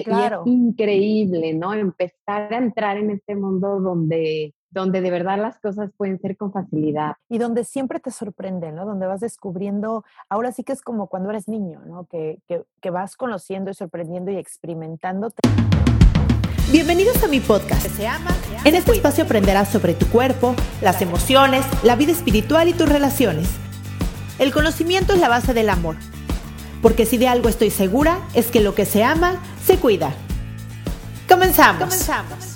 Claro. 0.00 0.42
Y 0.46 0.50
es 0.50 0.56
increíble, 0.56 1.52
¿no? 1.52 1.74
Empezar 1.74 2.52
a 2.52 2.56
entrar 2.56 2.96
en 2.96 3.10
este 3.10 3.34
mundo 3.34 3.80
donde, 3.80 4.54
donde 4.70 5.02
de 5.02 5.10
verdad 5.10 5.38
las 5.38 5.58
cosas 5.60 5.90
pueden 5.96 6.18
ser 6.18 6.36
con 6.36 6.52
facilidad. 6.52 7.14
Y 7.28 7.38
donde 7.38 7.64
siempre 7.64 8.00
te 8.00 8.10
sorprende, 8.10 8.72
¿no? 8.72 8.86
Donde 8.86 9.06
vas 9.06 9.20
descubriendo, 9.20 10.04
ahora 10.30 10.52
sí 10.52 10.64
que 10.64 10.72
es 10.72 10.80
como 10.80 11.08
cuando 11.08 11.30
eres 11.30 11.48
niño, 11.48 11.82
¿no? 11.86 12.06
Que, 12.06 12.38
que, 12.48 12.62
que 12.80 12.90
vas 12.90 13.16
conociendo 13.16 13.70
y 13.70 13.74
sorprendiendo 13.74 14.30
y 14.30 14.36
experimentándote. 14.36 15.42
Bienvenidos 16.70 17.22
a 17.22 17.28
mi 17.28 17.40
podcast. 17.40 17.86
Se 17.88 18.06
ama, 18.06 18.30
en 18.64 18.74
este 18.74 18.92
espacio 18.92 19.24
aprenderás 19.24 19.68
sobre 19.68 19.92
tu 19.92 20.06
cuerpo, 20.06 20.54
las 20.80 21.02
emociones, 21.02 21.66
la 21.84 21.96
vida 21.96 22.12
espiritual 22.12 22.68
y 22.68 22.72
tus 22.72 22.88
relaciones. 22.88 23.50
El 24.38 24.52
conocimiento 24.52 25.12
es 25.12 25.20
la 25.20 25.28
base 25.28 25.52
del 25.52 25.68
amor 25.68 25.96
porque 26.82 27.06
si 27.06 27.16
de 27.16 27.28
algo 27.28 27.48
estoy 27.48 27.70
segura 27.70 28.18
es 28.34 28.48
que 28.48 28.60
lo 28.60 28.74
que 28.74 28.84
se 28.84 29.02
ama, 29.04 29.40
se 29.64 29.76
cuida. 29.76 30.12
Comenzamos. 31.28 31.84
Comenzamos. 31.84 32.51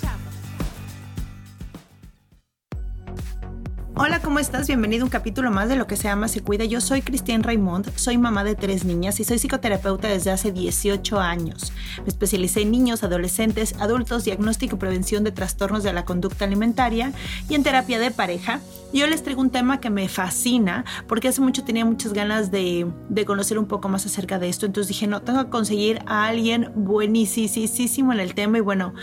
Hola, 3.99 4.19
¿cómo 4.21 4.37
estás? 4.37 4.67
Bienvenido 4.67 5.01
a 5.01 5.05
un 5.05 5.09
capítulo 5.09 5.49
más 5.49 5.69
de 5.69 5.75
Lo 5.75 5.87
que 5.87 5.97
se 5.97 6.07
ama, 6.07 6.27
se 6.27 6.41
cuida. 6.41 6.65
Yo 6.65 6.81
soy 6.81 7.01
Cristian 7.01 7.41
Raymond, 7.41 7.89
soy 7.95 8.19
mamá 8.19 8.43
de 8.43 8.53
tres 8.53 8.85
niñas 8.85 9.19
y 9.19 9.23
soy 9.23 9.39
psicoterapeuta 9.39 10.07
desde 10.07 10.29
hace 10.29 10.51
18 10.51 11.19
años. 11.19 11.73
Me 12.03 12.07
especialicé 12.07 12.61
en 12.61 12.69
niños, 12.69 13.03
adolescentes, 13.03 13.73
adultos, 13.79 14.23
diagnóstico 14.23 14.75
y 14.75 14.79
prevención 14.79 15.23
de 15.23 15.31
trastornos 15.31 15.81
de 15.81 15.93
la 15.93 16.05
conducta 16.05 16.45
alimentaria 16.45 17.11
y 17.49 17.55
en 17.55 17.63
terapia 17.63 17.97
de 17.97 18.11
pareja. 18.11 18.59
Y 18.93 19.01
hoy 19.01 19.09
les 19.09 19.23
traigo 19.23 19.41
un 19.41 19.49
tema 19.49 19.79
que 19.79 19.89
me 19.89 20.07
fascina 20.09 20.85
porque 21.07 21.29
hace 21.29 21.41
mucho 21.41 21.63
tenía 21.63 21.83
muchas 21.83 22.13
ganas 22.13 22.51
de, 22.51 22.85
de 23.09 23.25
conocer 23.25 23.57
un 23.57 23.65
poco 23.65 23.89
más 23.89 24.05
acerca 24.05 24.37
de 24.37 24.47
esto. 24.47 24.67
Entonces 24.67 24.89
dije, 24.89 25.07
no, 25.07 25.23
tengo 25.23 25.43
que 25.45 25.49
conseguir 25.49 26.01
a 26.05 26.27
alguien 26.27 26.71
buenísimo 26.75 28.13
en 28.13 28.19
el 28.19 28.35
tema 28.35 28.59
y 28.59 28.61
bueno, 28.61 28.93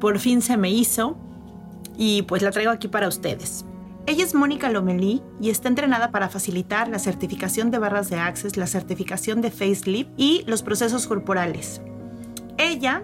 por 0.00 0.18
fin 0.18 0.42
se 0.42 0.56
me 0.56 0.72
hizo 0.72 1.16
y 1.96 2.22
pues 2.22 2.42
la 2.42 2.50
traigo 2.50 2.72
aquí 2.72 2.88
para 2.88 3.06
ustedes. 3.06 3.64
Ella 4.06 4.22
es 4.22 4.34
Mónica 4.34 4.68
Lomelí 4.68 5.22
y 5.40 5.48
está 5.48 5.68
entrenada 5.68 6.10
para 6.10 6.28
facilitar 6.28 6.88
la 6.88 6.98
certificación 6.98 7.70
de 7.70 7.78
barras 7.78 8.10
de 8.10 8.16
Access, 8.16 8.58
la 8.58 8.66
certificación 8.66 9.40
de 9.40 9.50
Facelift 9.50 10.10
y 10.18 10.44
los 10.46 10.62
procesos 10.62 11.06
corporales. 11.06 11.80
Ella 12.58 13.02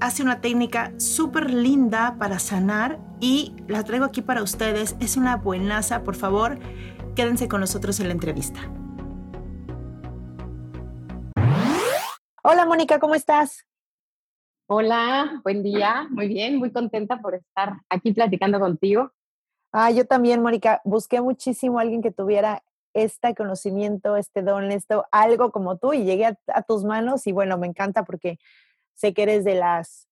hace 0.00 0.22
una 0.22 0.40
técnica 0.40 0.94
súper 0.96 1.52
linda 1.52 2.16
para 2.18 2.38
sanar 2.38 2.98
y 3.20 3.54
la 3.66 3.84
traigo 3.84 4.06
aquí 4.06 4.22
para 4.22 4.42
ustedes. 4.42 4.96
Es 5.00 5.18
una 5.18 5.36
buenaza, 5.36 6.02
por 6.02 6.16
favor, 6.16 6.58
quédense 7.14 7.46
con 7.46 7.60
nosotros 7.60 8.00
en 8.00 8.06
la 8.06 8.14
entrevista. 8.14 8.60
Hola 12.42 12.64
Mónica, 12.64 12.98
¿cómo 12.98 13.14
estás? 13.14 13.66
Hola, 14.66 15.42
buen 15.44 15.62
día, 15.62 16.06
muy 16.08 16.26
bien, 16.26 16.56
muy 16.56 16.72
contenta 16.72 17.18
por 17.20 17.34
estar 17.34 17.74
aquí 17.90 18.14
platicando 18.14 18.58
contigo. 18.58 19.12
Ah, 19.72 19.90
yo 19.90 20.06
también, 20.06 20.42
Mónica, 20.42 20.80
busqué 20.84 21.20
muchísimo 21.20 21.78
a 21.78 21.82
alguien 21.82 22.00
que 22.00 22.10
tuviera 22.10 22.62
este 22.94 23.34
conocimiento, 23.34 24.16
este 24.16 24.42
don, 24.42 24.72
esto, 24.72 25.06
algo 25.12 25.52
como 25.52 25.76
tú 25.76 25.92
y 25.92 26.04
llegué 26.04 26.26
a, 26.26 26.62
tus 26.62 26.84
manos 26.84 27.26
y 27.26 27.32
bueno, 27.32 27.58
me 27.58 27.66
encanta 27.66 28.04
porque 28.04 28.38
sé 28.94 29.12
que 29.12 29.22
eres 29.22 29.44
de 29.44 29.54
las 29.54 30.08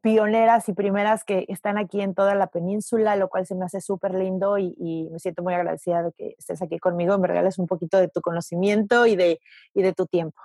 pioneras 0.00 0.68
y 0.68 0.72
primeras 0.72 1.24
que 1.24 1.44
están 1.48 1.76
aquí 1.76 2.00
en 2.00 2.14
toda 2.14 2.34
la 2.34 2.46
península, 2.46 3.16
lo 3.16 3.28
cual 3.28 3.46
se 3.46 3.54
me 3.54 3.66
hace 3.66 3.82
súper 3.82 4.14
lindo 4.14 4.56
y, 4.56 5.08
me 5.12 5.18
siento 5.18 5.42
muy 5.42 5.52
agradecida 5.52 6.02
de 6.02 6.12
que 6.12 6.34
estés 6.38 6.62
aquí 6.62 6.78
conmigo, 6.78 7.18
me 7.18 7.28
regales 7.28 7.58
un 7.58 7.66
poquito 7.66 7.98
de 7.98 8.08
tu 8.08 8.22
conocimiento 8.22 9.06
y 9.06 9.14
de, 9.14 9.40
y 9.74 9.82
de 9.82 9.92
tu 9.92 10.06
tiempo. 10.06 10.40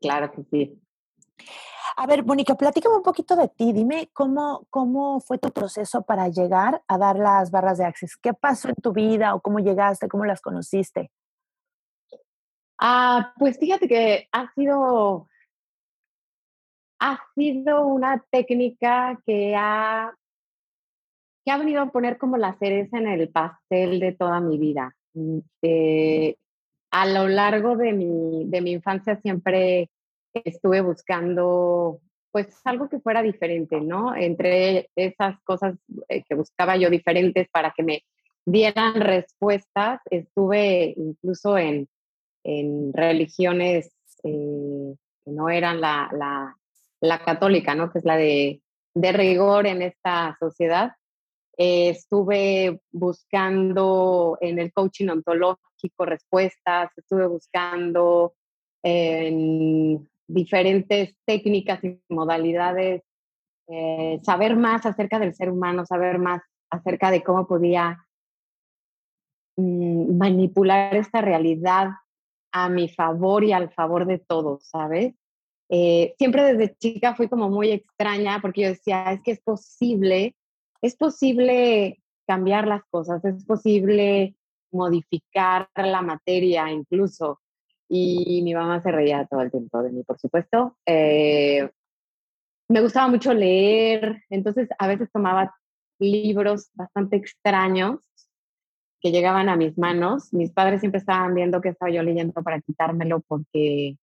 Claro 0.00 0.30
que 0.30 0.44
sí. 0.44 0.80
A 1.96 2.06
ver, 2.06 2.24
Mónica, 2.24 2.56
platícame 2.56 2.96
un 2.96 3.02
poquito 3.02 3.36
de 3.36 3.48
ti. 3.48 3.72
Dime 3.72 4.10
cómo, 4.12 4.66
cómo 4.70 5.20
fue 5.20 5.38
tu 5.38 5.50
proceso 5.52 6.02
para 6.02 6.28
llegar 6.28 6.82
a 6.88 6.98
dar 6.98 7.16
las 7.16 7.50
barras 7.50 7.78
de 7.78 7.84
Access. 7.84 8.16
¿Qué 8.16 8.34
pasó 8.34 8.68
en 8.68 8.74
tu 8.74 8.92
vida 8.92 9.34
o 9.34 9.40
cómo 9.40 9.60
llegaste, 9.60 10.08
cómo 10.08 10.24
las 10.24 10.40
conociste? 10.40 11.10
Ah, 12.78 13.32
pues 13.38 13.58
fíjate 13.58 13.86
que 13.86 14.28
ha 14.32 14.52
sido, 14.54 15.28
ha 17.00 17.20
sido 17.36 17.86
una 17.86 18.24
técnica 18.28 19.20
que 19.24 19.54
ha, 19.56 20.12
que 21.44 21.52
ha 21.52 21.58
venido 21.58 21.82
a 21.82 21.92
poner 21.92 22.18
como 22.18 22.36
la 22.36 22.58
cereza 22.58 22.98
en 22.98 23.06
el 23.06 23.28
pastel 23.28 24.00
de 24.00 24.12
toda 24.12 24.40
mi 24.40 24.58
vida. 24.58 24.96
Eh, 25.62 26.36
a 26.90 27.06
lo 27.06 27.28
largo 27.28 27.76
de 27.76 27.92
mi, 27.92 28.44
de 28.46 28.60
mi 28.60 28.72
infancia 28.72 29.16
siempre 29.20 29.90
estuve 30.44 30.80
buscando 30.80 32.00
pues 32.34 32.48
algo 32.64 32.88
que 32.88 32.98
fuera 32.98 33.22
diferente, 33.22 33.80
¿no? 33.80 34.14
Entre 34.16 34.90
esas 34.96 35.40
cosas 35.44 35.76
eh, 36.08 36.24
que 36.28 36.34
buscaba 36.34 36.76
yo 36.76 36.90
diferentes 36.90 37.48
para 37.48 37.72
que 37.76 37.84
me 37.84 38.04
dieran 38.44 39.00
respuestas, 39.00 40.00
estuve 40.10 40.94
incluso 40.96 41.56
en, 41.56 41.88
en 42.42 42.92
religiones 42.92 43.92
eh, 44.24 44.94
que 45.24 45.30
no 45.30 45.48
eran 45.48 45.80
la, 45.80 46.10
la, 47.00 47.24
católica, 47.24 47.76
¿no? 47.76 47.92
Que 47.92 48.00
es 48.00 48.04
la 48.04 48.16
de, 48.16 48.60
de 48.94 49.12
rigor 49.12 49.68
en 49.68 49.82
esta 49.82 50.36
sociedad. 50.40 50.92
Eh, 51.56 51.90
estuve 51.90 52.80
buscando 52.90 54.38
en 54.40 54.58
el 54.58 54.72
coaching 54.72 55.08
ontológico 55.08 56.04
respuestas, 56.04 56.90
estuve 56.96 57.28
buscando 57.28 58.34
en 58.82 60.08
diferentes 60.26 61.14
técnicas 61.26 61.82
y 61.84 62.00
modalidades, 62.08 63.02
eh, 63.68 64.20
saber 64.22 64.56
más 64.56 64.84
acerca 64.86 65.18
del 65.18 65.34
ser 65.34 65.50
humano, 65.50 65.86
saber 65.86 66.18
más 66.18 66.42
acerca 66.70 67.10
de 67.10 67.22
cómo 67.22 67.46
podía 67.46 68.06
mm, 69.56 70.16
manipular 70.16 70.94
esta 70.96 71.20
realidad 71.20 71.88
a 72.52 72.68
mi 72.68 72.88
favor 72.88 73.44
y 73.44 73.52
al 73.52 73.70
favor 73.70 74.06
de 74.06 74.18
todos, 74.18 74.66
¿sabes? 74.66 75.14
Eh, 75.70 76.14
siempre 76.18 76.42
desde 76.44 76.76
chica 76.76 77.14
fui 77.14 77.28
como 77.28 77.48
muy 77.48 77.70
extraña 77.70 78.38
porque 78.40 78.62
yo 78.62 78.68
decía, 78.68 79.12
es 79.12 79.22
que 79.22 79.32
es 79.32 79.40
posible, 79.40 80.36
es 80.82 80.96
posible 80.96 82.02
cambiar 82.26 82.66
las 82.66 82.84
cosas, 82.90 83.24
es 83.24 83.44
posible 83.44 84.36
modificar 84.70 85.68
la 85.74 86.02
materia 86.02 86.70
incluso 86.70 87.40
y 87.96 88.42
mi 88.42 88.54
mamá 88.54 88.80
se 88.82 88.90
reía 88.90 89.24
todo 89.26 89.40
el 89.40 89.52
tiempo 89.52 89.80
de 89.80 89.92
mí, 89.92 90.02
por 90.02 90.18
supuesto. 90.18 90.76
Eh, 90.84 91.70
me 92.68 92.80
gustaba 92.80 93.06
mucho 93.06 93.32
leer, 93.32 94.24
entonces 94.30 94.68
a 94.78 94.88
veces 94.88 95.08
tomaba 95.12 95.54
libros 96.00 96.70
bastante 96.74 97.14
extraños 97.16 98.00
que 99.00 99.12
llegaban 99.12 99.48
a 99.48 99.54
mis 99.54 99.78
manos. 99.78 100.34
Mis 100.34 100.50
padres 100.50 100.80
siempre 100.80 100.98
estaban 100.98 101.34
viendo 101.34 101.60
que 101.60 101.68
estaba 101.68 101.92
yo 101.92 102.02
leyendo 102.02 102.32
para 102.42 102.60
quitármelo 102.60 103.20
porque 103.28 103.96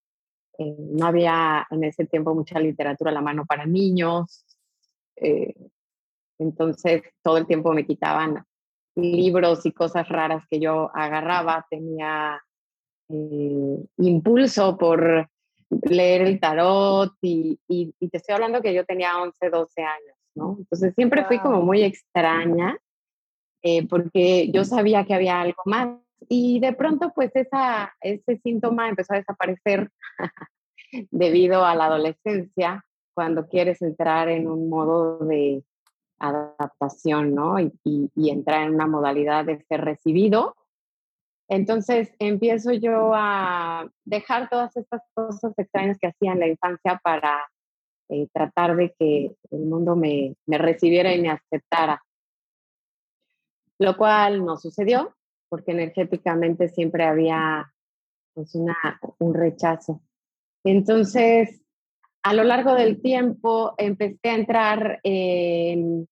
eh, 0.57 0.75
no 0.77 1.07
había 1.07 1.67
en 1.69 1.83
ese 1.83 2.05
tiempo 2.05 2.33
mucha 2.33 2.59
literatura 2.59 3.11
a 3.11 3.15
la 3.15 3.21
mano 3.21 3.45
para 3.45 3.65
niños. 3.65 4.45
Eh, 5.17 5.53
entonces 6.39 7.01
todo 7.21 7.37
el 7.37 7.45
tiempo 7.45 7.73
me 7.73 7.85
quitaban 7.85 8.45
libros 8.95 9.65
y 9.65 9.73
cosas 9.73 10.07
raras 10.07 10.45
que 10.49 10.61
yo 10.61 10.89
agarraba. 10.95 11.65
Tenía 11.69 12.41
eh, 13.11 13.85
impulso 13.97 14.77
por 14.77 15.27
leer 15.83 16.21
el 16.23 16.39
tarot 16.39 17.13
y, 17.21 17.59
y, 17.67 17.93
te 18.09 18.17
estoy 18.17 18.35
hablando 18.35 18.61
que 18.61 18.73
yo 18.73 18.85
tenía 18.85 19.21
11, 19.21 19.49
12 19.49 19.81
años, 19.81 20.17
¿no? 20.35 20.57
Entonces 20.59 20.93
siempre 20.95 21.25
fui 21.25 21.39
como 21.39 21.61
muy 21.61 21.83
extraña 21.83 22.77
eh, 23.63 23.87
porque 23.87 24.51
yo 24.51 24.65
sabía 24.65 25.05
que 25.05 25.13
había 25.13 25.39
algo 25.39 25.61
más 25.65 25.97
y 26.27 26.59
de 26.59 26.73
pronto 26.73 27.11
pues 27.15 27.31
esa, 27.35 27.93
ese 28.01 28.37
síntoma 28.43 28.89
empezó 28.89 29.13
a 29.13 29.17
desaparecer 29.17 29.89
debido 31.11 31.65
a 31.65 31.75
la 31.75 31.85
adolescencia 31.85 32.83
cuando 33.13 33.47
quieres 33.47 33.81
entrar 33.81 34.29
en 34.29 34.49
un 34.49 34.69
modo 34.69 35.19
de 35.19 35.63
adaptación, 36.19 37.33
¿no? 37.33 37.59
Y, 37.59 37.71
y, 37.83 38.29
entrar 38.29 38.67
en 38.67 38.75
una 38.75 38.87
modalidad 38.87 39.45
de 39.45 39.63
ser 39.67 39.81
recibido. 39.81 40.55
Entonces 41.49 42.13
empiezo 42.19 42.71
yo 42.71 43.11
a 43.13 43.89
dejar 44.05 44.49
todas 44.49 44.75
estas 44.77 45.01
cosas 45.13 45.53
extrañas 45.57 45.97
que 45.99 46.07
hacía 46.07 46.31
en 46.33 46.39
la 46.39 46.47
infancia 46.47 46.99
para 47.03 47.49
eh, 48.09 48.27
tratar 48.33 48.75
de 48.75 48.93
que 48.97 49.35
el 49.51 49.59
mundo 49.65 49.95
me, 49.95 50.35
me 50.45 50.57
recibiera 50.57 51.13
y 51.13 51.21
me 51.21 51.29
aceptara. 51.29 52.01
Lo 53.79 53.97
cual 53.97 54.45
no 54.45 54.57
sucedió 54.57 55.15
porque 55.49 55.71
energéticamente 55.71 56.69
siempre 56.69 57.03
había 57.03 57.73
pues 58.33 58.55
una, 58.55 58.77
un 59.19 59.33
rechazo. 59.33 60.01
Entonces, 60.63 61.61
a 62.23 62.33
lo 62.33 62.43
largo 62.43 62.73
del 62.75 63.01
tiempo 63.01 63.73
empecé 63.77 64.29
a 64.29 64.35
entrar 64.35 64.99
en, 65.03 66.07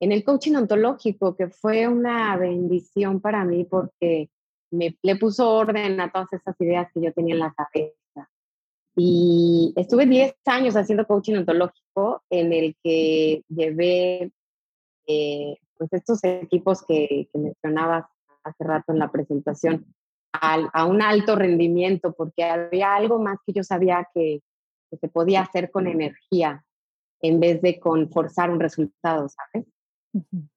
en 0.00 0.12
el 0.12 0.24
coaching 0.24 0.54
ontológico, 0.54 1.36
que 1.36 1.48
fue 1.48 1.86
una 1.86 2.36
bendición 2.36 3.20
para 3.20 3.44
mí 3.44 3.64
porque 3.64 4.30
me 4.74 4.96
le 5.02 5.16
puso 5.16 5.50
orden 5.50 6.00
a 6.00 6.10
todas 6.10 6.32
esas 6.32 6.54
ideas 6.60 6.88
que 6.92 7.02
yo 7.02 7.12
tenía 7.12 7.34
en 7.34 7.40
la 7.40 7.54
cabeza. 7.54 8.30
Y 8.96 9.72
estuve 9.76 10.06
10 10.06 10.34
años 10.46 10.76
haciendo 10.76 11.06
coaching 11.06 11.36
ontológico 11.36 12.22
en 12.30 12.52
el 12.52 12.76
que 12.82 13.42
llevé 13.48 14.32
eh, 15.06 15.56
pues 15.76 15.92
estos 15.92 16.22
equipos 16.22 16.84
que, 16.86 17.28
que 17.32 17.38
mencionabas 17.38 18.06
hace 18.44 18.64
rato 18.64 18.92
en 18.92 18.98
la 18.98 19.10
presentación 19.10 19.86
a 20.40 20.84
un 20.84 21.00
alto 21.00 21.36
rendimiento, 21.36 22.12
porque 22.12 22.44
había 22.44 22.94
algo 22.94 23.18
más 23.18 23.38
que 23.46 23.52
yo 23.52 23.62
sabía 23.62 24.08
que, 24.14 24.40
se 25.00 25.08
podía 25.08 25.40
hacer 25.40 25.72
con 25.72 25.88
energía 25.88 26.64
en 27.20 27.40
vez 27.40 27.60
de 27.62 27.80
con 27.80 28.10
forzar 28.10 28.48
un 28.48 28.60
resultado, 28.60 29.28
¿sabes? 29.28 29.66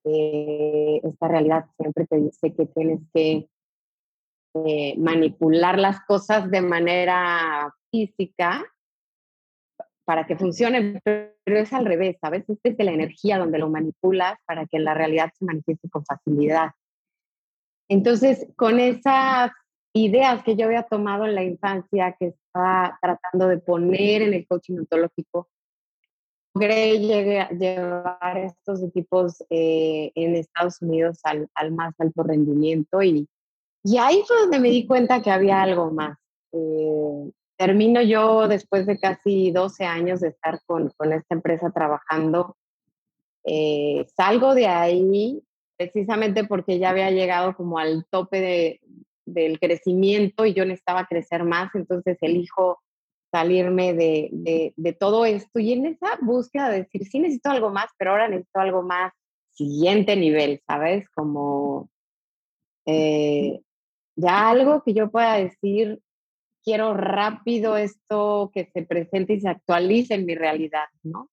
Eh, 0.04 1.02
esta 1.04 1.28
realidad 1.28 1.66
siempre 1.76 2.06
te 2.06 2.18
dice 2.18 2.54
que 2.54 2.68
tienes 2.68 3.00
que 3.16 3.50
eh, 4.66 4.96
manipular 4.98 5.78
las 5.78 6.00
cosas 6.06 6.50
de 6.50 6.62
manera 6.62 7.74
física 7.92 8.66
para 10.06 10.26
que 10.26 10.38
funcione, 10.38 11.02
pero 11.04 11.60
es 11.60 11.74
al 11.74 11.86
revés, 11.86 12.18
¿sabes? 12.22 12.48
Es 12.48 12.58
desde 12.64 12.84
la 12.86 12.94
energía 12.94 13.38
donde 13.38 13.60
lo 13.60 13.70
manipulas 13.70 14.40
para 14.46 14.66
que 14.66 14.80
la 14.80 14.94
realidad 14.94 15.32
se 15.38 15.46
manifieste 15.46 15.90
con 15.90 16.06
facilidad. 16.06 16.72
Entonces, 17.90 18.48
con 18.56 18.80
esas 18.80 19.52
ideas 19.94 20.44
que 20.44 20.56
yo 20.56 20.66
había 20.66 20.84
tomado 20.84 21.26
en 21.26 21.36
la 21.36 21.44
infancia, 21.44 22.16
que 22.20 22.28
estaba 22.28 22.98
tratando 23.02 23.48
de 23.48 23.58
poner 23.58 24.22
en 24.22 24.34
el 24.34 24.48
coaching 24.48 24.78
ontológico, 24.80 25.50
logré 26.58 27.00
llevar 27.00 28.38
estos 28.38 28.84
equipos 28.84 29.44
eh, 29.50 30.12
en 30.16 30.36
Estados 30.36 30.82
Unidos 30.82 31.20
al, 31.24 31.72
más 31.72 31.94
alto 32.00 32.24
rendimiento 32.24 33.02
y, 33.04 33.28
y 33.84 33.98
ahí 33.98 34.24
fue 34.28 34.42
donde 34.42 34.60
me 34.60 34.70
di 34.70 34.86
cuenta 34.86 35.22
que 35.22 35.32
había 35.32 35.62
algo 35.62 35.92
más. 35.92 36.18
Eh, 36.52 37.32
termino 37.58 38.02
yo 38.02 38.48
después 38.48 38.86
de 38.86 39.00
casi 39.00 39.52
12 39.52 39.86
años 39.86 40.20
de 40.22 40.30
estar 40.30 40.60
con, 40.66 40.90
con 40.98 41.14
esta 41.14 41.36
empresa 41.36 41.72
trabajando. 41.72 42.58
Eh, 43.44 44.06
salgo 44.16 44.54
de 44.54 44.68
ahí 44.68 45.42
precisamente 45.78 46.44
porque 46.44 46.80
ya 46.80 46.90
había 46.90 47.12
llegado 47.12 47.56
como 47.56 47.80
al 47.80 48.06
tope 48.10 48.42
de, 48.42 48.82
del 49.26 49.60
crecimiento 49.60 50.46
y 50.46 50.54
yo 50.54 50.66
necesitaba 50.66 51.06
crecer 51.06 51.44
más, 51.44 51.74
entonces 51.76 52.18
elijo 52.22 52.82
salirme 53.32 53.94
de, 53.94 54.30
de, 54.32 54.74
de, 54.76 54.94
todo 54.94 55.26
esto 55.26 55.60
y 55.60 55.74
en 55.74 55.86
esa 55.86 56.18
búsqueda 56.22 56.70
de 56.70 56.84
decir, 56.84 57.06
sí 57.06 57.20
necesito 57.20 57.50
algo 57.50 57.70
más, 57.70 57.88
pero 57.98 58.12
ahora 58.12 58.30
necesito 58.30 58.60
algo 58.60 58.82
más 58.82 59.12
siguiente 59.52 60.16
nivel, 60.16 60.62
¿sabes? 60.66 61.10
Como 61.10 61.90
eh, 62.86 63.62
ya 64.18 64.50
algo 64.50 64.84
que 64.84 64.94
yo 64.94 65.10
pueda 65.10 65.36
decir, 65.36 66.02
quiero 66.64 66.94
rápido 66.94 67.78
esto 67.78 68.52
que 68.54 68.70
se 68.74 68.82
presente 68.82 69.34
y 69.34 69.40
se 69.40 69.48
actualice 69.48 70.16
en 70.16 70.26
mi 70.26 70.36
realidad, 70.36 70.88
¿no? 71.04 71.30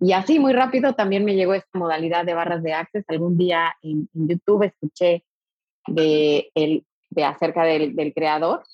Y 0.00 0.12
así 0.12 0.38
muy 0.38 0.52
rápido 0.52 0.94
también 0.94 1.24
me 1.24 1.36
llegó 1.36 1.54
esta 1.54 1.78
modalidad 1.78 2.26
de 2.26 2.34
barras 2.34 2.62
de 2.62 2.74
access. 2.74 3.04
Algún 3.08 3.38
día 3.38 3.74
en, 3.80 4.08
YouTube 4.12 4.64
escuché 4.64 5.24
de 5.86 6.50
el 6.54 6.84
de 7.08 7.24
acerca 7.24 7.64
del, 7.64 7.94
del 7.94 8.12
creador. 8.12 8.64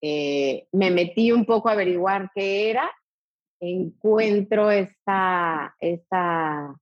Eh, 0.00 0.68
me 0.72 0.90
metí 0.92 1.32
un 1.32 1.44
poco 1.44 1.68
a 1.68 1.72
averiguar 1.72 2.30
qué 2.32 2.70
era, 2.70 2.88
encuentro 3.60 4.70
esta, 4.70 5.74
esta, 5.80 6.74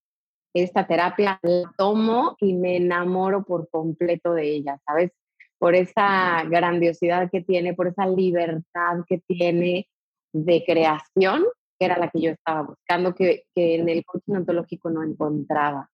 esta 0.52 0.86
terapia, 0.86 1.40
la 1.42 1.72
tomo 1.78 2.36
y 2.38 2.54
me 2.54 2.76
enamoro 2.76 3.42
por 3.42 3.70
completo 3.70 4.34
de 4.34 4.50
ella, 4.50 4.78
¿sabes? 4.86 5.12
Por 5.58 5.74
esa 5.74 6.44
grandiosidad 6.44 7.30
que 7.30 7.42
tiene, 7.42 7.74
por 7.74 7.88
esa 7.88 8.06
libertad 8.06 9.04
que 9.08 9.20
tiene 9.26 9.88
de 10.32 10.64
creación, 10.66 11.44
que 11.78 11.86
era 11.86 11.98
la 11.98 12.10
que 12.10 12.20
yo 12.20 12.30
estaba 12.30 12.62
buscando, 12.62 13.14
que, 13.14 13.44
que 13.54 13.76
en 13.76 13.88
el 13.88 14.04
coaching 14.04 14.34
ontológico 14.34 14.90
no 14.90 15.02
encontraba. 15.02 15.90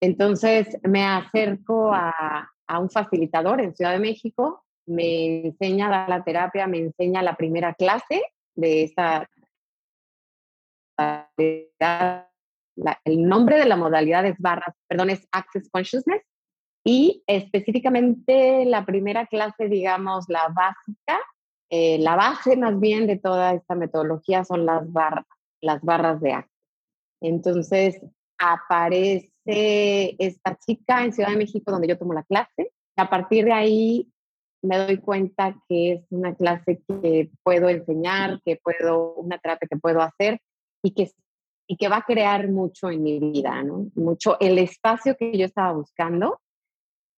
Entonces 0.00 0.78
me 0.82 1.04
acerco 1.04 1.92
a, 1.92 2.50
a 2.66 2.78
un 2.78 2.90
facilitador 2.90 3.60
en 3.60 3.74
Ciudad 3.74 3.92
de 3.92 4.00
México, 4.00 4.64
me 4.86 5.46
enseña 5.46 5.86
a 5.86 5.90
dar 5.90 6.08
la 6.08 6.24
terapia, 6.24 6.66
me 6.66 6.78
enseña 6.78 7.22
la 7.22 7.36
primera 7.36 7.74
clase 7.74 8.22
de 8.54 8.84
esta 8.84 9.28
el 13.04 13.28
nombre 13.28 13.58
de 13.58 13.66
la 13.66 13.76
modalidad 13.76 14.26
es 14.26 14.38
barras, 14.38 14.74
perdón, 14.88 15.10
es 15.10 15.26
Access 15.32 15.68
Consciousness 15.70 16.22
y 16.84 17.24
específicamente 17.26 18.66
la 18.66 18.84
primera 18.84 19.26
clase, 19.26 19.68
digamos, 19.68 20.26
la 20.28 20.48
básica, 20.48 21.18
eh, 21.70 21.98
la 21.98 22.14
base 22.14 22.56
más 22.56 22.78
bien 22.78 23.06
de 23.06 23.16
toda 23.16 23.54
esta 23.54 23.74
metodología 23.74 24.44
son 24.44 24.66
las 24.66 24.92
barras, 24.92 25.24
las 25.62 25.80
barras 25.80 26.20
de 26.20 26.34
Access. 26.34 26.52
Entonces 27.22 28.00
aparece 28.38 30.14
esta 30.18 30.56
chica 30.56 31.04
en 31.04 31.12
Ciudad 31.14 31.30
de 31.30 31.38
México 31.38 31.72
donde 31.72 31.88
yo 31.88 31.98
tomo 31.98 32.12
la 32.12 32.22
clase. 32.24 32.70
A 32.96 33.08
partir 33.08 33.46
de 33.46 33.52
ahí 33.52 34.12
me 34.62 34.76
doy 34.78 34.98
cuenta 34.98 35.56
que 35.68 35.92
es 35.92 36.06
una 36.10 36.34
clase 36.34 36.82
que 36.86 37.30
puedo 37.42 37.70
enseñar, 37.70 38.40
que 38.44 38.60
puedo, 38.62 39.14
una 39.14 39.38
terapia 39.38 39.68
que 39.70 39.78
puedo 39.78 40.00
hacer 40.02 40.38
y 40.82 40.92
que, 40.92 41.10
y 41.66 41.76
que 41.76 41.88
va 41.88 41.98
a 41.98 42.04
crear 42.04 42.48
mucho 42.48 42.90
en 42.90 43.02
mi 43.02 43.18
vida, 43.18 43.62
¿no? 43.62 43.86
Mucho. 43.94 44.38
El 44.38 44.58
espacio 44.58 45.16
que 45.16 45.36
yo 45.36 45.46
estaba 45.46 45.72
buscando, 45.72 46.40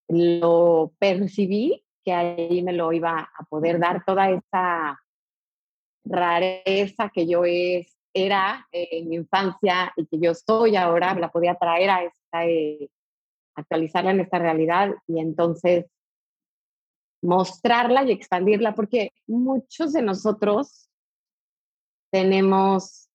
lo 0.08 0.92
percibí 0.98 1.84
que 2.04 2.12
ahí 2.12 2.62
me 2.62 2.72
lo 2.72 2.92
iba 2.92 3.18
a 3.36 3.44
poder 3.44 3.80
dar 3.80 4.04
toda 4.04 4.30
esa 4.30 5.00
rareza 6.04 7.10
que 7.12 7.26
yo 7.26 7.44
es, 7.44 7.96
era 8.14 8.66
eh, 8.70 8.88
en 8.92 9.08
mi 9.08 9.16
infancia 9.16 9.92
y 9.96 10.06
que 10.06 10.18
yo 10.20 10.32
soy 10.32 10.76
ahora, 10.76 11.14
la 11.14 11.30
podía 11.30 11.56
traer 11.56 11.90
a 11.90 12.04
esta, 12.04 12.46
eh, 12.46 12.88
actualizarla 13.56 14.12
en 14.12 14.20
esta 14.20 14.38
realidad 14.38 14.94
y 15.08 15.18
entonces 15.18 15.86
mostrarla 17.22 18.04
y 18.04 18.12
expandirla, 18.12 18.75
porque 18.75 19.10
muchos 19.26 19.92
de 19.92 20.02
nosotros 20.02 20.88
tenemos 22.12 23.08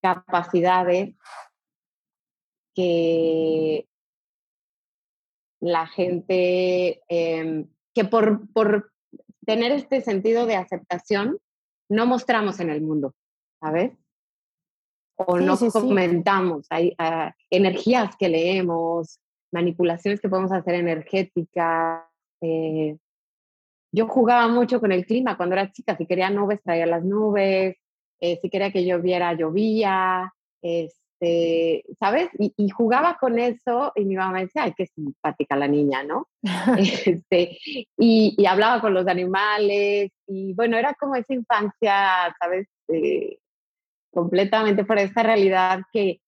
capacidades 0.00 1.16
que 2.74 3.89
la 5.60 5.86
gente, 5.86 7.02
em, 7.08 7.68
que 7.94 8.04
por, 8.04 8.50
por 8.52 8.92
tener 9.46 9.72
este 9.72 10.00
sentido 10.00 10.46
de 10.46 10.56
aceptación, 10.56 11.38
no 11.88 12.06
mostramos 12.06 12.60
en 12.60 12.70
el 12.70 12.82
mundo, 12.82 13.14
¿sabes? 13.60 13.92
o 15.26 15.38
no 15.38 15.56
comentamos. 15.72 16.66
Hay 16.70 16.94
ah, 16.98 17.34
energías 17.50 18.16
que 18.16 18.28
leemos, 18.28 19.20
manipulaciones 19.52 20.20
que 20.20 20.28
podemos 20.28 20.52
hacer 20.52 20.74
energéticas. 20.74 22.04
Eh, 22.40 22.96
yo 23.92 24.06
jugaba 24.06 24.48
mucho 24.48 24.80
con 24.80 24.92
el 24.92 25.04
clima 25.04 25.36
cuando 25.36 25.54
era 25.54 25.72
chica. 25.72 25.96
Si 25.96 26.06
quería 26.06 26.30
nubes, 26.30 26.62
traía 26.62 26.86
las 26.86 27.04
nubes. 27.04 27.76
Eh, 28.20 28.38
si 28.40 28.48
quería 28.48 28.72
que 28.72 28.84
lloviera, 28.84 29.34
llovía. 29.34 30.32
Este, 31.20 31.84
¿sabes? 31.98 32.30
Y, 32.38 32.70
jugaba 32.70 33.16
con 33.18 33.38
eso 33.38 33.92
y 33.94 34.04
mi 34.04 34.16
mamá 34.16 34.32
me 34.32 34.40
decía, 34.42 34.64
ay, 34.64 34.74
qué 34.76 34.86
simpática 34.86 35.56
la 35.56 35.68
niña, 35.68 36.02
¿no? 36.02 36.28
este, 37.06 37.58
y, 37.98 38.46
hablaba 38.46 38.80
con 38.80 38.94
los 38.94 39.06
animales 39.06 40.10
y 40.26 40.54
bueno, 40.54 40.78
era 40.78 40.94
como 40.94 41.14
esa 41.16 41.34
infancia, 41.34 42.34
¿sabes? 42.40 42.68
Eh, 42.88 43.38
completamente 44.12 44.84
por 44.84 44.98
esta 44.98 45.22
realidad 45.22 45.82
que, 45.92 46.20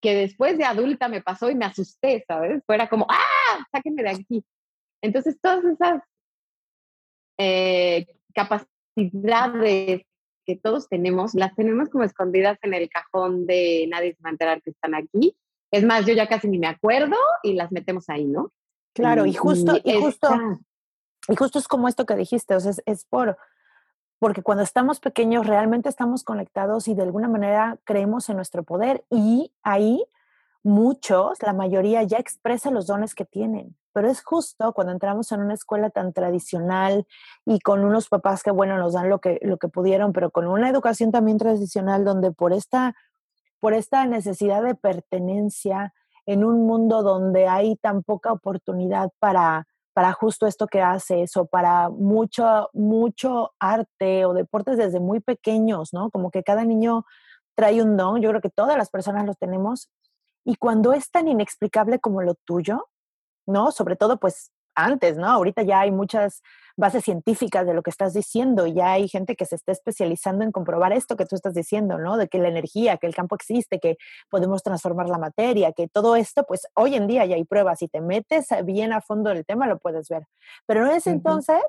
que 0.00 0.14
después 0.14 0.58
de 0.58 0.64
adulta 0.64 1.08
me 1.08 1.22
pasó 1.22 1.50
y 1.50 1.54
me 1.54 1.66
asusté, 1.66 2.24
¿sabes? 2.26 2.62
Fuera 2.66 2.88
como, 2.88 3.06
¡ah! 3.08 3.66
Sáquenme 3.70 4.02
de 4.02 4.10
aquí. 4.10 4.44
Entonces, 5.02 5.38
todas 5.40 5.64
esas 5.64 6.02
eh, 7.38 8.06
capacidades 8.34 10.02
que 10.44 10.56
todos 10.56 10.88
tenemos, 10.88 11.34
las 11.34 11.54
tenemos 11.54 11.88
como 11.88 12.04
escondidas 12.04 12.58
en 12.62 12.74
el 12.74 12.88
cajón 12.88 13.46
de 13.46 13.86
nadie 13.90 14.14
se 14.14 14.22
va 14.22 14.30
a 14.30 14.32
enterar 14.32 14.62
que 14.62 14.70
están 14.70 14.94
aquí. 14.94 15.36
Es 15.70 15.84
más, 15.84 16.04
yo 16.04 16.14
ya 16.14 16.28
casi 16.28 16.48
ni 16.48 16.58
me 16.58 16.66
acuerdo 16.66 17.16
y 17.42 17.54
las 17.54 17.72
metemos 17.72 18.08
ahí, 18.08 18.24
¿no? 18.24 18.52
Claro, 18.94 19.24
y, 19.24 19.32
justo, 19.32 19.78
y, 19.82 20.00
justo, 20.00 20.28
y 21.28 21.36
justo 21.36 21.58
es 21.58 21.66
como 21.66 21.88
esto 21.88 22.04
que 22.04 22.14
dijiste, 22.14 22.54
o 22.54 22.60
sea, 22.60 22.72
es, 22.84 23.04
por, 23.06 23.38
porque 24.18 24.42
cuando 24.42 24.62
estamos 24.62 25.00
pequeños 25.00 25.46
realmente 25.46 25.88
estamos 25.88 26.24
conectados 26.24 26.88
y 26.88 26.94
de 26.94 27.02
alguna 27.02 27.28
manera 27.28 27.78
creemos 27.84 28.28
en 28.28 28.36
nuestro 28.36 28.64
poder 28.64 29.04
y 29.08 29.52
ahí 29.62 30.04
muchos, 30.62 31.42
la 31.42 31.54
mayoría 31.54 32.02
ya 32.02 32.18
expresa 32.18 32.70
los 32.70 32.86
dones 32.86 33.14
que 33.14 33.24
tienen 33.24 33.76
pero 33.92 34.08
es 34.08 34.22
justo 34.22 34.72
cuando 34.72 34.92
entramos 34.92 35.32
en 35.32 35.40
una 35.40 35.54
escuela 35.54 35.90
tan 35.90 36.12
tradicional 36.12 37.06
y 37.44 37.60
con 37.60 37.84
unos 37.84 38.08
papás 38.08 38.42
que, 38.42 38.50
bueno, 38.50 38.78
nos 38.78 38.94
dan 38.94 39.08
lo 39.08 39.20
que, 39.20 39.38
lo 39.42 39.58
que 39.58 39.68
pudieron, 39.68 40.12
pero 40.12 40.30
con 40.30 40.46
una 40.46 40.68
educación 40.68 41.12
también 41.12 41.38
tradicional 41.38 42.04
donde 42.04 42.32
por 42.32 42.52
esta, 42.52 42.94
por 43.60 43.74
esta 43.74 44.06
necesidad 44.06 44.62
de 44.62 44.74
pertenencia 44.74 45.92
en 46.26 46.44
un 46.44 46.66
mundo 46.66 47.02
donde 47.02 47.48
hay 47.48 47.76
tan 47.76 48.02
poca 48.02 48.32
oportunidad 48.32 49.10
para, 49.18 49.66
para 49.92 50.12
justo 50.12 50.46
esto 50.46 50.66
que 50.66 50.80
haces 50.80 51.36
o 51.36 51.46
para 51.46 51.88
mucho, 51.90 52.70
mucho 52.72 53.52
arte 53.58 54.24
o 54.24 54.34
deportes 54.34 54.76
desde 54.76 55.00
muy 55.00 55.20
pequeños, 55.20 55.92
¿no? 55.92 56.10
Como 56.10 56.30
que 56.30 56.42
cada 56.42 56.64
niño 56.64 57.04
trae 57.54 57.82
un 57.82 57.96
don, 57.96 58.20
yo 58.22 58.30
creo 58.30 58.40
que 58.40 58.50
todas 58.50 58.76
las 58.76 58.90
personas 58.90 59.26
lo 59.26 59.34
tenemos. 59.34 59.90
Y 60.44 60.56
cuando 60.56 60.92
es 60.92 61.10
tan 61.10 61.28
inexplicable 61.28 61.98
como 62.00 62.22
lo 62.22 62.34
tuyo, 62.34 62.88
¿no? 63.46 63.72
Sobre 63.72 63.96
todo, 63.96 64.18
pues 64.18 64.50
antes, 64.74 65.16
¿no? 65.16 65.28
Ahorita 65.28 65.62
ya 65.62 65.80
hay 65.80 65.90
muchas 65.90 66.42
bases 66.76 67.04
científicas 67.04 67.66
de 67.66 67.74
lo 67.74 67.82
que 67.82 67.90
estás 67.90 68.14
diciendo, 68.14 68.66
ya 68.66 68.92
hay 68.92 69.08
gente 69.08 69.36
que 69.36 69.44
se 69.44 69.56
está 69.56 69.72
especializando 69.72 70.44
en 70.44 70.52
comprobar 70.52 70.92
esto 70.92 71.16
que 71.16 71.26
tú 71.26 71.36
estás 71.36 71.54
diciendo, 71.54 71.98
¿no? 71.98 72.16
De 72.16 72.28
que 72.28 72.38
la 72.38 72.48
energía, 72.48 72.96
que 72.96 73.06
el 73.06 73.14
campo 73.14 73.34
existe, 73.34 73.78
que 73.78 73.98
podemos 74.30 74.62
transformar 74.62 75.08
la 75.08 75.18
materia, 75.18 75.72
que 75.72 75.88
todo 75.88 76.16
esto, 76.16 76.44
pues 76.44 76.66
hoy 76.74 76.94
en 76.94 77.06
día 77.06 77.26
ya 77.26 77.36
hay 77.36 77.44
pruebas, 77.44 77.80
si 77.80 77.88
te 77.88 78.00
metes 78.00 78.46
bien 78.64 78.92
a 78.92 79.00
fondo 79.00 79.30
del 79.30 79.44
tema 79.44 79.66
lo 79.66 79.78
puedes 79.78 80.08
ver. 80.08 80.26
Pero 80.66 80.86
en 80.86 80.92
ese 80.92 81.10
entonces, 81.10 81.60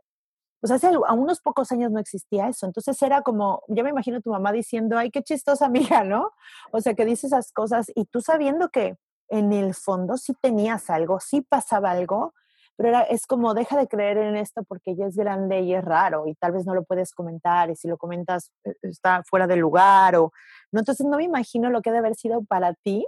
pues 0.62 0.72
hace 0.72 0.88
a 0.88 1.14
unos 1.14 1.42
pocos 1.42 1.72
años 1.74 1.92
no 1.92 2.00
existía 2.00 2.48
eso, 2.48 2.66
entonces 2.66 3.02
era 3.02 3.22
como, 3.22 3.64
yo 3.68 3.84
me 3.84 3.90
imagino 3.90 4.22
tu 4.22 4.30
mamá 4.30 4.54
diciendo, 4.54 4.98
ay, 4.98 5.12
qué 5.12 5.22
chistosa 5.22 5.66
amiga, 6.00 6.04
¿no? 6.06 6.32
O 6.72 6.80
sea, 6.80 6.94
que 6.94 7.06
dice 7.06 7.28
esas 7.28 7.52
cosas 7.52 7.92
y 7.94 8.06
tú 8.06 8.22
sabiendo 8.22 8.70
que 8.70 8.96
en 9.30 9.54
el 9.54 9.74
fondo 9.74 10.18
sí 10.18 10.34
tenías 10.42 10.90
algo, 10.90 11.20
sí 11.20 11.42
pasaba 11.42 11.92
algo, 11.92 12.34
pero 12.76 12.90
era, 12.90 13.02
es 13.04 13.28
como 13.28 13.54
deja 13.54 13.78
de 13.78 13.88
creer 13.88 14.18
en 14.18 14.36
esto 14.36 14.64
porque 14.64 14.96
ya 14.96 15.06
es 15.06 15.16
grande 15.16 15.62
y 15.62 15.74
es 15.74 15.84
raro 15.84 16.28
y 16.28 16.36
tal 16.36 16.54
vez 16.54 16.66
no 16.66 16.74
lo 16.74 16.84
puedes 16.84 17.14
comentar 17.14 17.70
y 17.70 17.76
si 17.76 17.88
lo 17.88 17.98
comentas 17.98 18.52
eh, 18.64 18.74
está 18.82 19.24
fuera 19.24 19.48
de 19.48 19.58
lugar 19.58 20.16
o 20.16 20.32
no 20.72 20.80
entonces 20.80 21.06
no 21.06 21.18
me 21.18 21.24
imagino 21.24 21.70
lo 21.70 21.82
que 21.82 21.92
debe 21.92 22.00
haber 22.00 22.16
sido 22.16 22.44
para 22.44 22.74
ti 22.74 23.06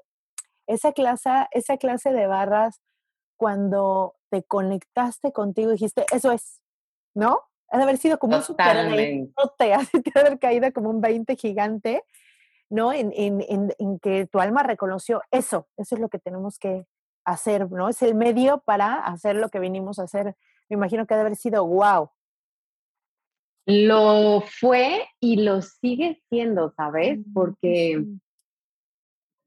esa 0.68 0.92
clase 0.92 1.30
esa 1.52 1.78
clase 1.78 2.12
de 2.12 2.28
barras 2.28 2.80
cuando 3.38 4.16
te 4.30 4.44
conectaste 4.44 5.32
contigo 5.32 5.72
y 5.72 5.74
dijiste 5.74 6.06
eso 6.14 6.32
es 6.32 6.62
no 7.16 7.42
ha 7.70 7.78
de 7.78 7.84
haber 7.84 7.98
sido 7.98 8.20
como 8.20 8.38
un 8.38 8.44
super 8.44 8.78
te 9.58 9.74
ha 9.74 9.80
de 9.80 10.20
haber 10.20 10.40
caído 10.40 10.72
como 10.74 10.90
un 10.90 11.02
20 11.02 11.36
gigante 11.36 12.04
¿no? 12.70 12.94
En, 12.94 13.12
en, 13.16 13.44
en, 13.78 14.00
que 14.00 14.28
tu 14.28 14.40
alma 14.40 14.64
reconoció 14.64 15.22
eso, 15.32 15.68
eso 15.78 15.96
es 15.96 16.02
lo 16.02 16.10
que 16.10 16.20
tenemos 16.20 16.58
que 16.58 16.86
hacer, 17.26 17.72
¿no? 17.72 17.90
Es 17.90 18.02
el 18.02 18.16
medio 18.16 18.60
para 18.66 18.96
hacer 18.96 19.36
lo 19.36 19.50
que 19.50 19.60
vinimos 19.60 20.00
a 20.00 20.04
hacer. 20.04 20.36
Me 20.70 20.76
imagino 20.76 21.06
que 21.06 21.14
ha 21.14 21.18
de 21.18 21.22
haber 21.22 21.36
sido 21.36 21.66
wow. 21.66 22.10
Lo 23.66 24.44
fue 24.60 25.08
y 25.20 25.38
lo 25.44 25.62
sigue 25.62 26.22
siendo, 26.30 26.72
¿sabes? 26.78 27.20
Mm, 27.20 27.34
Porque 27.34 28.06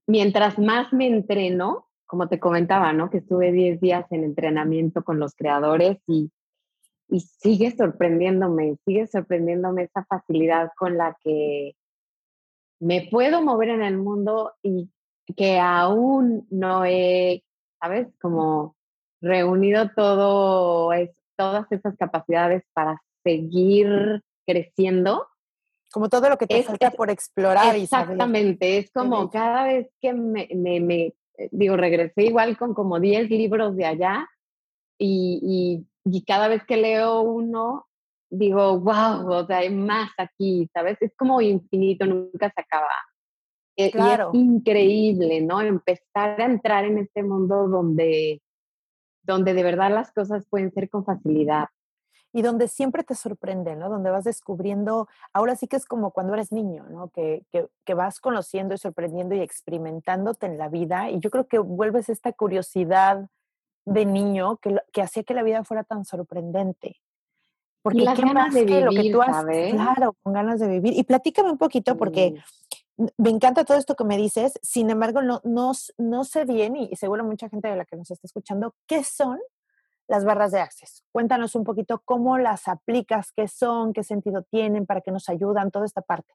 mientras 0.07 0.59
más 0.59 0.93
me 0.93 1.07
entreno, 1.07 1.87
como 2.05 2.29
te 2.29 2.41
comentaba, 2.41 2.93
¿no? 2.93 3.11
Que 3.11 3.19
estuve 3.19 3.53
10 3.53 3.81
días 3.81 4.07
en 4.11 4.25
entrenamiento 4.25 5.05
con 5.05 5.21
los 5.21 5.35
creadores 5.37 5.99
y, 6.09 6.33
y 7.09 7.21
sigue 7.21 7.71
sorprendiéndome, 7.77 8.77
sigue 8.85 9.07
sorprendiéndome 9.07 9.85
esa 9.85 10.05
facilidad 10.05 10.73
con 10.77 10.97
la 10.97 11.17
que 11.23 11.77
me 12.81 13.09
puedo 13.11 13.43
mover 13.43 13.71
en 13.71 13.83
el 13.83 13.99
mundo 13.99 14.55
y 14.63 14.91
que 15.37 15.59
aún 15.59 16.47
no 16.51 16.85
he, 16.85 17.45
¿sabes? 17.81 18.09
Como 18.21 18.77
reunido 19.21 19.91
todo 19.95 20.93
es, 20.93 21.11
todas 21.37 21.71
esas 21.71 21.97
capacidades 21.97 22.65
para 22.73 23.03
seguir 23.25 24.23
creciendo. 24.47 25.27
Como 25.93 26.09
todo 26.09 26.29
lo 26.29 26.37
que 26.37 26.47
te 26.47 26.63
falta 26.63 26.91
por 26.91 27.11
explorar. 27.11 27.75
Exactamente, 27.77 28.79
es 28.79 28.91
como 28.91 29.31
cada 29.31 29.65
vez 29.65 29.89
que 30.01 30.13
me, 30.13 30.49
me, 30.55 31.07
eh, 31.07 31.15
digo, 31.51 31.77
regresé 31.77 32.25
igual 32.25 32.59
con 32.59 32.75
como 32.75 33.01
10 33.01 33.31
libros 33.31 33.77
de 33.77 33.87
allá 33.87 34.29
y, 34.99 35.87
y, 36.05 36.17
y 36.17 36.25
cada 36.25 36.49
vez 36.49 36.65
que 36.65 36.77
leo 36.77 37.21
uno 37.21 37.87
digo, 38.31 38.79
wow, 38.81 39.31
o 39.31 39.47
sea, 39.47 39.59
hay 39.59 39.71
más 39.71 40.11
aquí, 40.19 40.69
¿sabes? 40.73 40.99
Es 41.01 41.15
como 41.17 41.41
infinito, 41.41 42.07
nunca 42.07 42.53
se 42.55 42.61
acaba. 42.61 42.89
E, 43.77 43.91
claro. 43.91 44.31
Y 44.33 44.39
es 44.39 44.45
increíble, 44.45 45.41
¿no? 45.41 45.61
Empezar 45.61 46.41
a 46.41 46.45
entrar 46.45 46.85
en 46.85 46.99
este 46.99 47.23
mundo 47.23 47.69
donde, 47.69 48.43
donde 49.23 49.55
de 49.55 49.63
verdad 49.63 49.93
las 49.93 50.13
cosas 50.13 50.47
pueden 50.49 50.73
ser 50.73 50.91
con 50.91 51.05
facilidad. 51.05 51.69
Y 52.31 52.43
donde 52.43 52.69
siempre 52.69 53.05
te 53.05 53.15
sorprende, 53.15 53.75
¿no? 53.75 53.89
Donde 53.89 54.11
vas 54.11 54.25
descubriendo, 54.25 55.09
ahora 55.33 55.57
sí 55.57 55.67
que 55.67 55.77
es 55.77 55.87
como 55.87 56.11
cuando 56.11 56.35
eres 56.35 56.53
niño, 56.53 56.85
¿no? 56.91 57.09
Que, 57.09 57.47
que, 57.51 57.69
que 57.87 57.95
vas 57.95 58.21
conociendo 58.21 58.75
y 58.75 58.79
sorprendiendo 58.79 59.35
y 59.35 59.41
experimentándote 59.41 60.45
en 60.47 60.59
la 60.59 60.69
vida. 60.69 61.11
Y 61.11 61.21
yo 61.21 61.31
creo 61.31 61.47
que 61.47 61.59
vuelves 61.59 62.11
esta 62.11 62.33
curiosidad 62.33 63.29
de 63.87 64.05
niño 64.05 64.59
que, 64.59 64.77
que 64.93 65.01
hacía 65.01 65.23
que 65.23 65.33
la 65.33 65.43
vida 65.43 65.65
fuera 65.65 65.85
tan 65.85 66.05
sorprendente. 66.05 67.01
Porque 67.83 68.01
las 68.01 68.19
ganas 68.19 68.53
de 68.53 68.65
vivir, 68.65 68.85
lo 68.85 68.91
que 68.91 69.11
tú 69.11 69.21
Claro, 69.73 70.15
con 70.23 70.33
ganas 70.33 70.61
de 70.61 70.69
vivir. 70.69 70.95
Y 70.97 71.05
platícame 71.05 71.51
un 71.51 71.59
poquito 71.59 71.97
porque 71.97 72.35
me 73.17 73.31
encanta 73.31 73.65
todo 73.65 73.79
esto 73.79 73.95
que 73.95 74.05
me 74.05 74.17
dices, 74.17 74.59
sin 74.63 74.91
embargo, 74.91 75.23
no, 75.23 75.41
no, 75.45 75.73
no 75.99 76.25
sé 76.25 76.45
bien, 76.45 76.77
y 76.77 76.95
seguro 76.97 77.25
mucha 77.25 77.49
gente 77.49 77.69
de 77.69 77.77
la 77.77 77.85
que 77.85 77.97
nos 77.97 78.11
está 78.11 78.27
escuchando, 78.27 78.75
¿qué 78.87 79.05
son 79.05 79.39
las 80.09 80.25
barras 80.25 80.51
de 80.51 80.61
Access? 80.61 81.05
Cuéntanos 81.13 81.55
un 81.55 81.65
poquito 81.65 82.03
cómo 82.05 82.39
las 82.39 82.67
aplicas, 82.67 83.31
qué 83.33 83.47
son, 83.47 83.93
qué 83.93 84.03
sentido 84.03 84.43
tienen, 84.43 84.85
para 84.85 85.01
qué 85.01 85.13
nos 85.13 85.29
ayudan, 85.29 85.71
toda 85.71 85.87
esta 85.87 86.03
parte. 86.03 86.35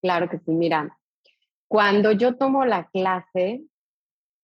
Claro 0.00 0.28
que 0.28 0.38
sí. 0.38 0.52
Mira, 0.52 0.96
cuando 1.68 2.12
yo 2.12 2.36
tomo 2.36 2.64
la 2.64 2.88
clase, 2.88 3.62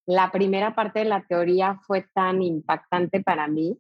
la 0.07 0.31
primera 0.31 0.75
parte 0.75 1.01
de 1.01 1.05
la 1.07 1.25
teoría 1.27 1.81
fue 1.87 2.07
tan 2.15 2.43
impactante 2.43 3.23
para 3.23 3.49
mí. 3.49 3.79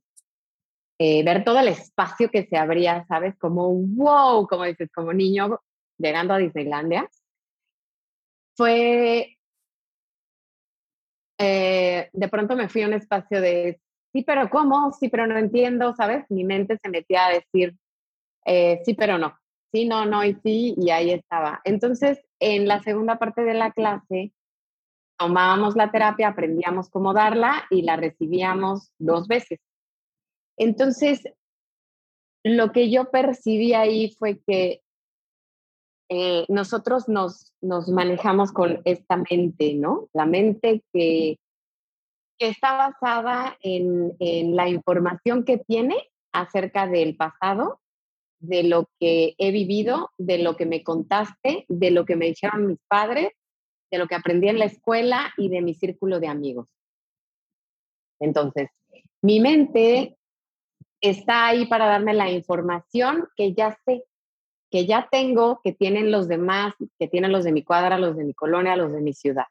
Eh, 0.98 1.24
ver 1.24 1.44
todo 1.44 1.58
el 1.58 1.68
espacio 1.68 2.30
que 2.30 2.46
se 2.46 2.56
abría, 2.56 3.04
¿sabes? 3.08 3.36
Como 3.38 3.68
wow, 3.72 4.46
como 4.46 4.64
dices, 4.64 4.90
como 4.94 5.12
niño 5.12 5.60
llegando 5.98 6.34
a 6.34 6.38
Disneylandia. 6.38 7.08
Fue 8.56 9.36
eh, 11.38 12.10
de 12.12 12.28
pronto 12.28 12.56
me 12.56 12.68
fui 12.68 12.82
a 12.82 12.86
un 12.86 12.94
espacio 12.94 13.40
de, 13.40 13.80
sí, 14.12 14.22
pero 14.22 14.48
¿cómo? 14.50 14.92
Sí, 14.92 15.08
pero 15.08 15.26
no 15.26 15.36
entiendo, 15.36 15.94
¿sabes? 15.94 16.24
Mi 16.30 16.44
mente 16.44 16.78
se 16.82 16.88
metía 16.88 17.26
a 17.26 17.32
decir, 17.32 17.76
eh, 18.46 18.80
sí, 18.84 18.94
pero 18.94 19.18
no, 19.18 19.36
sí, 19.74 19.86
no, 19.86 20.06
no 20.06 20.24
y 20.24 20.34
sí, 20.34 20.74
y 20.78 20.90
ahí 20.90 21.10
estaba. 21.10 21.60
Entonces, 21.64 22.24
en 22.38 22.68
la 22.68 22.80
segunda 22.80 23.18
parte 23.18 23.42
de 23.42 23.54
la 23.54 23.72
clase, 23.72 24.32
tomábamos 25.18 25.74
la 25.74 25.90
terapia, 25.90 26.28
aprendíamos 26.28 26.88
cómo 26.90 27.12
darla 27.12 27.64
y 27.70 27.82
la 27.82 27.96
recibíamos 27.96 28.92
dos 28.98 29.26
veces. 29.26 29.58
Entonces, 30.56 31.24
lo 32.44 32.70
que 32.70 32.88
yo 32.88 33.10
percibí 33.10 33.74
ahí 33.74 34.14
fue 34.16 34.40
que 34.46 34.80
eh, 36.08 36.44
nosotros 36.48 37.08
nos, 37.08 37.52
nos 37.60 37.88
manejamos 37.88 38.52
con 38.52 38.80
esta 38.84 39.16
mente, 39.28 39.74
¿no? 39.74 40.08
La 40.12 40.24
mente 40.24 40.84
que, 40.92 41.36
que 42.38 42.46
está 42.46 42.76
basada 42.76 43.58
en, 43.60 44.14
en 44.20 44.54
la 44.54 44.68
información 44.68 45.44
que 45.44 45.58
tiene 45.58 45.96
acerca 46.32 46.86
del 46.86 47.16
pasado, 47.16 47.80
de 48.46 48.64
lo 48.64 48.88
que 48.98 49.34
he 49.38 49.50
vivido, 49.50 50.10
de 50.18 50.38
lo 50.38 50.56
que 50.56 50.66
me 50.66 50.82
contaste, 50.82 51.64
de 51.68 51.90
lo 51.90 52.04
que 52.04 52.16
me 52.16 52.26
dijeron 52.26 52.66
mis 52.66 52.78
padres, 52.88 53.32
de 53.90 53.98
lo 53.98 54.06
que 54.06 54.14
aprendí 54.14 54.48
en 54.48 54.58
la 54.58 54.64
escuela 54.64 55.32
y 55.36 55.48
de 55.48 55.62
mi 55.62 55.74
círculo 55.74 56.20
de 56.20 56.28
amigos. 56.28 56.68
Entonces, 58.20 58.70
mi 59.22 59.40
mente 59.40 60.16
está 61.00 61.46
ahí 61.46 61.66
para 61.66 61.86
darme 61.86 62.14
la 62.14 62.30
información 62.30 63.28
que 63.36 63.52
ya 63.52 63.78
sé, 63.84 64.04
que 64.70 64.86
ya 64.86 65.08
tengo, 65.10 65.60
que 65.62 65.72
tienen 65.72 66.10
los 66.10 66.28
demás, 66.28 66.74
que 66.98 67.08
tienen 67.08 67.32
los 67.32 67.44
de 67.44 67.52
mi 67.52 67.62
cuadra, 67.62 67.98
los 67.98 68.16
de 68.16 68.24
mi 68.24 68.34
colonia, 68.34 68.76
los 68.76 68.92
de 68.92 69.00
mi 69.00 69.12
ciudad. 69.12 69.46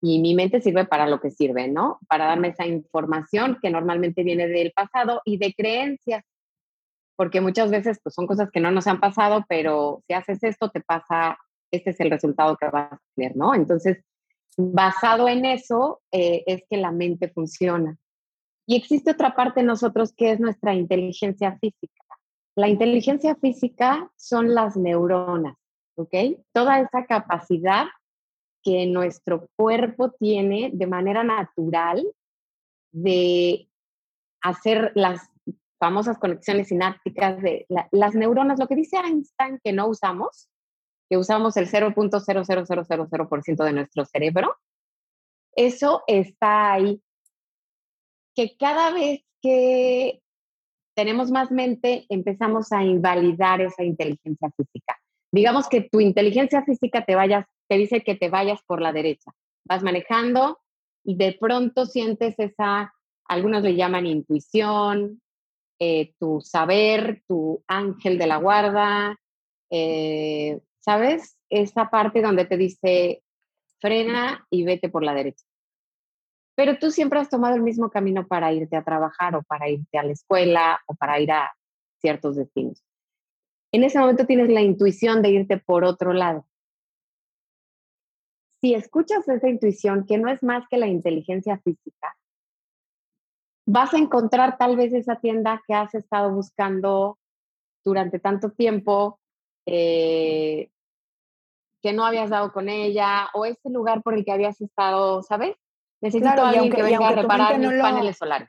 Y 0.00 0.18
mi 0.18 0.34
mente 0.34 0.60
sirve 0.60 0.84
para 0.84 1.06
lo 1.06 1.20
que 1.20 1.30
sirve, 1.30 1.68
¿no? 1.68 2.00
Para 2.08 2.26
darme 2.26 2.48
esa 2.48 2.66
información 2.66 3.58
que 3.62 3.70
normalmente 3.70 4.24
viene 4.24 4.48
del 4.48 4.72
pasado 4.72 5.22
y 5.24 5.36
de 5.36 5.54
creencias. 5.54 6.24
Porque 7.16 7.40
muchas 7.40 7.70
veces 7.70 8.00
pues, 8.02 8.14
son 8.14 8.26
cosas 8.26 8.50
que 8.50 8.60
no 8.60 8.70
nos 8.70 8.86
han 8.86 9.00
pasado, 9.00 9.44
pero 9.48 10.02
si 10.06 10.14
haces 10.14 10.42
esto, 10.42 10.70
te 10.70 10.80
pasa, 10.80 11.38
este 11.70 11.90
es 11.90 12.00
el 12.00 12.10
resultado 12.10 12.56
que 12.56 12.68
vas 12.68 12.92
a 12.92 13.00
tener, 13.14 13.36
¿no? 13.36 13.54
Entonces, 13.54 14.02
basado 14.56 15.28
en 15.28 15.44
eso, 15.44 16.00
eh, 16.10 16.42
es 16.46 16.62
que 16.68 16.76
la 16.76 16.90
mente 16.90 17.28
funciona. 17.28 17.96
Y 18.66 18.76
existe 18.76 19.10
otra 19.10 19.34
parte 19.34 19.60
de 19.60 19.66
nosotros 19.66 20.12
que 20.12 20.32
es 20.32 20.40
nuestra 20.40 20.74
inteligencia 20.74 21.58
física. 21.58 22.02
La 22.54 22.68
inteligencia 22.68 23.34
física 23.36 24.10
son 24.16 24.54
las 24.54 24.76
neuronas, 24.76 25.56
¿ok? 25.96 26.14
Toda 26.52 26.80
esa 26.80 27.06
capacidad 27.06 27.86
que 28.62 28.86
nuestro 28.86 29.48
cuerpo 29.56 30.10
tiene 30.12 30.70
de 30.72 30.86
manera 30.86 31.24
natural 31.24 32.06
de 32.92 33.68
hacer 34.42 34.92
las 34.94 35.31
famosas 35.82 36.16
conexiones 36.16 36.68
sinápticas 36.68 37.42
de 37.42 37.66
las 37.90 38.14
neuronas, 38.14 38.60
lo 38.60 38.68
que 38.68 38.76
dice 38.76 38.98
Einstein 38.98 39.58
que 39.64 39.72
no 39.72 39.88
usamos, 39.88 40.48
que 41.10 41.16
usamos 41.16 41.56
el 41.56 41.66
0.00000% 41.66 43.64
de 43.64 43.72
nuestro 43.72 44.04
cerebro, 44.04 44.54
eso 45.56 46.04
está 46.06 46.74
ahí. 46.74 47.02
Que 48.36 48.56
cada 48.56 48.92
vez 48.92 49.24
que 49.42 50.22
tenemos 50.94 51.32
más 51.32 51.50
mente, 51.50 52.06
empezamos 52.08 52.70
a 52.70 52.84
invalidar 52.84 53.60
esa 53.60 53.82
inteligencia 53.82 54.52
física. 54.56 54.96
Digamos 55.32 55.68
que 55.68 55.80
tu 55.80 56.00
inteligencia 56.00 56.62
física 56.62 57.04
te 57.04 57.16
vayas, 57.16 57.44
te 57.68 57.76
dice 57.76 58.04
que 58.04 58.14
te 58.14 58.30
vayas 58.30 58.62
por 58.68 58.80
la 58.80 58.92
derecha. 58.92 59.32
Vas 59.64 59.82
manejando 59.82 60.60
y 61.02 61.16
de 61.16 61.36
pronto 61.40 61.86
sientes 61.86 62.38
esa, 62.38 62.94
algunos 63.24 63.64
le 63.64 63.74
llaman 63.74 64.06
intuición, 64.06 65.20
eh, 65.82 66.14
tu 66.18 66.40
saber, 66.40 67.22
tu 67.26 67.64
ángel 67.66 68.18
de 68.18 68.26
la 68.26 68.36
guarda, 68.36 69.16
eh, 69.70 70.60
¿sabes? 70.80 71.38
Esa 71.50 71.90
parte 71.90 72.22
donde 72.22 72.44
te 72.44 72.56
dice 72.56 73.22
frena 73.80 74.46
y 74.50 74.64
vete 74.64 74.88
por 74.88 75.02
la 75.02 75.14
derecha 75.14 75.44
pero 76.54 76.78
tú 76.78 76.90
siempre 76.90 77.18
has 77.18 77.30
tomado 77.30 77.56
el 77.56 77.62
mismo 77.62 77.90
camino 77.90 78.26
para 78.26 78.52
irte 78.52 78.76
a 78.76 78.84
trabajar 78.84 79.34
o 79.36 79.42
para 79.42 79.68
irte 79.68 79.98
a 79.98 80.02
la 80.02 80.12
escuela 80.12 80.80
o 80.86 80.94
para 80.94 81.18
ir 81.20 81.32
a 81.32 81.52
ciertos 82.00 82.36
destinos. 82.36 82.84
En 83.72 83.84
ese 83.84 83.98
momento 83.98 84.26
tienes 84.26 84.50
la 84.50 84.60
intuición 84.60 85.22
de 85.22 85.30
irte 85.30 85.58
por 85.58 85.84
otro 85.84 86.12
lado. 86.12 86.46
Si 88.60 88.74
escuchas 88.74 89.26
esa 89.28 89.48
intuición, 89.48 90.06
que 90.06 90.18
no 90.18 90.30
es 90.30 90.42
más 90.42 90.64
que 90.68 90.76
la 90.76 90.86
inteligencia 90.86 91.58
física, 91.64 92.14
vas 93.66 93.94
a 93.94 93.98
encontrar 93.98 94.58
tal 94.58 94.76
vez 94.76 94.92
esa 94.92 95.16
tienda 95.16 95.62
que 95.66 95.74
has 95.74 95.94
estado 95.94 96.30
buscando 96.30 97.18
durante 97.84 98.18
tanto 98.18 98.50
tiempo, 98.50 99.20
eh, 99.66 100.70
que 101.80 101.92
no 101.92 102.04
habías 102.04 102.30
dado 102.30 102.52
con 102.52 102.68
ella, 102.68 103.28
o 103.34 103.44
ese 103.44 103.70
lugar 103.70 104.02
por 104.02 104.14
el 104.14 104.24
que 104.24 104.32
habías 104.32 104.60
estado, 104.60 105.22
¿sabes? 105.22 105.56
Necesito 106.00 106.42
a 106.42 106.50
alguien 106.50 106.72
que 106.72 106.82
venga 106.82 107.08
a 107.08 107.12
reparar 107.12 107.58
mis 107.58 107.80
paneles 107.80 108.16
solares. 108.16 108.48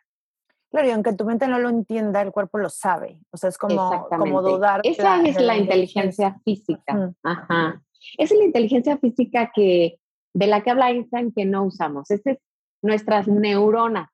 Claro, 0.74 0.88
y 0.88 0.92
aunque 0.92 1.14
tu 1.14 1.24
mente 1.24 1.48
no 1.48 1.60
lo 1.60 1.70
entienda, 1.70 2.22
el 2.24 2.32
cuerpo 2.32 2.58
lo 2.58 2.68
sabe. 2.68 3.20
O 3.30 3.38
sea, 3.38 3.50
es 3.50 3.60
como, 3.60 4.08
como 4.10 4.42
dudar. 4.42 4.82
Esa 4.84 5.22
es 5.22 5.40
la, 5.40 5.56
inteligencia 5.56 6.40
física. 6.44 7.14
Ajá. 7.22 7.80
Esa 8.18 8.34
es 8.34 8.40
la 8.40 8.46
inteligencia 8.46 8.98
física 8.98 9.52
que, 9.54 10.00
de 10.34 10.48
la 10.48 10.64
que 10.64 10.72
habla 10.72 10.90
Einstein 10.90 11.32
que 11.32 11.46
no 11.46 11.64
usamos. 11.64 12.10
Esas 12.10 12.26
es 12.26 12.38
nuestras 12.82 13.28
neuronas, 13.28 14.10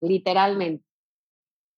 literalmente. 0.00 0.84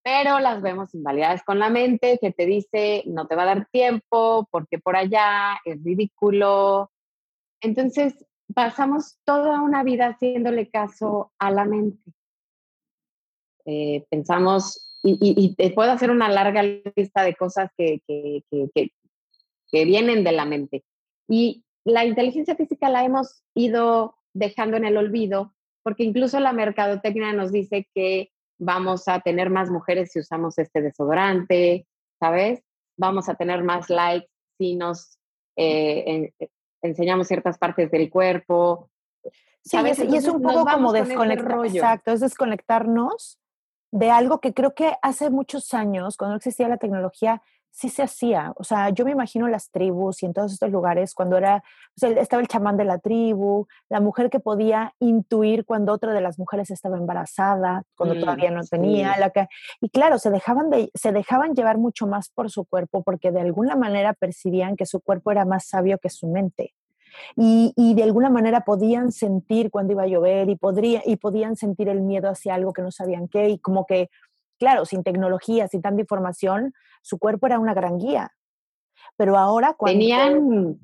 Pero 0.05 0.41
las 0.41 0.61
vemos 0.63 0.95
invalidadas 0.95 1.45
con 1.45 1.59
la 1.59 1.71
mente 1.71 2.19
que 2.21 2.33
te 2.33 2.45
dice, 2.45 3.05
no 3.07 3.29
te 3.29 3.37
va 3.37 3.43
a 3.43 3.55
dar 3.55 3.69
tiempo, 3.71 4.49
porque 4.51 4.79
por 4.79 4.97
allá 4.97 5.61
es 5.65 5.83
ridículo. 5.85 6.91
Entonces, 7.61 8.27
pasamos 8.53 9.19
toda 9.25 9.61
una 9.61 9.85
vida 9.85 10.09
haciéndole 10.09 10.69
caso 10.71 11.33
a 11.39 11.53
la 11.53 11.65
mente. 11.65 12.13
Eh, 13.65 14.05
pensamos, 14.11 14.89
y, 15.05 15.55
te 15.55 15.71
puedo 15.71 15.93
hacer 15.93 16.11
una 16.11 16.29
larga 16.29 16.63
lista 16.63 17.23
de 17.23 17.35
cosas 17.35 17.71
que, 17.77 18.01
que, 18.07 19.85
vienen 19.85 20.25
de 20.25 20.33
la 20.33 20.45
mente. 20.45 20.85
Y 21.29 21.65
la 21.85 22.05
inteligencia 22.05 22.57
física 22.57 22.89
la 22.89 23.05
hemos 23.05 23.43
ido 23.55 24.17
dejando 24.33 24.77
en 24.77 24.85
el 24.85 24.97
olvido, 24.97 25.55
porque 25.83 26.05
incluso 26.05 26.39
la 26.41 26.53
mercadotecnia 26.53 27.33
nos 27.33 27.53
dice 27.53 27.89
que 27.95 28.31
vamos 28.59 29.09
a 29.09 29.21
tener 29.21 29.51
más 29.51 29.71
mujeres 29.71 30.13
si 30.13 30.21
usamos 30.21 30.59
este 30.59 30.83
desodorante, 30.83 31.87
¿sabes? 32.21 32.63
Vamos 32.97 33.29
a 33.29 33.35
tener 33.35 33.65
más 33.65 33.91
likes 33.91 34.29
si 34.59 34.77
nos 34.77 35.19
eh, 35.57 36.33
enseñamos 36.83 37.29
ciertas 37.29 37.59
partes 37.59 37.91
del 37.91 38.11
cuerpo. 38.11 38.91
Sí, 39.65 39.77
y 39.77 40.17
es 40.17 40.29
un 40.29 40.43
poco 40.43 40.65
como 40.65 40.93
desconectar, 40.93 41.65
exacto, 41.67 42.13
es 42.13 42.21
desconectarnos 42.21 43.39
de 43.93 44.11
algo 44.11 44.41
que 44.41 44.55
creo 44.55 44.75
que 44.75 44.95
hace 45.03 45.31
muchos 45.31 45.75
años, 45.75 46.17
cuando 46.17 46.33
no 46.33 46.37
existía 46.39 46.69
la 46.69 46.79
tecnología, 46.79 47.43
sí 47.73 47.89
se 47.89 48.03
hacía. 48.03 48.53
O 48.57 48.65
sea, 48.65 48.91
yo 48.91 49.05
me 49.05 49.11
imagino 49.11 49.49
las 49.49 49.71
tribus 49.71 50.23
y 50.23 50.27
en 50.27 50.35
todos 50.35 50.53
estos 50.53 50.71
lugares, 50.71 51.15
cuando 51.15 51.39
era, 51.39 51.65
estaba 51.97 52.43
el 52.43 52.47
chamán 52.47 52.77
de 52.77 52.85
la 52.85 52.99
tribu, 52.99 53.67
la 53.89 54.01
mujer 54.01 54.29
que 54.29 54.41
podía 54.41 54.95
intuir 55.01 55.65
cuando 55.65 55.93
otra 55.93 56.13
de 56.13 56.21
las 56.21 56.39
mujeres 56.39 56.71
estaba 56.71 56.99
embarazada, 56.99 57.83
cuando 57.97 58.21
todavía 58.21 58.51
no 58.51 58.63
tenía, 58.63 59.19
la 59.19 59.31
que, 59.31 59.49
y 59.81 59.89
claro, 59.89 60.19
se 60.19 60.31
dejaban, 60.31 60.69
de, 60.69 60.91
se 60.95 61.13
dejaban 61.13 61.55
llevar 61.55 61.79
mucho 61.79 62.07
más 62.07 62.29
por 62.29 62.51
su 62.51 62.67
cuerpo 62.67 63.03
porque 63.03 63.33
de 63.33 63.41
alguna 63.41 63.75
manera 63.75 64.13
percibían 64.13 64.77
que 64.77 64.85
su 64.85 65.01
cuerpo 65.01 65.33
era 65.33 65.47
más 65.47 65.67
sabio 65.67 65.99
que 65.99 66.11
su 66.11 66.29
mente. 66.29 66.75
Y, 67.37 67.75
y, 67.77 67.93
de 67.93 68.05
alguna 68.05 68.31
manera 68.31 68.63
podían 68.63 69.13
sentir 69.13 69.71
cuando 69.71 69.93
iba 69.93 70.05
a 70.05 70.07
llover 70.07 70.49
y, 70.49 70.57
podría, 70.57 71.03
y 71.05 71.17
podían 71.17 71.57
sentir 71.57 71.91
el 71.91 72.01
miedo 72.01 72.31
hacia 72.31 72.55
algo 72.55 72.73
que 72.73 72.81
no 72.81 72.91
sabían 72.91 73.29
qué 73.29 73.51
y 73.51 73.59
como 73.59 73.85
que 73.85 74.09
claro, 74.63 74.85
sin 74.85 75.03
tecnología, 75.03 75.67
sin 75.67 75.83
tanta 75.83 76.03
información, 76.03 76.73
su 77.03 77.19
cuerpo 77.19 77.47
era 77.47 77.59
una 77.59 77.75
gran 77.75 77.99
guía. 77.99 78.33
Pero 79.17 79.37
ahora 79.37 79.75
cuando... 79.75 79.99
Tenían, 79.99 80.79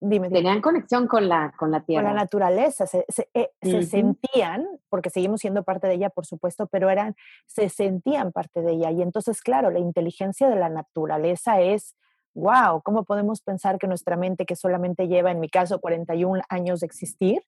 dime, 0.00 0.30
tenían 0.30 0.60
conexión 0.60 1.06
con 1.08 1.28
la, 1.28 1.52
con 1.56 1.70
la 1.70 1.80
tierra. 1.80 2.04
Con 2.04 2.14
la 2.14 2.22
naturaleza, 2.22 2.86
se, 2.86 3.04
eh, 3.34 3.50
sentían, 3.84 4.66
porque 4.88 5.10
seguimos 5.10 5.40
siendo 5.40 5.64
parte 5.64 5.88
de 5.88 5.94
ella, 5.94 6.10
por 6.10 6.26
supuesto, 6.26 6.66
pero 6.66 6.90
eran, 6.90 7.16
se 7.46 7.68
sentían 7.68 8.32
parte 8.32 8.62
de 8.62 8.72
ella. 8.72 8.90
Y 8.90 9.02
entonces, 9.02 9.42
claro, 9.42 9.70
la 9.70 9.78
inteligencia 9.80 10.48
de 10.48 10.56
la 10.56 10.68
naturaleza 10.68 11.60
es, 11.60 11.96
wow, 12.34 12.82
¿cómo 12.82 13.04
podemos 13.04 13.42
pensar 13.42 13.78
que 13.78 13.88
nuestra 13.88 14.16
mente, 14.16 14.46
que 14.46 14.56
solamente 14.56 15.08
lleva, 15.08 15.30
en 15.30 15.40
mi 15.40 15.48
caso, 15.48 15.80
41 15.80 16.42
años 16.48 16.80
de 16.80 16.86
existir, 16.86 17.42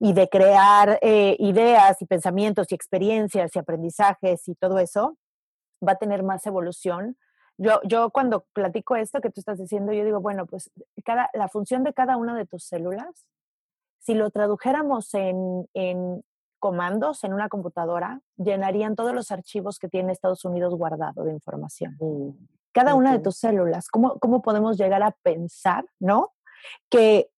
y 0.00 0.14
de 0.14 0.28
crear 0.28 0.98
eh, 1.02 1.36
ideas 1.38 2.00
y 2.00 2.06
pensamientos 2.06 2.72
y 2.72 2.74
experiencias 2.74 3.54
y 3.54 3.58
aprendizajes 3.58 4.48
y 4.48 4.54
todo 4.54 4.78
eso, 4.78 5.18
va 5.86 5.92
a 5.92 5.98
tener 5.98 6.22
más 6.22 6.46
evolución. 6.46 7.16
Yo, 7.56 7.80
yo 7.84 8.10
cuando 8.10 8.46
platico 8.52 8.96
esto 8.96 9.20
que 9.20 9.30
tú 9.30 9.40
estás 9.40 9.58
diciendo, 9.58 9.92
yo 9.92 10.04
digo, 10.04 10.20
bueno, 10.20 10.46
pues 10.46 10.70
cada, 11.04 11.30
la 11.34 11.48
función 11.48 11.84
de 11.84 11.92
cada 11.92 12.16
una 12.16 12.34
de 12.36 12.46
tus 12.46 12.64
células, 12.64 13.26
si 13.98 14.14
lo 14.14 14.30
tradujéramos 14.30 15.12
en, 15.14 15.68
en 15.74 16.24
comandos 16.58 17.24
en 17.24 17.34
una 17.34 17.48
computadora, 17.48 18.20
llenarían 18.36 18.96
todos 18.96 19.14
los 19.14 19.30
archivos 19.30 19.78
que 19.78 19.88
tiene 19.88 20.12
Estados 20.12 20.44
Unidos 20.44 20.74
guardado 20.74 21.24
de 21.24 21.32
información. 21.32 21.96
Mm, 22.00 22.30
cada 22.72 22.94
una 22.94 23.12
de 23.12 23.18
tus 23.18 23.36
células, 23.36 23.88
¿cómo, 23.88 24.18
¿cómo 24.18 24.42
podemos 24.42 24.78
llegar 24.78 25.02
a 25.02 25.10
pensar, 25.10 25.84
no? 25.98 26.32
Que 26.88 27.30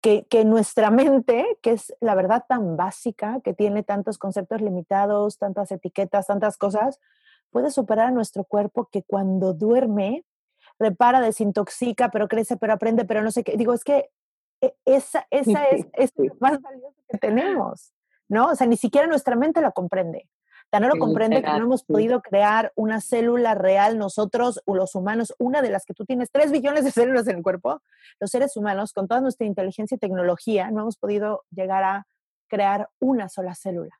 que, 0.00 0.44
nuestra 0.44 0.90
mente, 0.90 1.58
que 1.62 1.72
es 1.72 1.94
la 2.00 2.14
verdad 2.14 2.44
tan 2.48 2.76
básica, 2.76 3.40
que 3.42 3.54
tiene 3.54 3.82
tantos 3.82 4.18
conceptos 4.18 4.60
limitados, 4.60 5.38
tantas 5.38 5.70
etiquetas, 5.72 6.26
tantas 6.26 6.56
cosas, 6.56 7.00
puede 7.50 7.70
superar 7.70 8.08
a 8.08 8.10
nuestro 8.10 8.44
cuerpo 8.44 8.88
que 8.90 9.02
cuando 9.02 9.54
duerme 9.54 10.24
repara, 10.78 11.20
desintoxica, 11.20 12.10
pero 12.10 12.28
crece, 12.28 12.56
pero 12.56 12.72
aprende, 12.72 13.04
pero 13.04 13.22
no 13.22 13.30
sé 13.30 13.42
qué. 13.42 13.56
Digo, 13.56 13.74
es 13.74 13.84
que 13.84 14.10
e, 14.60 14.74
esa, 14.84 15.26
esa 15.30 15.64
es, 15.64 15.86
es 15.94 16.12
lo 16.16 16.34
más 16.40 16.60
valioso 16.60 16.96
que 17.08 17.18
tenemos, 17.18 17.92
¿no? 18.28 18.48
O 18.48 18.54
sea, 18.54 18.66
ni 18.66 18.76
siquiera 18.76 19.06
nuestra 19.06 19.36
mente 19.36 19.60
la 19.60 19.72
comprende. 19.72 20.28
Tan 20.70 20.82
no 20.82 20.88
lo 20.88 20.98
comprende 20.98 21.42
que 21.42 21.48
no 21.48 21.64
hemos 21.64 21.82
podido 21.82 22.20
crear 22.20 22.72
una 22.74 23.00
célula 23.00 23.54
real 23.54 23.96
nosotros, 23.96 24.60
los 24.66 24.94
humanos, 24.94 25.34
una 25.38 25.62
de 25.62 25.70
las 25.70 25.86
que 25.86 25.94
tú 25.94 26.04
tienes, 26.04 26.30
tres 26.30 26.52
billones 26.52 26.84
de 26.84 26.90
células 26.90 27.26
en 27.26 27.38
el 27.38 27.42
cuerpo, 27.42 27.80
los 28.20 28.30
seres 28.30 28.54
humanos, 28.54 28.92
con 28.92 29.08
toda 29.08 29.22
nuestra 29.22 29.46
inteligencia 29.46 29.94
y 29.94 29.98
tecnología, 29.98 30.70
no 30.70 30.82
hemos 30.82 30.98
podido 30.98 31.44
llegar 31.50 31.84
a 31.84 32.06
crear 32.48 32.90
una 32.98 33.30
sola 33.30 33.54
célula. 33.54 33.98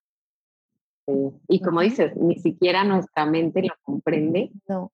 Y 1.49 1.61
como 1.61 1.81
dices, 1.81 2.15
ni 2.17 2.37
siquiera 2.37 2.85
nuestra 2.85 3.25
mente 3.25 3.63
lo 3.63 3.75
comprende. 3.83 4.51
No. 4.69 4.93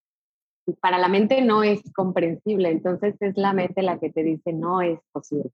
Para 0.80 0.98
la 0.98 1.08
mente 1.08 1.42
no 1.42 1.62
es 1.62 1.82
comprensible, 1.92 2.70
entonces 2.70 3.16
es 3.20 3.36
la 3.36 3.52
mente 3.52 3.82
la 3.82 3.98
que 3.98 4.10
te 4.10 4.22
dice 4.22 4.52
no 4.52 4.80
es 4.80 4.98
posible. 5.12 5.50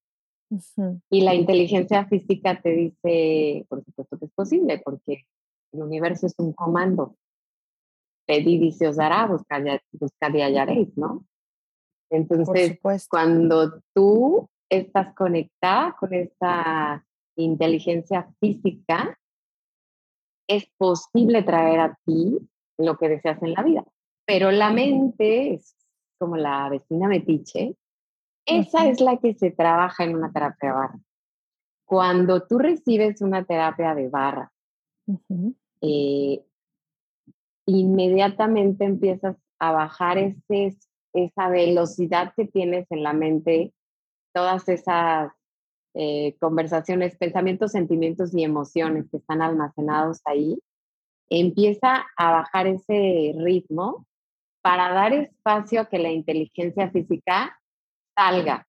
Y 1.08 1.22
la 1.22 1.34
inteligencia 1.34 2.06
física 2.06 2.60
te 2.60 2.70
dice, 2.70 3.66
por 3.68 3.84
supuesto 3.84 4.18
que 4.18 4.26
es 4.26 4.32
posible, 4.32 4.82
porque 4.84 5.24
el 5.72 5.82
universo 5.82 6.26
es 6.26 6.34
un 6.38 6.52
comando. 6.52 7.16
Pedid 8.26 8.62
y 8.62 8.72
se 8.72 8.86
os 8.86 8.96
dará, 8.96 9.26
buscad, 9.26 9.62
y 9.64 10.40
hallaréis, 10.40 10.96
¿no? 10.96 11.24
Entonces, 12.10 12.78
cuando 13.08 13.80
tú 13.94 14.48
estás 14.68 15.14
conectada 15.14 15.96
con 15.98 16.12
esa 16.12 17.04
inteligencia 17.36 18.28
física, 18.40 19.16
es 20.50 20.66
posible 20.76 21.44
traer 21.44 21.78
a 21.78 21.98
ti 22.04 22.36
lo 22.76 22.96
que 22.98 23.08
deseas 23.08 23.40
en 23.42 23.52
la 23.52 23.62
vida. 23.62 23.84
Pero 24.26 24.50
la 24.50 24.72
mente 24.72 25.54
es 25.54 25.76
como 26.18 26.36
la 26.36 26.68
vecina 26.68 27.08
metiche, 27.08 27.76
esa 28.44 28.88
es 28.88 29.00
la 29.00 29.18
que 29.18 29.34
se 29.34 29.52
trabaja 29.52 30.04
en 30.04 30.16
una 30.16 30.32
terapia 30.32 30.72
barra. 30.72 30.98
Cuando 31.86 32.42
tú 32.46 32.58
recibes 32.58 33.22
una 33.22 33.44
terapia 33.44 33.94
de 33.94 34.08
barra, 34.08 34.52
eh, 35.80 36.44
inmediatamente 37.66 38.84
empiezas 38.84 39.36
a 39.60 39.72
bajar 39.72 40.18
ese, 40.18 40.76
esa 41.12 41.48
velocidad 41.48 42.34
que 42.36 42.46
tienes 42.46 42.86
en 42.90 43.04
la 43.04 43.12
mente, 43.12 43.72
todas 44.34 44.68
esas 44.68 45.32
eh, 45.94 46.36
conversaciones, 46.38 47.16
pensamientos, 47.16 47.72
sentimientos 47.72 48.34
y 48.34 48.44
emociones 48.44 49.06
que 49.10 49.18
están 49.18 49.42
almacenados 49.42 50.20
ahí, 50.24 50.58
empieza 51.28 52.06
a 52.16 52.32
bajar 52.32 52.66
ese 52.66 53.34
ritmo 53.36 54.06
para 54.62 54.92
dar 54.92 55.12
espacio 55.12 55.80
a 55.80 55.86
que 55.86 55.98
la 55.98 56.10
inteligencia 56.10 56.90
física 56.90 57.58
salga 58.16 58.66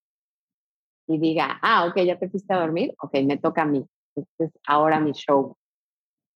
y 1.07 1.17
diga, 1.19 1.59
ah, 1.61 1.85
ok, 1.85 1.97
ya 2.03 2.17
te 2.17 2.29
fuiste 2.29 2.53
a 2.53 2.59
dormir, 2.59 2.93
ok, 3.01 3.13
me 3.23 3.37
toca 3.37 3.63
a 3.63 3.65
mí, 3.65 3.85
este 4.15 4.45
es 4.45 4.51
ahora 4.65 4.99
mi 4.99 5.11
show 5.11 5.57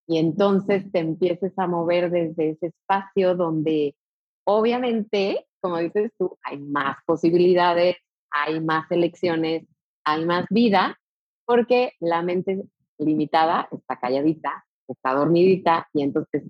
y 0.07 0.17
entonces 0.17 0.91
te 0.91 0.99
empieces 0.99 1.53
a 1.57 1.67
mover 1.67 2.11
desde 2.11 2.51
ese 2.51 2.67
espacio 2.67 3.35
donde 3.35 3.95
obviamente, 4.43 5.47
como 5.59 5.77
dices 5.79 6.11
tú, 6.17 6.37
hay 6.43 6.59
más 6.59 6.97
posibilidades, 7.05 7.97
hay 8.29 8.59
más 8.59 8.89
elecciones, 8.91 9.65
hay 10.05 10.25
más 10.25 10.45
vida, 10.49 10.97
porque 11.45 11.93
la 11.99 12.21
mente 12.21 12.63
limitada 12.97 13.67
está 13.71 13.99
calladita, 13.99 14.65
está 14.87 15.13
dormidita 15.13 15.87
y 15.93 16.03
entonces 16.03 16.43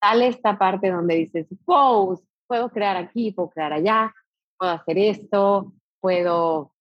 sale 0.00 0.28
esta 0.28 0.58
parte 0.58 0.90
donde 0.90 1.16
dices, 1.16 1.46
wow, 1.66 2.20
puedo 2.46 2.70
crear 2.70 2.96
aquí, 2.96 3.32
puedo 3.32 3.50
crear 3.50 3.72
allá, 3.72 4.14
puedo 4.58 4.72
hacer 4.72 4.98
esto, 4.98 5.72
puedo 6.00 6.72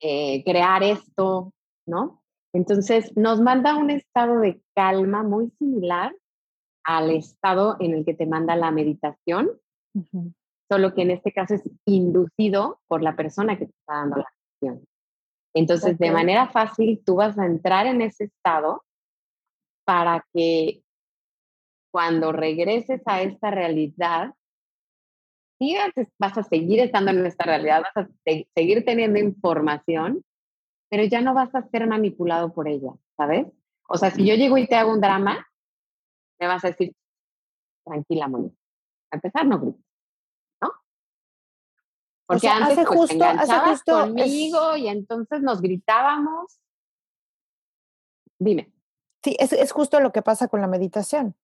eh, 0.00 0.44
crear 0.44 0.82
esto, 0.82 1.52
¿no? 1.86 2.22
Entonces, 2.52 3.14
nos 3.16 3.40
manda 3.40 3.76
un 3.76 3.90
estado 3.90 4.40
de 4.40 4.60
calma 4.74 5.22
muy 5.22 5.50
similar 5.58 6.14
al 6.84 7.10
estado 7.10 7.76
en 7.80 7.92
el 7.94 8.04
que 8.04 8.14
te 8.14 8.26
manda 8.26 8.56
la 8.56 8.70
meditación, 8.70 9.50
solo 10.70 10.94
que 10.94 11.02
en 11.02 11.10
este 11.10 11.32
caso 11.32 11.54
es 11.54 11.62
inducido 11.84 12.80
por 12.88 13.02
la 13.02 13.14
persona 13.16 13.58
que 13.58 13.66
te 13.66 13.72
está 13.72 13.94
dando 13.94 14.16
la 14.16 14.24
acción. 14.24 14.87
Entonces, 15.58 15.98
de 15.98 16.10
manera 16.10 16.48
fácil, 16.48 17.02
tú 17.04 17.16
vas 17.16 17.38
a 17.38 17.46
entrar 17.46 17.86
en 17.86 18.00
ese 18.00 18.24
estado 18.24 18.84
para 19.84 20.24
que 20.32 20.82
cuando 21.90 22.32
regreses 22.32 23.02
a 23.06 23.22
esta 23.22 23.50
realidad, 23.50 24.34
vas 26.18 26.38
a 26.38 26.42
seguir 26.44 26.80
estando 26.80 27.10
en 27.10 27.26
esta 27.26 27.44
realidad, 27.44 27.82
vas 27.82 28.06
a 28.06 28.10
seguir 28.54 28.84
teniendo 28.84 29.18
información, 29.18 30.22
pero 30.90 31.04
ya 31.04 31.20
no 31.20 31.34
vas 31.34 31.54
a 31.54 31.62
ser 31.68 31.86
manipulado 31.86 32.52
por 32.52 32.68
ella, 32.68 32.92
¿sabes? 33.16 33.46
O 33.88 33.96
sea, 33.96 34.10
si 34.10 34.24
yo 34.24 34.34
llego 34.34 34.58
y 34.58 34.66
te 34.66 34.76
hago 34.76 34.92
un 34.92 35.00
drama, 35.00 35.44
me 36.38 36.46
vas 36.46 36.64
a 36.64 36.68
decir, 36.68 36.94
tranquila, 37.84 38.28
Mónica. 38.28 38.56
A 39.10 39.16
empezar, 39.16 39.46
no 39.46 39.58
grites. 39.58 39.87
Porque 42.28 42.46
antes 42.46 42.76
hace 42.76 42.86
pues, 42.86 42.98
justo, 42.98 43.24
hace 43.24 43.58
justo 43.70 44.00
conmigo 44.00 44.76
y 44.76 44.88
entonces 44.88 45.40
nos 45.40 45.62
gritábamos. 45.62 46.60
Dime. 48.38 48.70
Sí, 49.24 49.34
es, 49.38 49.54
es, 49.54 49.72
justo 49.72 49.98
lo 49.98 50.12
que 50.12 50.20
pasa 50.20 50.46
con 50.46 50.60
la 50.60 50.66
meditación. 50.66 51.34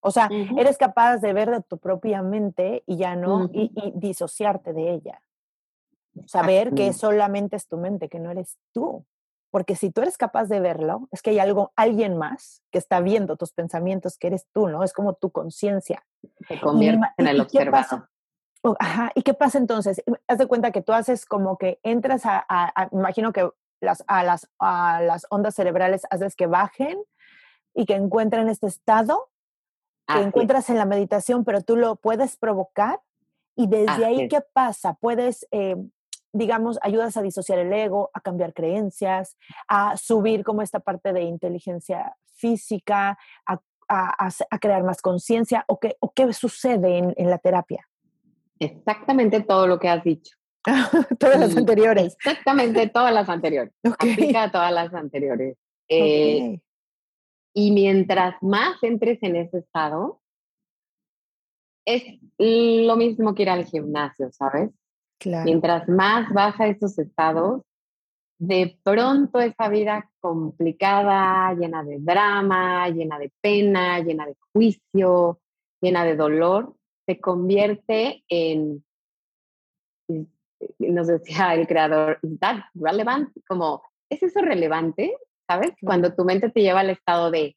O 0.00 0.10
sea, 0.10 0.30
eres 0.56 0.78
capaz 0.78 1.18
de 1.18 1.34
ver 1.34 1.50
de 1.50 1.60
tu 1.60 1.76
propia 1.76 2.22
mente 2.22 2.82
y 2.86 2.96
ya 2.96 3.14
no, 3.14 3.50
y, 3.52 3.70
y 3.74 3.92
disociarte 3.94 4.72
de 4.72 4.94
ella. 4.94 5.22
Saber 6.26 6.72
que 6.72 6.94
solamente 6.94 7.54
es 7.56 7.68
tu 7.68 7.76
mente, 7.76 8.08
que 8.08 8.18
no 8.18 8.30
eres 8.30 8.58
tú. 8.72 9.04
Porque 9.50 9.76
si 9.76 9.90
tú 9.90 10.00
eres 10.00 10.16
capaz 10.16 10.46
de 10.46 10.60
verlo, 10.60 11.08
es 11.12 11.20
que 11.20 11.28
hay 11.28 11.38
algo, 11.38 11.72
alguien 11.76 12.16
más 12.16 12.62
que 12.70 12.78
está 12.78 13.00
viendo 13.00 13.36
tus 13.36 13.52
pensamientos, 13.52 14.16
que 14.16 14.28
eres 14.28 14.46
tú, 14.50 14.66
¿no? 14.66 14.82
Es 14.82 14.94
como 14.94 15.12
tu 15.12 15.30
conciencia. 15.30 16.06
Te 16.48 16.58
convierte 16.58 17.06
en 17.18 17.26
el 17.28 17.38
observador. 17.38 18.08
Ajá, 18.78 19.12
¿y 19.14 19.22
qué 19.22 19.34
pasa 19.34 19.58
entonces? 19.58 20.02
Haz 20.28 20.38
de 20.38 20.46
cuenta 20.46 20.70
que 20.70 20.82
tú 20.82 20.92
haces 20.92 21.26
como 21.26 21.58
que 21.58 21.80
entras 21.82 22.26
a, 22.26 22.44
a, 22.48 22.88
imagino 22.92 23.32
que 23.32 23.48
las, 23.80 24.04
a, 24.06 24.22
las, 24.22 24.48
a 24.58 25.00
las 25.02 25.26
ondas 25.30 25.54
cerebrales 25.54 26.02
haces 26.10 26.36
que 26.36 26.46
bajen 26.46 27.02
y 27.74 27.86
que 27.86 27.94
encuentren 27.94 28.48
este 28.48 28.68
estado 28.68 29.32
que 30.06 30.20
encuentras 30.20 30.68
en 30.70 30.78
la 30.78 30.84
meditación, 30.84 31.44
pero 31.44 31.62
tú 31.62 31.76
lo 31.76 31.96
puedes 31.96 32.36
provocar 32.36 33.00
Y 33.54 33.66
desde 33.66 33.90
Así 33.90 34.04
ahí, 34.04 34.20
es. 34.22 34.30
¿qué 34.30 34.40
pasa? 34.40 34.94
Puedes, 34.94 35.46
eh, 35.50 35.76
digamos, 36.32 36.78
ayudas 36.82 37.16
a 37.16 37.22
disociar 37.22 37.58
el 37.58 37.72
ego, 37.72 38.10
a 38.14 38.20
cambiar 38.20 38.54
creencias, 38.54 39.36
a 39.68 39.96
subir 39.96 40.42
como 40.42 40.62
esta 40.62 40.80
parte 40.80 41.12
de 41.12 41.22
inteligencia 41.22 42.16
física, 42.34 43.18
a, 43.46 43.60
crear 44.58 44.82
más 44.84 45.02
conciencia, 45.02 45.64
o 45.68 45.78
qué, 45.78 45.96
o 46.00 46.12
qué 46.12 46.32
sucede 46.32 46.96
en, 46.96 47.14
en 47.18 47.28
la 47.28 47.36
terapia. 47.38 47.86
Exactamente 48.62 49.40
todo 49.40 49.66
lo 49.66 49.78
que 49.78 49.88
has 49.88 50.04
dicho. 50.04 50.36
Todas 51.18 51.40
las 51.40 51.54
Y 51.54 51.58
anteriores. 51.58 52.14
Exactamente 52.14 52.88
todas 52.88 53.12
las 53.12 53.28
anteriores. 53.28 53.72
Aplica 53.98 54.44
a 54.44 54.52
todas 54.52 54.72
las 54.72 54.94
anteriores. 54.94 55.56
Eh. 55.88 56.60
Y 57.54 57.72
mientras 57.72 58.40
más 58.40 58.82
entres 58.82 59.18
en 59.22 59.36
ese 59.36 59.58
estado, 59.58 60.20
es 61.84 62.04
lo 62.38 62.96
mismo 62.96 63.34
que 63.34 63.42
ir 63.42 63.50
al 63.50 63.64
gimnasio, 63.64 64.30
¿sabes? 64.30 64.70
Claro. 65.18 65.44
Mientras 65.44 65.88
más 65.88 66.32
vas 66.32 66.58
a 66.60 66.68
esos 66.68 66.96
estados, 66.98 67.62
de 68.38 68.78
pronto 68.84 69.40
esa 69.40 69.68
vida 69.68 70.08
complicada, 70.20 71.52
llena 71.54 71.82
de 71.82 71.98
drama, 71.98 72.88
llena 72.88 73.18
de 73.18 73.32
pena, 73.40 73.98
llena 73.98 74.26
de 74.26 74.36
juicio, 74.52 75.40
llena 75.80 76.04
de 76.04 76.16
dolor, 76.16 76.74
se 77.12 77.20
convierte 77.20 78.24
en, 78.28 78.84
y- 80.08 80.26
y 80.78 80.90
nos 80.92 81.08
decía 81.08 81.54
el 81.54 81.66
creador, 81.66 82.18
¿is 82.22 82.38
that 82.40 82.64
relevant? 82.74 83.30
Como, 83.46 83.82
¿es 84.08 84.22
eso 84.22 84.40
relevante? 84.40 85.16
¿Sabes? 85.46 85.72
Cuando 85.82 86.14
tu 86.14 86.24
mente 86.24 86.50
te 86.50 86.62
lleva 86.62 86.80
al 86.80 86.90
estado 86.90 87.30
de, 87.30 87.56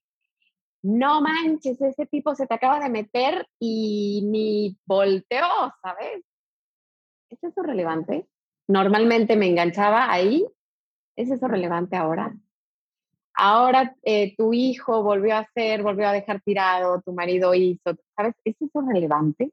no 0.83 1.21
manches, 1.21 1.79
ese 1.81 2.05
tipo 2.07 2.35
se 2.35 2.47
te 2.47 2.53
acaba 2.53 2.79
de 2.79 2.89
meter 2.89 3.47
y 3.59 4.21
ni 4.25 4.77
volteó, 4.85 5.47
¿sabes? 5.81 6.23
¿Es 7.29 7.43
eso 7.43 7.61
relevante? 7.61 8.27
Normalmente 8.67 9.35
me 9.35 9.47
enganchaba 9.47 10.11
ahí. 10.11 10.45
¿Es 11.15 11.31
eso 11.31 11.47
relevante 11.47 11.95
ahora? 11.95 12.35
Ahora 13.37 13.95
eh, 14.03 14.33
tu 14.37 14.53
hijo 14.53 15.03
volvió 15.03 15.35
a 15.35 15.39
hacer, 15.39 15.83
volvió 15.83 16.07
a 16.07 16.13
dejar 16.13 16.41
tirado, 16.41 17.01
tu 17.01 17.11
marido 17.13 17.53
hizo, 17.53 17.95
¿sabes? 18.15 18.33
¿Es 18.45 18.55
eso 18.61 18.81
relevante? 18.81 19.51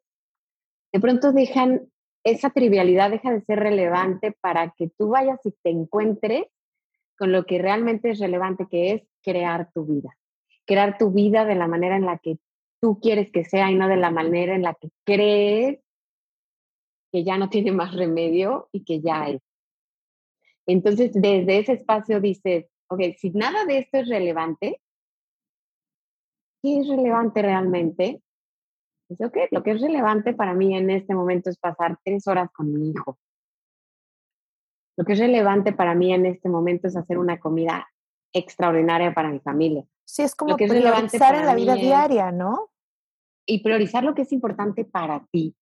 De 0.93 1.01
pronto 1.01 1.33
dejan, 1.33 1.89
esa 2.23 2.51
trivialidad 2.51 3.11
deja 3.11 3.33
de 3.33 3.43
ser 3.43 3.59
relevante 3.59 4.33
para 4.41 4.73
que 4.77 4.91
tú 4.97 5.09
vayas 5.09 5.41
y 5.45 5.53
te 5.63 5.71
encuentres 5.71 6.45
con 7.19 7.33
lo 7.33 7.45
que 7.45 7.59
realmente 7.59 8.11
es 8.11 8.21
relevante, 8.21 8.67
que 8.71 8.93
es 8.93 9.03
crear 9.23 9.71
tu 9.73 9.85
vida. 9.85 10.17
Crear 10.65 10.97
tu 10.97 11.11
vida 11.11 11.45
de 11.45 11.57
la 11.57 11.67
manera 11.67 11.97
en 11.97 12.07
la 12.07 12.19
que 12.19 12.39
tú 12.81 13.01
quieres 13.01 13.31
que 13.33 13.45
sea 13.45 13.71
y 13.71 13.75
no 13.75 13.89
de 13.89 13.97
la 13.97 14.11
manera 14.11 14.55
en 14.55 14.63
la 14.63 14.75
que 14.75 14.91
crees 15.05 15.81
que 17.13 17.25
ya 17.25 17.37
no 17.37 17.49
tiene 17.49 17.73
más 17.73 17.95
remedio 17.95 18.69
y 18.73 18.85
que 18.85 19.01
ya 19.01 19.29
es. 19.29 19.41
Entonces, 20.67 21.11
desde 21.13 21.59
ese 21.59 21.73
espacio 21.73 22.21
dices, 22.21 22.67
ok, 22.93 23.01
si 23.19 23.31
nada 23.31 23.65
de 23.65 23.79
esto 23.79 23.99
es 23.99 24.09
relevante, 24.09 24.81
¿qué 26.63 26.81
es 26.81 26.89
relevante 26.89 27.43
realmente? 27.43 28.23
Dice, 29.09 29.27
ok, 29.27 29.37
lo 29.51 29.63
que 29.63 29.73
es 29.73 29.81
relevante 29.81 30.35
para 30.35 30.55
mí 30.55 30.77
en 30.77 30.91
este 30.91 31.15
momento 31.15 31.51
es 31.51 31.59
pasar 31.59 31.99
tres 32.05 32.27
horas 32.27 32.51
con 32.53 32.73
mi 32.73 32.91
hijo. 32.91 33.19
Lo 34.97 35.05
que 35.05 35.15
es 35.15 35.19
relevante 35.19 35.73
para 35.73 35.95
mí 35.95 36.13
en 36.13 36.27
este 36.27 36.49
momento 36.49 36.87
es 36.87 36.97
hacer 36.97 37.19
una 37.19 37.41
comida 37.41 37.89
extraordinaria 38.33 39.13
para 39.15 39.31
mi 39.31 39.41
familia. 39.41 39.85
Sí, 40.05 40.23
es 40.23 40.35
como 40.35 40.57
que 40.57 40.65
es 40.65 40.71
relevante 40.71 41.19
priorizar 41.19 41.35
en 41.35 41.47
la 41.47 41.55
vida 41.55 41.75
es- 41.75 41.81
diaria, 41.81 42.31
¿no? 42.31 42.71
Y 43.47 43.63
priorizar 43.63 44.05
lo 44.05 44.15
que 44.15 44.23
es 44.23 44.33
importante 44.33 44.85
para 44.85 45.27
ti. 45.31 45.57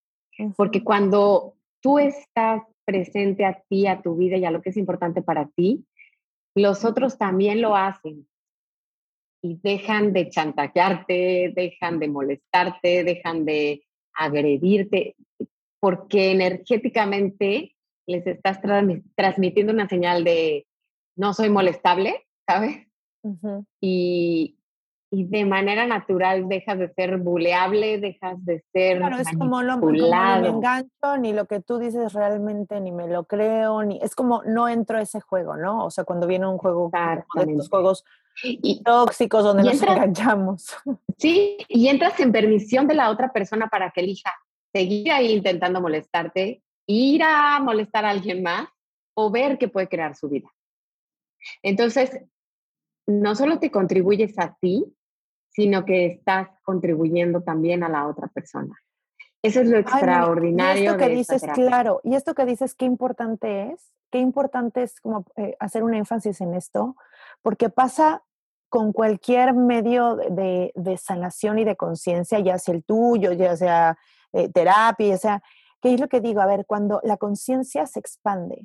Porque 0.57 0.83
cuando 0.83 1.55
tú 1.81 1.99
estás 1.99 2.63
presente 2.85 3.45
a 3.45 3.61
ti, 3.69 3.87
a 3.87 4.03
tu 4.03 4.17
vida 4.17 4.37
y 4.37 4.45
a 4.45 4.51
lo 4.51 4.63
que 4.63 4.71
es 4.71 4.77
importante 4.77 5.23
para 5.23 5.47
ti, 5.49 5.85
los 6.55 6.85
otros 6.85 7.19
también 7.19 7.61
lo 7.61 7.77
hacen. 7.77 8.27
Y 9.43 9.59
dejan 9.63 10.13
de 10.13 10.29
chantajearte, 10.29 11.53
dejan 11.55 11.99
de 11.99 12.09
molestarte, 12.09 13.05
dejan 13.05 13.45
de 13.47 13.87
agredirte, 14.13 15.17
porque 15.81 16.33
energéticamente 16.33 17.75
les 18.07 18.27
estás 18.27 18.61
transmi- 18.61 19.03
transmitiendo 19.15 19.73
una 19.73 19.89
señal 19.89 20.25
de 20.25 20.67
no 21.17 21.33
soy 21.33 21.49
molestable, 21.49 22.27
¿sabes? 22.47 22.87
Y, 23.81 24.59
y 25.13 25.25
de 25.27 25.45
manera 25.45 25.87
natural 25.87 26.49
dejas 26.49 26.79
de 26.79 26.93
ser 26.95 27.19
buleable, 27.19 27.99
dejas 27.99 28.45
de 28.45 28.63
ser 28.73 28.99
Claro, 28.99 29.17
es 29.19 29.29
como 29.37 29.61
no, 29.63 29.81
como 29.81 29.93
me 29.93 30.49
engancho, 30.49 31.17
ni 31.19 31.33
lo 31.33 31.47
que 31.47 31.61
tú 31.61 31.79
dices 31.79 32.13
realmente, 32.13 32.81
ni 32.81 32.93
me 32.93 33.09
lo 33.09 33.25
creo, 33.25 33.83
ni 33.83 33.99
es 34.03 34.15
como 34.15 34.43
no 34.45 34.69
entro 34.69 34.99
a 34.99 35.03
ese 35.03 35.21
juego, 35.21 35.57
¿no? 35.57 35.85
O 35.85 35.91
sea, 35.91 36.05
cuando 36.05 36.29
viene 36.29 36.47
un 36.47 36.59
juego 36.59 36.91
como 36.91 37.45
de 37.45 37.53
estos 37.53 37.69
juegos 37.69 38.05
Y, 38.45 38.83
tóxicos 38.85 39.43
donde 39.43 39.65
y 39.65 39.67
nos 39.67 39.75
entras- 39.83 39.97
enganchamos. 39.97 40.77
Sí, 41.19 41.59
y 41.69 41.89
entras 41.89 42.19
en 42.21 42.31
permisión 42.33 42.87
de 42.87 42.95
la 42.95 43.11
otra 43.11 43.33
persona 43.33 43.67
para 43.69 43.91
que 43.91 44.01
elija 44.03 44.31
seguir 44.73 45.11
ahí 45.11 45.33
intentando 45.33 45.81
molestarte, 45.81 46.63
ir 46.87 47.23
a 47.25 47.59
molestar 47.61 48.05
a 48.05 48.11
alguien 48.11 48.43
más 48.45 48.69
o 49.15 49.31
ver 49.31 49.59
que 49.59 49.69
puede 49.69 49.89
crear 49.89 50.15
su 50.15 50.29
vida. 50.29 50.49
Entonces, 51.63 52.17
no 53.07 53.35
solo 53.35 53.59
te 53.59 53.71
contribuyes 53.71 54.39
a 54.39 54.57
ti, 54.61 54.85
sino 55.61 55.85
que 55.85 56.07
estás 56.07 56.49
contribuyendo 56.63 57.43
también 57.43 57.83
a 57.85 57.89
la 57.91 58.07
otra 58.07 58.29
persona. 58.29 58.75
Eso 59.43 59.61
es 59.61 59.69
lo 59.69 59.77
Ay, 59.77 59.83
extraordinario 59.83 60.83
y 60.83 60.87
esto 60.87 60.97
que 60.99 61.09
de 61.11 61.15
dices, 61.17 61.43
claro, 61.55 62.01
y 62.03 62.15
esto 62.15 62.35
que 62.35 62.47
dices, 62.47 62.75
qué 62.75 62.87
importante 62.87 63.71
es, 63.73 63.93
qué 64.11 64.19
importante 64.19 64.83
es 64.83 65.01
como 65.01 65.27
eh, 65.37 65.57
hacer 65.61 65.83
un 65.83 65.93
énfasis 65.95 66.41
en 66.41 66.55
esto, 66.55 66.97
porque 67.43 67.69
pasa 67.69 68.23
con 68.71 68.93
cualquier 68.93 69.53
medio 69.53 70.17
de, 70.17 70.31
de- 70.31 70.73
de 70.77 70.97
sanación 70.97 71.59
y 71.59 71.65
de 71.65 71.77
conciencia, 71.77 72.39
ya 72.39 72.57
sea 72.57 72.75
el 72.75 72.85
tuyo, 72.85 73.33
ya 73.33 73.55
sea 73.57 73.99
eh, 74.33 74.49
terapia, 74.49 75.09
ya 75.09 75.19
sea, 75.19 75.43
¿qué 75.83 75.93
es 75.93 76.01
lo 76.01 76.09
que 76.09 76.21
digo? 76.23 76.41
A 76.41 76.47
ver, 76.47 76.65
cuando 76.67 77.01
la 77.03 77.17
conciencia 77.19 77.87
se 77.87 77.99
expande, 78.01 78.65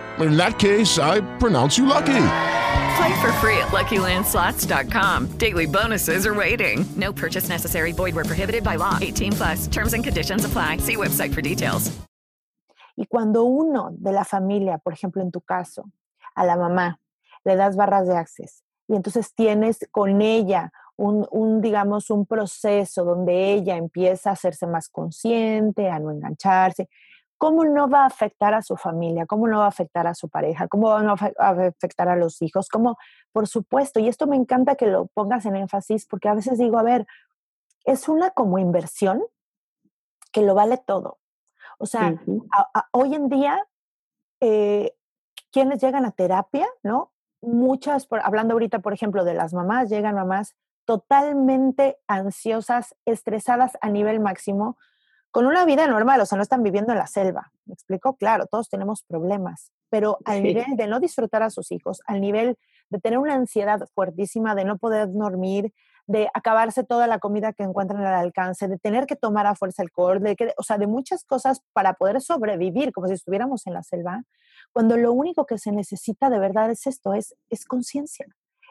In 0.19 0.35
that 0.37 0.57
case, 0.59 0.97
I 0.99 1.21
pronounce 1.37 1.77
you 1.77 1.85
lucky. 1.85 2.25
Play 2.97 3.21
for 3.21 3.31
free 3.39 3.57
at 3.57 3.69
LuckyLandSlots.com. 3.69 5.37
Daily 5.37 5.65
bonuses 5.67 6.25
are 6.25 6.33
waiting. 6.33 6.85
No 6.97 7.13
purchase 7.13 7.49
necessary. 7.49 7.91
Void 7.91 8.15
where 8.15 8.25
prohibited 8.25 8.63
by 8.63 8.75
law. 8.75 8.97
18 9.01 9.31
plus. 9.31 9.67
Terms 9.67 9.93
and 9.93 10.03
conditions 10.03 10.45
apply. 10.45 10.77
See 10.77 10.97
website 10.97 11.33
for 11.33 11.41
details. 11.41 11.91
y 12.95 13.07
cuando 13.07 13.45
uno 13.45 13.89
de 13.93 14.11
la 14.11 14.23
familia, 14.23 14.77
por 14.77 14.93
ejemplo, 14.93 15.21
en 15.21 15.31
tu 15.31 15.41
caso, 15.41 15.85
a 16.35 16.45
la 16.45 16.55
mamá, 16.55 16.99
le 17.43 17.55
das 17.55 17.75
barras 17.75 18.07
de 18.07 18.15
access 18.15 18.63
y 18.87 18.95
entonces 18.95 19.33
tienes 19.33 19.79
con 19.91 20.21
ella 20.21 20.71
un, 20.97 21.27
un, 21.31 21.61
digamos, 21.61 22.11
un 22.11 22.25
proceso 22.27 23.03
donde 23.03 23.53
ella 23.53 23.75
empieza 23.75 24.29
a 24.29 24.33
hacerse 24.33 24.67
más 24.67 24.87
consciente, 24.87 25.89
a 25.89 25.97
no 25.97 26.11
engancharse, 26.11 26.89
¿cómo 27.41 27.65
no 27.65 27.89
va 27.89 28.03
a 28.03 28.05
afectar 28.05 28.53
a 28.53 28.61
su 28.61 28.77
familia? 28.77 29.25
¿Cómo 29.25 29.47
no 29.47 29.57
va 29.57 29.65
a 29.65 29.69
afectar 29.69 30.05
a 30.05 30.13
su 30.13 30.29
pareja? 30.29 30.67
¿Cómo 30.67 30.89
va 30.89 31.15
a 31.39 31.49
afectar 31.49 32.07
a 32.07 32.15
los 32.15 32.39
hijos? 32.43 32.69
¿Cómo? 32.69 32.99
Por 33.31 33.47
supuesto, 33.47 33.99
y 33.99 34.07
esto 34.07 34.27
me 34.27 34.35
encanta 34.35 34.75
que 34.75 34.85
lo 34.85 35.07
pongas 35.07 35.47
en 35.47 35.55
énfasis 35.55 36.05
porque 36.05 36.29
a 36.29 36.35
veces 36.35 36.59
digo, 36.59 36.77
a 36.77 36.83
ver, 36.83 37.07
es 37.83 38.07
una 38.07 38.29
como 38.29 38.59
inversión 38.59 39.23
que 40.31 40.43
lo 40.43 40.53
vale 40.53 40.77
todo. 40.77 41.17
O 41.79 41.87
sea, 41.87 42.13
hoy 42.91 43.15
en 43.15 43.27
día, 43.27 43.67
eh, 44.39 44.93
quienes 45.51 45.81
llegan 45.81 46.05
a 46.05 46.11
terapia, 46.11 46.67
¿no? 46.83 47.11
Muchas, 47.41 48.07
hablando 48.23 48.53
ahorita, 48.53 48.79
por 48.79 48.93
ejemplo, 48.93 49.23
de 49.23 49.33
las 49.33 49.51
mamás, 49.51 49.89
llegan 49.89 50.13
mamás 50.13 50.55
totalmente 50.85 51.97
ansiosas, 52.05 52.95
estresadas 53.05 53.79
a 53.81 53.89
nivel 53.89 54.19
máximo, 54.19 54.77
con 55.31 55.45
una 55.45 55.65
vida 55.65 55.87
normal, 55.87 56.21
o 56.21 56.25
sea, 56.25 56.35
no 56.35 56.43
están 56.43 56.61
viviendo 56.61 56.91
en 56.91 56.99
la 56.99 57.07
selva. 57.07 57.51
¿Me 57.65 57.73
explico? 57.73 58.15
Claro, 58.17 58.45
todos 58.47 58.69
tenemos 58.69 59.03
problemas, 59.03 59.71
pero 59.89 60.19
al 60.25 60.43
nivel 60.43 60.75
de 60.75 60.87
no 60.87 60.99
disfrutar 60.99 61.41
a 61.41 61.49
sus 61.49 61.71
hijos, 61.71 62.01
al 62.05 62.21
nivel 62.21 62.57
de 62.89 62.99
tener 62.99 63.17
una 63.17 63.35
ansiedad 63.35 63.79
fuertísima, 63.95 64.53
de 64.55 64.65
no 64.65 64.77
poder 64.77 65.11
dormir, 65.11 65.73
de 66.07 66.29
acabarse 66.33 66.83
toda 66.83 67.07
la 67.07 67.19
comida 67.19 67.53
que 67.53 67.63
encuentran 67.63 68.03
al 68.03 68.15
alcance, 68.15 68.67
de 68.67 68.77
tener 68.77 69.05
que 69.05 69.15
tomar 69.15 69.47
a 69.47 69.55
fuerza 69.55 69.81
alcohol, 69.81 70.19
de 70.19 70.35
que, 70.35 70.53
o 70.57 70.63
sea, 70.63 70.77
de 70.77 70.87
muchas 70.87 71.23
cosas 71.23 71.61
para 71.71 71.93
poder 71.93 72.21
sobrevivir 72.21 72.91
como 72.91 73.07
si 73.07 73.13
estuviéramos 73.13 73.65
en 73.67 73.73
la 73.73 73.83
selva, 73.83 74.23
cuando 74.73 74.97
lo 74.97 75.13
único 75.13 75.45
que 75.45 75.57
se 75.57 75.71
necesita 75.71 76.29
de 76.29 76.39
verdad 76.39 76.69
es 76.69 76.85
esto, 76.85 77.13
es, 77.13 77.35
es 77.49 77.65
conciencia, 77.65 78.25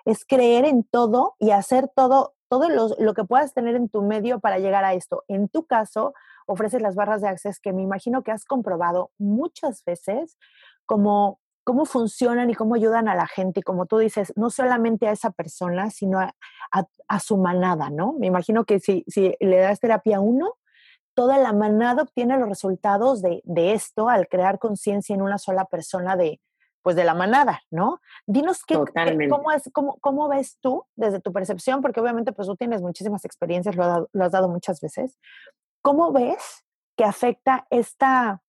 es 0.04 0.26
creer 0.26 0.66
en 0.66 0.84
todo 0.84 1.36
y 1.38 1.50
hacer 1.50 1.88
todo, 1.88 2.34
todo 2.50 2.68
lo, 2.68 2.88
lo, 2.98 3.14
que 3.14 3.24
puedas 3.24 3.54
tener 3.54 3.76
en 3.76 3.88
tu 3.88 4.02
medio 4.02 4.40
para 4.40 4.58
llegar 4.58 4.84
a 4.84 4.92
esto. 4.92 5.24
En 5.28 5.48
tu 5.48 5.66
caso, 5.66 6.12
ofreces 6.46 6.82
las 6.82 6.96
barras 6.96 7.22
de 7.22 7.28
acceso 7.28 7.60
que 7.62 7.72
me 7.72 7.82
imagino 7.82 8.22
que 8.22 8.32
has 8.32 8.44
comprobado 8.44 9.12
muchas 9.18 9.84
veces 9.84 10.36
como 10.84 11.38
cómo 11.64 11.84
funcionan 11.84 12.50
y 12.50 12.54
cómo 12.54 12.74
ayudan 12.74 13.08
a 13.08 13.14
la 13.14 13.28
gente. 13.28 13.60
Y 13.60 13.62
como 13.62 13.86
tú 13.86 13.98
dices, 13.98 14.32
no 14.34 14.50
solamente 14.50 15.06
a 15.06 15.12
esa 15.12 15.30
persona, 15.30 15.90
sino 15.90 16.18
a, 16.18 16.32
su 17.20 17.36
manada, 17.36 17.90
¿no? 17.90 18.14
Me 18.18 18.26
imagino 18.26 18.64
que 18.64 18.80
si, 18.80 19.04
si 19.06 19.36
le 19.38 19.58
das 19.58 19.78
terapia 19.78 20.16
a 20.16 20.20
uno, 20.20 20.54
toda 21.14 21.38
la 21.38 21.52
manada 21.52 22.02
obtiene 22.02 22.38
los 22.38 22.48
resultados 22.48 23.22
de, 23.22 23.40
de 23.44 23.72
esto 23.72 24.08
al 24.08 24.26
crear 24.26 24.58
conciencia 24.58 25.14
en 25.14 25.22
una 25.22 25.38
sola 25.38 25.64
persona 25.66 26.16
de, 26.16 26.40
pues 26.82 26.96
de 26.96 27.04
la 27.04 27.14
manada, 27.14 27.62
¿no? 27.70 28.00
Dinos 28.26 28.64
qué, 28.64 28.74
cómo, 29.28 29.52
es, 29.52 29.70
cómo, 29.72 29.98
cómo, 30.00 30.28
ves 30.28 30.58
tú 30.60 30.84
desde 30.96 31.20
tu 31.20 31.32
percepción, 31.32 31.82
porque 31.82 32.00
obviamente 32.00 32.32
pues 32.32 32.48
tú 32.48 32.56
tienes 32.56 32.80
muchísimas 32.80 33.24
experiencias, 33.24 33.76
lo, 33.76 34.08
lo 34.12 34.24
has 34.24 34.32
dado 34.32 34.48
muchas 34.48 34.80
veces. 34.80 35.18
¿Cómo 35.82 36.12
ves 36.12 36.64
que 36.96 37.04
afecta 37.04 37.66
esta, 37.70 38.42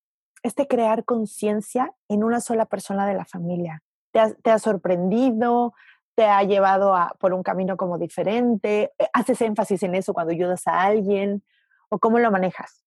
este 0.43 0.67
crear 0.67 1.05
conciencia 1.05 1.93
en 2.07 2.23
una 2.23 2.39
sola 2.41 2.65
persona 2.65 3.05
de 3.05 3.15
la 3.15 3.25
familia? 3.25 3.83
¿Te 4.11 4.19
ha, 4.19 4.33
¿Te 4.33 4.51
ha, 4.51 4.59
sorprendido? 4.59 5.73
¿Te 6.15 6.25
ha 6.25 6.43
llevado 6.43 6.95
a, 6.95 7.15
por 7.19 7.33
un 7.33 7.43
camino 7.43 7.77
como 7.77 7.97
diferente? 7.97 8.91
Eh, 8.97 9.07
¿Haces 9.13 9.41
énfasis 9.41 9.83
en 9.83 9.95
eso 9.95 10.13
cuando 10.13 10.33
ayudas 10.33 10.67
a 10.67 10.81
alguien? 10.81 11.43
¿O 11.89 11.99
cómo 11.99 12.19
lo 12.19 12.31
manejas? 12.31 12.85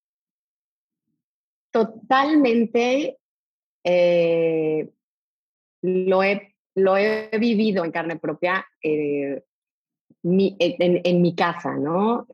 Totalmente 1.70 3.18
eh, 3.84 4.90
lo, 5.84 6.22
he, 6.22 6.54
lo 6.74 6.96
he 6.96 7.28
vivido 7.38 7.84
en 7.84 7.92
carne 7.92 8.16
propia 8.16 8.66
eh, 8.82 9.42
mi, 10.22 10.56
en, 10.58 11.00
en, 11.04 11.20
mi 11.20 11.34
casa, 11.34 11.74
¿no? 11.74 12.26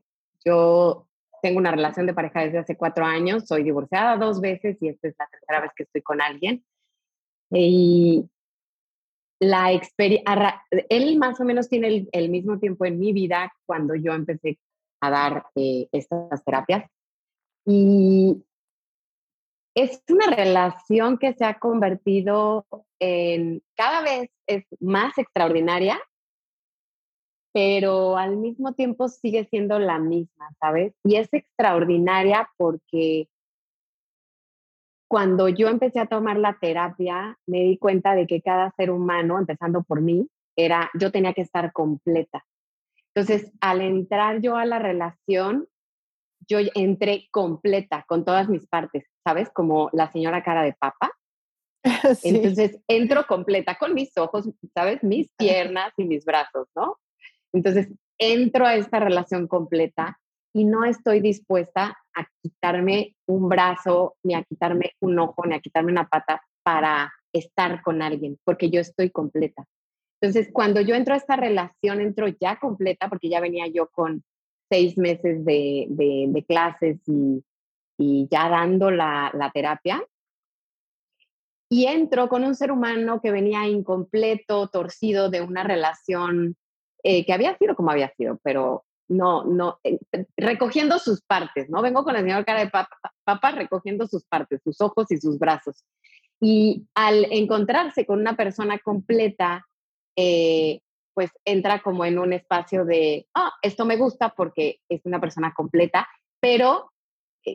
Yo 0.45 1.07
tengo 1.41 1.57
una 1.59 1.71
relación 1.71 2.05
de 2.05 2.13
pareja 2.13 2.45
desde 2.45 2.59
hace 2.59 2.77
cuatro 2.77 3.03
años, 3.03 3.45
soy 3.45 3.63
divorciada 3.63 4.15
dos 4.15 4.39
veces 4.39 4.77
y 4.79 4.87
esta 4.87 5.09
es 5.09 5.15
la 5.19 5.27
tercera 5.27 5.61
vez 5.61 5.71
que 5.75 5.83
estoy 5.83 6.01
con 6.01 6.21
alguien. 6.21 6.63
Y 7.49 8.29
la 9.39 9.73
experiencia, 9.73 10.61
él 10.87 11.17
más 11.17 11.39
o 11.41 11.43
menos 11.43 11.67
tiene 11.67 12.07
el, 12.09 12.29
mismo 12.29 12.57
tiempo 12.57 12.85
en 12.85 12.99
mi 12.99 13.11
vida 13.11 13.51
cuando 13.65 13.95
yo 13.95 14.13
empecé 14.13 14.59
a 15.01 15.09
dar 15.09 15.45
eh, 15.55 15.89
estas 15.91 16.45
terapias. 16.45 16.89
Y 17.65 18.45
es 19.75 20.03
una 20.09 20.27
relación 20.27 21.17
que 21.17 21.33
se 21.33 21.45
ha 21.45 21.59
convertido 21.59 22.65
en, 22.99 23.61
cada 23.75 24.01
vez 24.01 24.29
es 24.47 24.65
más 24.79 25.17
extraordinaria 25.17 25.99
pero 27.53 28.17
al 28.17 28.37
mismo 28.37 28.73
tiempo 28.73 29.09
sigue 29.09 29.45
siendo 29.45 29.77
la 29.79 29.99
misma, 29.99 30.49
¿sabes? 30.59 30.93
Y 31.03 31.15
es 31.15 31.27
extraordinaria 31.33 32.49
porque 32.57 33.27
cuando 35.09 35.49
yo 35.49 35.67
empecé 35.67 35.99
a 35.99 36.05
tomar 36.05 36.37
la 36.37 36.57
terapia, 36.59 37.37
me 37.45 37.63
di 37.63 37.77
cuenta 37.77 38.15
de 38.15 38.27
que 38.27 38.41
cada 38.41 38.71
ser 38.77 38.91
humano, 38.91 39.37
empezando 39.37 39.83
por 39.83 40.01
mí, 40.01 40.29
era, 40.55 40.89
yo 40.93 41.11
tenía 41.11 41.33
que 41.33 41.41
estar 41.41 41.73
completa. 41.73 42.45
Entonces, 43.13 43.51
al 43.59 43.81
entrar 43.81 44.39
yo 44.39 44.55
a 44.55 44.65
la 44.65 44.79
relación, 44.79 45.67
yo 46.47 46.59
entré 46.75 47.27
completa 47.31 48.05
con 48.07 48.23
todas 48.23 48.47
mis 48.47 48.65
partes, 48.67 49.05
¿sabes? 49.23 49.49
Como 49.49 49.89
la 49.93 50.11
señora 50.11 50.43
cara 50.43 50.63
de 50.63 50.73
papa. 50.73 51.11
Entonces, 52.23 52.79
entro 52.87 53.25
completa 53.27 53.75
con 53.75 53.93
mis 53.93 54.15
ojos, 54.17 54.49
¿sabes? 54.73 55.03
Mis 55.03 55.31
piernas 55.37 55.93
y 55.97 56.05
mis 56.05 56.25
brazos, 56.25 56.67
¿no? 56.75 56.97
Entonces, 57.53 57.89
entro 58.17 58.65
a 58.65 58.75
esta 58.75 58.99
relación 58.99 59.47
completa 59.47 60.19
y 60.53 60.65
no 60.65 60.83
estoy 60.83 61.21
dispuesta 61.21 61.97
a 62.13 62.27
quitarme 62.41 63.15
un 63.25 63.49
brazo, 63.49 64.15
ni 64.23 64.35
a 64.35 64.43
quitarme 64.43 64.91
un 64.99 65.17
ojo, 65.19 65.45
ni 65.45 65.55
a 65.55 65.59
quitarme 65.59 65.91
una 65.91 66.07
pata 66.07 66.41
para 66.63 67.11
estar 67.33 67.81
con 67.81 68.01
alguien, 68.01 68.37
porque 68.43 68.69
yo 68.69 68.81
estoy 68.81 69.09
completa. 69.09 69.65
Entonces, 70.21 70.51
cuando 70.53 70.81
yo 70.81 70.93
entro 70.93 71.13
a 71.13 71.17
esta 71.17 71.35
relación, 71.35 71.99
entro 71.99 72.27
ya 72.27 72.59
completa, 72.59 73.09
porque 73.09 73.29
ya 73.29 73.39
venía 73.39 73.65
yo 73.67 73.87
con 73.87 74.23
seis 74.69 74.97
meses 74.97 75.43
de, 75.43 76.45
clases 76.47 76.97
y, 77.07 77.43
ya 78.29 78.49
dando 78.49 78.91
la, 78.91 79.51
terapia. 79.53 80.03
Y 81.69 81.85
entro 81.85 82.27
con 82.27 82.43
un 82.43 82.55
ser 82.55 82.71
humano 82.71 83.21
que 83.21 83.31
venía 83.31 83.67
incompleto, 83.67 84.67
torcido 84.67 85.29
de 85.29 85.41
una 85.41 85.63
relación 85.63 86.57
eh, 87.03 87.25
que 87.25 87.33
había 87.33 87.57
sido 87.57 87.75
como 87.75 87.91
había 87.91 88.13
sido, 88.15 88.39
pero 88.43 88.83
no, 89.07 89.43
no, 89.45 89.79
eh, 89.83 89.99
recogiendo 90.37 90.99
sus 90.99 91.21
partes, 91.21 91.69
¿no? 91.69 91.81
Vengo 91.81 92.03
con 92.03 92.15
el 92.15 92.23
señor 92.23 92.45
cara 92.45 92.59
de 92.59 92.71
papa, 92.71 93.51
recogiendo 93.51 94.07
sus 94.07 94.25
partes, 94.25 94.61
sus 94.63 94.81
ojos 94.81 95.11
y 95.11 95.17
sus 95.17 95.39
brazos. 95.39 95.85
Y 96.41 96.87
al 96.95 97.25
encontrarse 97.31 98.05
con 98.05 98.19
una 98.19 98.35
persona 98.35 98.79
completa, 98.79 99.65
eh, 100.15 100.81
pues 101.13 101.31
entra 101.45 101.81
como 101.81 102.05
en 102.05 102.19
un 102.19 102.33
espacio 102.33 102.85
de, 102.85 103.27
ah, 103.35 103.51
esto 103.61 103.85
me 103.85 103.97
gusta 103.97 104.29
porque 104.29 104.79
es 104.89 105.01
una 105.05 105.19
persona 105.19 105.53
completa, 105.53 106.07
pero 106.39 106.91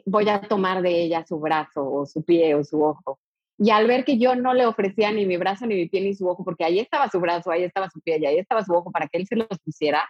voy 0.05 0.29
a 0.29 0.41
tomar 0.41 0.83
de 0.83 1.03
ella 1.03 1.25
su 1.27 1.39
brazo 1.39 1.91
o 1.91 2.07
su 2.07 2.25
pie 2.25 2.55
o 2.55 2.65
su 2.65 2.83
ojo. 2.83 3.19
Y 3.59 3.71
al 3.71 3.87
ver 3.87 4.05
que 4.05 4.19
yo 4.19 4.37
no 4.37 4.53
le 4.53 4.67
ofrecía 4.67 5.13
ni 5.13 5.25
mi 5.27 5.37
brazo, 5.37 5.67
ni 5.67 5.77
mi 5.77 5.89
pie, 5.89 6.03
ni 6.03 6.15
su 6.15 6.29
ojo, 6.29 6.45
porque 6.45 6.65
ahí 6.65 6.79
estaba 6.79 7.09
su 7.09 7.21
brazo, 7.21 7.51
ahí 7.51 7.63
estaba 7.63 7.89
su 7.89 8.01
pie 8.01 8.19
y 8.21 8.27
ahí 8.27 8.39
estaba 8.39 8.65
su 8.65 8.73
ojo 8.75 8.91
para 8.91 9.09
que 9.09 9.19
él 9.19 9.27
se 9.27 9.37
los 9.37 9.49
pusiera, 9.65 10.07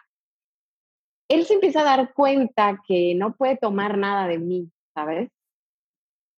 él 1.29 1.45
se 1.45 1.55
empieza 1.55 1.81
a 1.81 1.85
dar 1.85 2.15
cuenta 2.15 2.81
que 2.87 3.15
no 3.15 3.35
puede 3.35 3.57
tomar 3.57 3.99
nada 3.99 4.27
de 4.27 4.39
mí, 4.39 4.71
¿sabes? 4.95 5.31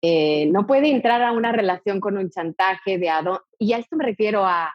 Eh, 0.02 0.48
no 0.48 0.68
puede 0.68 0.90
entrar 0.90 1.22
a 1.24 1.32
una 1.32 1.52
relación 1.52 2.00
con 2.00 2.18
un 2.18 2.30
chantaje 2.30 2.98
de 2.98 3.10
adón. 3.10 3.40
Y 3.58 3.74
a 3.74 3.78
esto 3.78 3.96
me 3.96 4.06
refiero 4.06 4.46
a, 4.46 4.74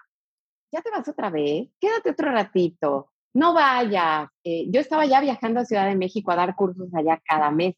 ya 0.72 0.83
te 0.83 0.90
vas 0.90 1.07
otra 1.09 1.31
vez, 1.31 1.68
quédate 1.81 2.11
otro 2.11 2.31
ratito, 2.33 3.11
no 3.35 3.55
vayas. 3.55 4.29
Eh, 4.44 4.66
yo 4.70 4.81
estaba 4.81 5.07
ya 5.07 5.20
viajando 5.20 5.61
a 5.61 5.64
Ciudad 5.64 5.87
de 5.87 5.96
México 5.96 6.33
a 6.33 6.37
dar 6.37 6.57
cursos 6.57 6.88
allá 6.94 7.20
cada 7.25 7.51
mes 7.51 7.75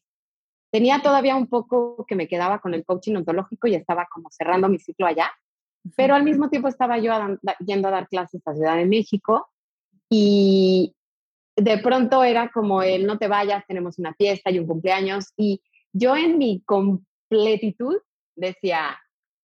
tenía 0.75 1.01
todavía 1.01 1.37
un 1.37 1.47
poco 1.47 2.05
que 2.05 2.17
me 2.17 2.27
quedaba 2.27 2.59
con 2.59 2.73
el 2.73 2.83
coaching 2.83 3.15
ontológico 3.15 3.65
y 3.67 3.75
estaba 3.75 4.09
como 4.11 4.29
cerrando 4.29 4.67
mi 4.67 4.77
ciclo 4.77 5.07
allá, 5.07 5.31
pero 5.95 6.15
al 6.15 6.23
mismo 6.23 6.49
tiempo 6.49 6.67
estaba 6.67 6.97
yo 6.97 7.13
yendo 7.65 7.87
a 7.87 7.91
dar 7.91 8.09
clases 8.09 8.45
a 8.45 8.53
Ciudad 8.53 8.75
de 8.75 8.85
México 8.85 9.47
y 10.09 10.93
de 11.55 11.77
pronto 11.77 12.25
era 12.25 12.51
como 12.51 12.81
el 12.81 13.07
no 13.07 13.17
te 13.17 13.29
vayas, 13.29 13.63
tenemos 13.65 13.99
una 13.99 14.13
fiesta 14.15 14.51
y 14.51 14.59
un 14.59 14.67
cumpleaños 14.67 15.31
y 15.37 15.61
yo 15.93 16.17
en 16.17 16.37
mi 16.37 16.61
completitud 16.65 17.95
decía, 18.35 18.99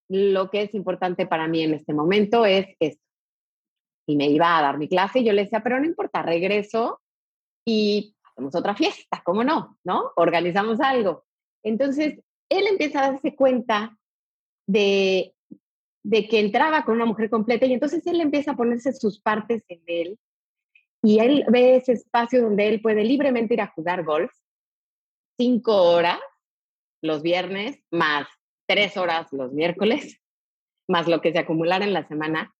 lo 0.09 0.49
que 0.49 0.63
es 0.63 0.73
importante 0.73 1.27
para 1.27 1.47
mí 1.47 1.61
en 1.61 1.75
este 1.75 1.93
momento 1.93 2.45
es 2.45 2.75
esto. 2.81 3.05
Y 4.05 4.17
me 4.17 4.27
iba 4.27 4.57
a 4.57 4.61
dar 4.61 4.77
mi 4.77 4.89
clase 4.89 5.19
y 5.19 5.23
yo 5.23 5.31
le 5.31 5.43
decía, 5.43 5.63
pero 5.63 5.79
no 5.79 5.85
importa, 5.85 6.23
regreso 6.23 6.99
y 7.65 8.17
hacemos 8.41 8.55
otra 8.55 8.75
fiesta, 8.75 9.21
¿cómo 9.23 9.43
no? 9.43 9.77
¿No? 9.83 10.11
Organizamos 10.15 10.79
algo. 10.79 11.23
Entonces, 11.63 12.19
él 12.49 12.67
empieza 12.67 12.99
a 12.99 13.11
darse 13.11 13.35
cuenta 13.35 13.97
de, 14.67 15.35
de 16.03 16.27
que 16.27 16.39
entraba 16.39 16.83
con 16.83 16.95
una 16.95 17.05
mujer 17.05 17.29
completa 17.29 17.65
y 17.65 17.73
entonces 17.73 18.05
él 18.07 18.19
empieza 18.19 18.51
a 18.51 18.57
ponerse 18.57 18.93
sus 18.93 19.19
partes 19.21 19.63
en 19.67 19.81
él 19.85 20.19
y 21.03 21.19
él 21.19 21.45
ve 21.49 21.77
ese 21.77 21.93
espacio 21.93 22.41
donde 22.41 22.67
él 22.67 22.81
puede 22.81 23.03
libremente 23.03 23.53
ir 23.53 23.61
a 23.61 23.67
jugar 23.67 24.03
golf 24.03 24.31
cinco 25.37 25.75
horas 25.83 26.19
los 27.01 27.21
viernes, 27.23 27.79
más 27.89 28.27
tres 28.67 28.95
horas 28.97 29.31
los 29.31 29.51
miércoles, 29.53 30.19
más 30.87 31.07
lo 31.07 31.21
que 31.21 31.31
se 31.31 31.39
acumulara 31.39 31.85
en 31.85 31.93
la 31.93 32.07
semana, 32.07 32.53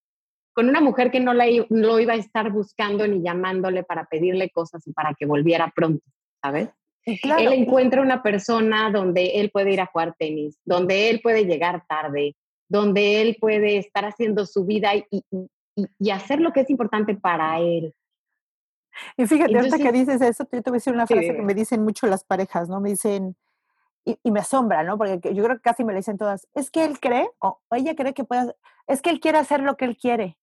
con 0.54 0.70
una 0.70 0.82
mujer 0.82 1.12
que 1.12 1.20
no 1.20 1.34
lo 1.34 2.00
iba 2.00 2.14
a 2.14 2.18
estar 2.18 2.52
buscando 2.52 3.08
ni 3.08 3.22
llamándole 3.22 3.84
para 3.84 4.06
pedirle 4.06 4.50
cosas 4.50 4.86
y 4.88 4.94
para 4.94 5.14
que 5.14 5.26
volviera 5.26 5.72
pronto, 5.76 6.04
¿sabes? 6.42 6.70
Él 7.06 7.54
encuentra 7.54 8.02
una 8.02 8.22
persona 8.22 8.92
donde 8.92 9.40
él 9.40 9.50
puede 9.50 9.74
ir 9.74 9.82
a 9.82 9.88
jugar 9.88 10.16
tenis, 10.20 10.60
donde 10.66 11.10
él 11.10 11.20
puede 11.22 11.46
llegar 11.46 11.84
tarde, 11.88 12.36
donde 12.70 13.22
él 13.22 13.38
puede 13.40 13.78
estar 13.78 14.06
haciendo 14.06 14.46
su 14.46 14.66
vida 14.66 14.96
y, 14.96 15.08
y, 16.00 16.10
hacer 16.12 16.40
lo 16.40 16.52
que 16.54 16.62
es 16.62 16.70
importante 16.70 17.16
para 17.16 17.60
él. 17.60 17.94
Y 19.18 19.26
fíjate, 19.26 19.56
ahorita 19.56 19.78
que 19.78 19.92
dices 19.92 20.22
eso, 20.22 20.48
yo 20.52 20.62
te 20.62 20.70
voy 20.70 20.76
a 20.76 20.80
decir 20.80 20.94
una 20.94 21.08
frase 21.08 21.34
que 21.36 21.42
me 21.42 21.56
dicen 21.56 21.84
mucho 21.84 22.06
las 22.08 22.24
parejas, 22.24 22.70
¿no? 22.70 22.80
Me 22.80 22.90
dicen, 22.90 23.36
y, 24.06 24.20
y, 24.22 24.32
me 24.32 24.42
asombra, 24.42 24.84
¿no? 24.84 24.98
Porque 24.98 25.34
yo 25.34 25.44
creo 25.44 25.56
que 25.56 25.62
casi 25.62 25.84
me 25.84 25.94
lo 25.94 25.98
dicen 25.98 26.18
todas, 26.18 26.48
es 26.54 26.70
que 26.70 26.84
él 26.84 27.00
cree, 27.00 27.30
o 27.40 27.60
ella 27.72 27.96
cree 27.96 28.14
que 28.14 28.26
puede, 28.26 28.54
es 28.88 29.02
que 29.02 29.10
él 29.10 29.20
quiere 29.20 29.38
hacer 29.38 29.62
lo 29.62 29.76
que 29.76 29.86
él 29.86 29.98
quiere. 29.98 30.38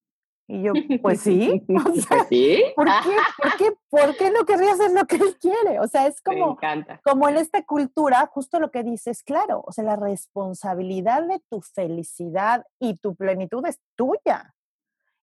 Y 0.49 0.63
yo, 0.63 0.73
pues 1.03 1.21
sí. 1.21 1.63
Pues 1.69 2.07
¿Sí? 2.29 2.65
¿por, 2.75 2.87
qué, 2.87 3.17
¿por, 3.37 3.57
qué, 3.57 3.73
¿por, 3.91 4.17
qué, 4.17 4.31
no 4.31 4.45
querría 4.47 4.73
hacer 4.73 4.91
lo 4.91 5.07
que 5.07 5.17
él 5.17 5.37
quiere? 5.39 5.79
O 5.79 5.87
sea, 5.87 6.07
es 6.07 6.21
como, 6.23 6.59
como 7.05 7.29
en 7.29 7.37
esta 7.37 7.63
cultura, 7.65 8.27
justo 8.33 8.59
lo 8.59 8.71
que 8.71 8.83
dices, 8.83 9.23
claro, 9.23 9.63
o 9.67 9.73
sea, 9.73 9.85
la 9.85 9.97
responsabilidad 9.97 11.23
de 11.29 11.41
tu 11.51 11.61
felicidad 11.61 12.65
y 12.81 12.97
tu 12.97 13.15
plenitud 13.15 13.65
es 13.67 13.79
tuya. 13.95 14.55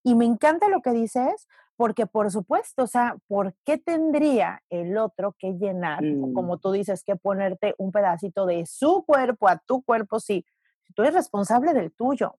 Y 0.04 0.14
me 0.14 0.26
encanta 0.26 0.70
lo 0.70 0.82
que 0.82 0.92
dices, 0.92 1.48
porque 1.76 2.06
por 2.06 2.32
supuesto, 2.32 2.84
o 2.84 2.88
sea, 2.88 3.18
¿por 3.28 3.56
qué 3.66 3.80
tendría 3.80 4.62
el 4.70 4.98
otro 4.98 5.36
que 5.38 5.54
llenar, 5.54 6.04
mm. 6.04 6.34
como 6.34 6.60
tú 6.60 6.72
dices, 6.72 7.04
que 7.04 7.16
ponerte 7.16 7.74
un 7.80 7.92
pedacito 7.92 8.46
de 8.46 8.66
su 8.68 9.04
cuerpo 9.06 9.48
a 9.48 9.58
tu 9.58 9.82
cuerpo 9.82 10.20
si 10.20 10.46
tú 10.94 11.02
eres 11.02 11.16
responsable 11.16 11.74
del 11.74 11.92
tuyo? 11.92 12.36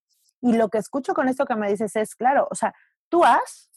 Y 0.47 0.53
lo 0.53 0.69
que 0.69 0.79
escucho 0.79 1.13
con 1.13 1.29
esto 1.29 1.45
que 1.45 1.57
me 1.57 1.69
dices 1.69 1.97
es, 1.97 2.15
claro, 2.15 2.47
o 2.49 2.55
sea, 2.55 2.73
tú 3.09 3.25
haz 3.25 3.69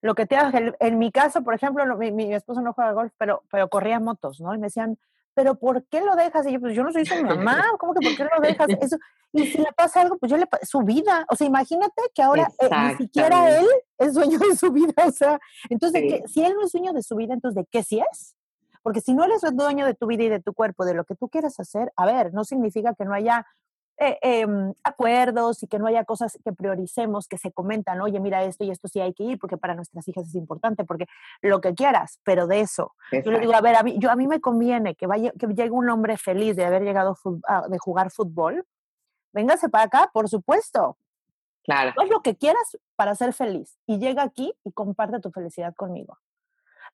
lo 0.00 0.16
que 0.16 0.26
te 0.26 0.36
hagas. 0.36 0.52
En, 0.80 0.98
mi 0.98 1.12
caso, 1.12 1.44
por 1.44 1.54
ejemplo, 1.54 1.84
mi, 1.96 2.34
esposo 2.34 2.60
no 2.60 2.72
juega 2.72 2.90
golf, 2.90 3.12
pero, 3.18 3.44
pero 3.52 3.68
corría 3.68 4.00
motos, 4.00 4.40
¿no? 4.40 4.52
Y 4.52 4.58
me 4.58 4.66
decían, 4.66 4.98
pero 5.32 5.54
¿por 5.54 5.84
qué 5.86 6.00
lo 6.00 6.16
dejas? 6.16 6.44
Y 6.48 6.54
yo, 6.54 6.60
pues 6.60 6.74
yo 6.74 6.82
no 6.82 6.90
soy 6.90 7.06
su 7.06 7.22
mamá, 7.22 7.62
¿cómo 7.78 7.94
que 7.94 8.04
por 8.04 8.16
qué 8.16 8.24
lo 8.24 8.40
dejas? 8.40 8.66
Eso, 8.80 8.96
y 9.32 9.46
si 9.46 9.58
le 9.58 9.72
pasa 9.76 10.00
algo, 10.00 10.18
pues 10.18 10.28
yo 10.28 10.36
le 10.38 10.48
su 10.62 10.80
vida. 10.80 11.24
O 11.30 11.36
sea, 11.36 11.46
imagínate 11.46 12.02
que 12.12 12.20
ahora 12.20 12.50
eh, 12.58 12.68
ni 12.68 12.96
siquiera 12.96 13.56
él 13.56 13.66
es 13.98 14.14
dueño 14.14 14.40
de 14.40 14.56
su 14.56 14.72
vida. 14.72 15.06
O 15.06 15.12
sea, 15.12 15.38
entonces, 15.70 16.22
si 16.32 16.44
él 16.44 16.54
no 16.54 16.66
es 16.66 16.72
dueño 16.72 16.92
de 16.92 17.04
su 17.04 17.14
vida, 17.14 17.32
entonces, 17.32 17.62
¿de 17.62 17.68
qué 17.70 17.84
sí 17.84 18.02
es? 18.10 18.34
Porque 18.82 19.00
si 19.00 19.14
no 19.14 19.22
eres 19.22 19.42
dueño 19.52 19.86
de 19.86 19.94
tu 19.94 20.08
vida 20.08 20.24
y 20.24 20.28
de 20.28 20.40
tu 20.40 20.52
cuerpo, 20.52 20.84
de 20.84 20.94
lo 20.94 21.04
que 21.04 21.14
tú 21.14 21.28
quieras 21.28 21.60
hacer, 21.60 21.92
a 21.94 22.04
ver, 22.06 22.34
no 22.34 22.42
significa 22.44 22.92
que 22.94 23.04
no 23.04 23.14
haya 23.14 23.46
eh, 24.04 24.18
em, 24.20 24.74
acuerdos 24.82 25.62
y 25.62 25.68
que 25.68 25.78
no 25.78 25.86
haya 25.86 26.04
cosas 26.04 26.36
que 26.44 26.52
prioricemos, 26.52 27.28
que 27.28 27.38
se 27.38 27.52
comentan, 27.52 28.00
oye, 28.00 28.18
mira 28.18 28.42
esto 28.42 28.64
y 28.64 28.70
esto 28.70 28.88
sí 28.88 29.00
hay 29.00 29.14
que 29.14 29.22
ir 29.22 29.38
porque 29.38 29.56
para 29.56 29.76
nuestras 29.76 30.08
hijas 30.08 30.26
es 30.26 30.34
importante, 30.34 30.84
porque 30.84 31.06
lo 31.40 31.60
que 31.60 31.72
quieras, 31.72 32.18
pero 32.24 32.48
de 32.48 32.60
eso. 32.60 32.96
Yo 33.12 33.30
le 33.30 33.38
digo, 33.38 33.54
a 33.54 33.60
ver, 33.60 33.76
a 33.76 33.84
mí, 33.84 33.96
yo, 34.00 34.10
a 34.10 34.16
mí 34.16 34.26
me 34.26 34.40
conviene 34.40 34.96
que, 34.96 35.06
vaya, 35.06 35.30
que 35.38 35.46
llegue 35.46 35.70
un 35.70 35.88
hombre 35.88 36.16
feliz 36.16 36.56
de 36.56 36.64
haber 36.64 36.82
llegado 36.82 37.16
a, 37.46 37.68
de 37.68 37.78
jugar 37.78 38.10
fútbol, 38.10 38.66
véngase 39.32 39.68
para 39.68 39.84
acá, 39.84 40.10
por 40.12 40.28
supuesto. 40.28 40.98
Claro. 41.62 41.92
Haz 41.96 42.10
lo 42.10 42.22
que 42.22 42.36
quieras 42.36 42.76
para 42.96 43.14
ser 43.14 43.32
feliz 43.32 43.78
y 43.86 43.98
llega 43.98 44.24
aquí 44.24 44.52
y 44.64 44.72
comparte 44.72 45.20
tu 45.20 45.30
felicidad 45.30 45.74
conmigo. 45.76 46.18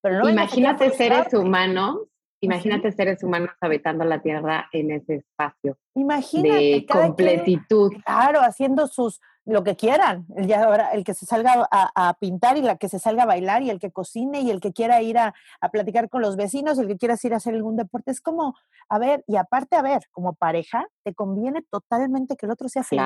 Pero 0.02 0.18
no 0.18 0.28
Imagínate 0.28 0.90
seres 0.90 1.32
humanos 1.32 2.00
Imagínate 2.40 2.92
seres 2.92 3.22
humanos 3.22 3.50
habitando 3.60 4.04
la 4.04 4.20
Tierra 4.22 4.68
en 4.72 4.92
ese 4.92 5.16
espacio 5.16 5.76
Imagínate, 5.94 6.54
de 6.54 6.86
completitud. 6.86 7.92
claro, 8.04 8.40
haciendo 8.40 8.86
sus 8.86 9.20
lo 9.48 9.64
que 9.64 9.76
quieran. 9.76 10.26
El, 10.36 10.46
ya 10.46 10.62
ahora, 10.62 10.90
el 10.92 11.04
que 11.04 11.14
se 11.14 11.24
salga 11.24 11.66
a, 11.70 12.14
pintar 12.20 12.58
y 12.58 12.62
la 12.62 12.76
que 12.76 12.88
se 12.88 12.98
salga 12.98 13.22
a 13.22 13.26
bailar 13.26 13.62
y 13.62 13.70
el 13.70 13.78
que 13.78 13.90
cocine 13.90 14.42
y 14.42 14.50
el 14.50 14.60
que 14.60 14.72
quiera 14.72 15.00
ir 15.00 15.18
a, 15.18 15.34
platicar 15.72 16.08
con 16.08 16.22
los 16.22 16.36
vecinos, 16.36 16.78
el 16.78 16.86
que 16.86 16.96
quiera 16.96 17.16
ir 17.22 17.32
a 17.32 17.38
hacer 17.38 17.54
algún 17.54 17.76
deporte. 17.76 18.10
Es 18.10 18.20
como, 18.20 18.54
a 18.88 18.98
ver, 18.98 19.24
y 19.26 19.36
aparte, 19.36 19.76
a 19.76 19.82
ver, 19.82 20.02
como 20.12 20.34
pareja, 20.34 20.86
te 21.02 21.14
conviene 21.14 21.62
totalmente 21.70 22.36
que 22.36 22.46
el 22.46 22.52
otro 22.52 22.68
sea 22.68 22.82
feliz. 22.82 23.04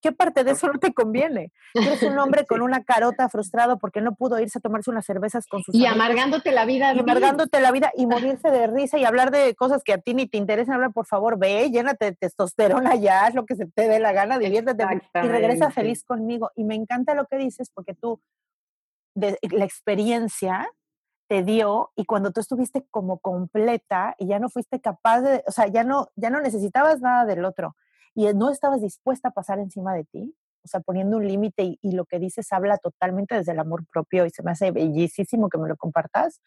¿qué, 0.00 0.12
parte 0.12 0.44
de 0.44 0.52
eso 0.52 0.66
no 0.68 0.78
te 0.78 0.94
conviene? 0.94 1.52
Eres 1.74 2.02
un 2.02 2.18
hombre 2.18 2.46
con 2.48 2.62
una 2.62 2.82
carota 2.82 3.28
frustrado 3.28 3.78
porque 3.78 4.00
no 4.00 4.14
pudo 4.14 4.40
irse 4.40 4.58
a 4.58 4.62
tomarse 4.62 4.90
unas 4.90 5.04
cervezas 5.04 5.46
con 5.46 5.62
sus 5.62 5.74
Y 5.74 5.84
amargándote 5.84 6.52
la 6.52 6.64
vida. 6.64 6.94
Y 6.94 7.00
amargándote 7.00 7.60
la 7.60 7.70
vida 7.70 7.92
y 7.94 8.06
morirse 8.06 8.50
de 8.50 8.66
risa 8.66 8.98
y 8.98 9.04
hablar 9.04 9.30
de 9.30 9.54
cosas 9.54 9.82
que 9.84 9.92
a 9.92 9.98
ti 9.98 10.14
ni 10.14 10.26
te 10.26 10.38
interesan 10.38 10.76
hablar, 10.76 10.92
por 10.92 11.06
favor, 11.06 11.38
ve, 11.38 11.70
llénate 11.70 12.06
de 12.06 12.12
testosterona 12.12 12.94
ya, 12.94 13.26
haz 13.26 13.34
lo 13.34 13.44
que 13.44 13.56
se 13.56 13.66
te 13.66 13.88
dé 13.88 14.00
la 14.00 14.12
gana, 14.12 14.38
diviértete 14.38 14.84
y 15.14 15.28
regresa 15.28 15.65
feliz 15.70 16.04
conmigo. 16.04 16.50
Y 16.54 16.64
me 16.64 16.74
encanta 16.74 17.14
lo 17.14 17.26
que 17.26 17.36
dices 17.36 17.70
porque 17.72 17.94
tú, 17.94 18.20
de, 19.14 19.38
la 19.50 19.64
experiencia 19.64 20.68
te 21.28 21.42
dio 21.42 21.90
y 21.96 22.04
cuando 22.04 22.30
tú 22.30 22.40
estuviste 22.40 22.86
como 22.90 23.18
completa 23.18 24.14
y 24.18 24.28
ya 24.28 24.38
no 24.38 24.48
fuiste 24.48 24.80
capaz 24.80 25.22
de, 25.22 25.42
o 25.46 25.50
sea, 25.50 25.66
ya 25.66 25.84
no, 25.84 26.08
ya 26.14 26.30
no 26.30 26.40
necesitabas 26.40 27.00
nada 27.00 27.24
del 27.24 27.44
otro 27.44 27.74
y 28.14 28.32
no 28.34 28.50
estabas 28.50 28.80
dispuesta 28.80 29.28
a 29.28 29.32
pasar 29.32 29.58
encima 29.58 29.94
de 29.94 30.04
ti, 30.04 30.34
o 30.64 30.68
sea, 30.68 30.80
poniendo 30.80 31.16
un 31.16 31.26
límite 31.26 31.62
y, 31.64 31.78
y, 31.82 31.92
lo 31.92 32.06
que 32.06 32.18
dices 32.18 32.52
habla 32.52 32.78
totalmente 32.78 33.34
desde 33.34 33.52
el 33.52 33.58
amor 33.58 33.84
propio 33.92 34.24
y 34.24 34.30
se 34.30 34.42
me 34.42 34.52
hace 34.52 34.70
bellísimo 34.70 35.48
que 35.48 35.58
me 35.58 35.68
lo 35.68 35.76
compartas. 35.76 36.40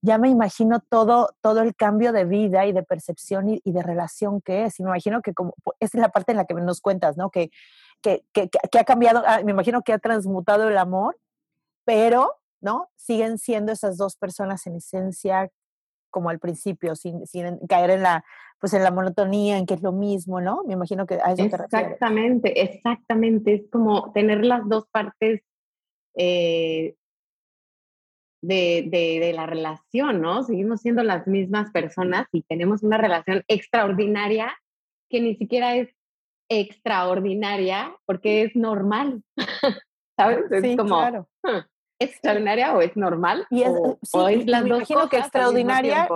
Ya 0.00 0.18
me 0.18 0.28
imagino 0.28 0.80
todo, 0.80 1.30
todo 1.40 1.60
el 1.60 1.74
cambio 1.74 2.12
de 2.12 2.24
vida 2.24 2.66
y 2.66 2.72
de 2.72 2.82
percepción 2.82 3.48
y, 3.48 3.60
de 3.64 3.82
relación 3.82 4.40
que 4.40 4.64
es. 4.64 4.78
Y 4.78 4.84
me 4.84 4.90
imagino 4.90 5.22
que 5.22 5.34
como, 5.34 5.54
esa 5.80 5.98
es 5.98 6.00
la 6.00 6.10
parte 6.10 6.32
en 6.32 6.38
la 6.38 6.44
que 6.44 6.54
nos 6.54 6.80
cuentas, 6.80 7.16
¿no? 7.16 7.30
Que 7.30 7.50
que, 8.02 8.22
ha 8.78 8.84
cambiado, 8.84 9.22
ah, 9.26 9.40
me 9.44 9.52
imagino 9.52 9.82
que 9.82 9.92
ha 9.92 9.98
transmutado 9.98 10.68
el 10.68 10.78
amor, 10.78 11.18
pero, 11.84 12.36
¿no? 12.60 12.88
Siguen 12.96 13.38
siendo 13.38 13.72
esas 13.72 13.96
dos 13.96 14.16
personas 14.16 14.66
en 14.66 14.76
esencia 14.76 15.50
como 16.10 16.30
al 16.30 16.38
principio, 16.38 16.94
sin, 16.96 17.26
caer 17.68 17.90
en 17.90 18.02
la, 18.02 18.24
pues 18.60 18.72
en 18.72 18.82
la 18.82 18.90
monotonía, 18.90 19.58
en 19.58 19.66
que 19.66 19.74
es 19.74 19.82
lo 19.82 19.92
mismo, 19.92 20.40
¿no? 20.40 20.62
Me 20.64 20.72
imagino 20.72 21.06
que 21.06 21.14
a 21.14 21.32
eso 21.32 21.48
te 21.48 21.56
refieres. 21.56 21.92
Exactamente, 21.92 22.62
exactamente. 22.62 23.54
Es 23.54 23.62
como 23.70 24.10
tener 24.12 24.44
las 24.44 24.66
dos 24.68 24.86
partes 24.90 25.42
eh, 26.14 26.96
de, 28.42 28.84
de, 28.88 29.18
de, 29.20 29.32
la 29.32 29.46
relación, 29.46 30.20
¿no? 30.20 30.42
Seguimos 30.42 30.80
siendo 30.80 31.02
las 31.02 31.26
mismas 31.26 31.70
personas 31.70 32.26
y 32.32 32.42
tenemos 32.42 32.82
una 32.82 32.96
relación 32.98 33.42
extraordinaria 33.48 34.56
que 35.10 35.20
ni 35.20 35.34
siquiera 35.36 35.74
es 35.76 35.88
extraordinaria 36.48 37.96
porque 38.06 38.42
es 38.42 38.54
normal, 38.56 39.22
¿sabes? 40.16 40.50
Es 40.50 40.76
como, 40.76 40.98
claro. 40.98 41.28
extraordinaria 42.00 42.74
o 42.74 42.80
es 42.80 42.96
normal 42.96 43.46
y 43.50 43.62
es, 43.62 43.72
o, 44.12 44.28
es 44.28 44.46
las 44.46 44.62
me 44.62 44.68
imagino 44.70 45.08
que 45.08 45.18
extraordinaria 45.18 46.08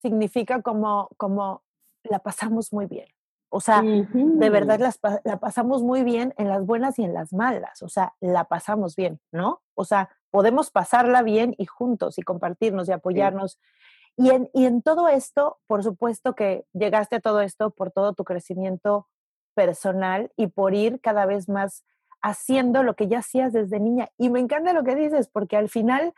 significa 0.00 0.62
como, 0.62 1.10
como 1.16 1.62
la 2.04 2.20
pasamos 2.20 2.72
muy 2.72 2.86
bien. 2.86 3.08
O 3.52 3.60
sea, 3.60 3.82
de 3.82 4.50
verdad 4.50 4.94
la 5.24 5.40
pasamos 5.40 5.82
muy 5.82 6.04
bien 6.04 6.32
en 6.38 6.48
las 6.48 6.64
buenas 6.64 7.00
y 7.00 7.02
en 7.02 7.12
las 7.12 7.32
malas. 7.32 7.82
O 7.82 7.88
sea, 7.88 8.14
la 8.20 8.44
pasamos 8.44 8.94
bien, 8.94 9.20
¿no? 9.32 9.60
O 9.74 9.84
sea, 9.84 10.08
podemos 10.30 10.70
pasarla 10.70 11.22
bien 11.22 11.54
y 11.58 11.66
juntos 11.66 12.18
y 12.18 12.22
compartirnos 12.22 12.88
y 12.88 12.92
apoyarnos. 12.92 13.58
Y, 14.16 14.30
en, 14.30 14.50
y 14.52 14.66
en 14.66 14.82
todo 14.82 15.08
esto, 15.08 15.58
por 15.66 15.82
supuesto 15.82 16.34
que 16.34 16.64
llegaste 16.72 17.16
a 17.16 17.20
todo 17.20 17.40
esto 17.40 17.70
por 17.70 17.90
todo 17.90 18.12
tu 18.14 18.24
crecimiento 18.24 19.08
personal 19.54 20.32
y 20.36 20.48
por 20.48 20.74
ir 20.74 21.00
cada 21.00 21.26
vez 21.26 21.48
más 21.48 21.84
haciendo 22.22 22.82
lo 22.82 22.94
que 22.94 23.08
ya 23.08 23.18
hacías 23.18 23.52
desde 23.52 23.80
niña. 23.80 24.08
Y 24.18 24.30
me 24.30 24.40
encanta 24.40 24.72
lo 24.72 24.84
que 24.84 24.94
dices, 24.94 25.28
porque 25.28 25.56
al 25.56 25.68
final, 25.68 26.12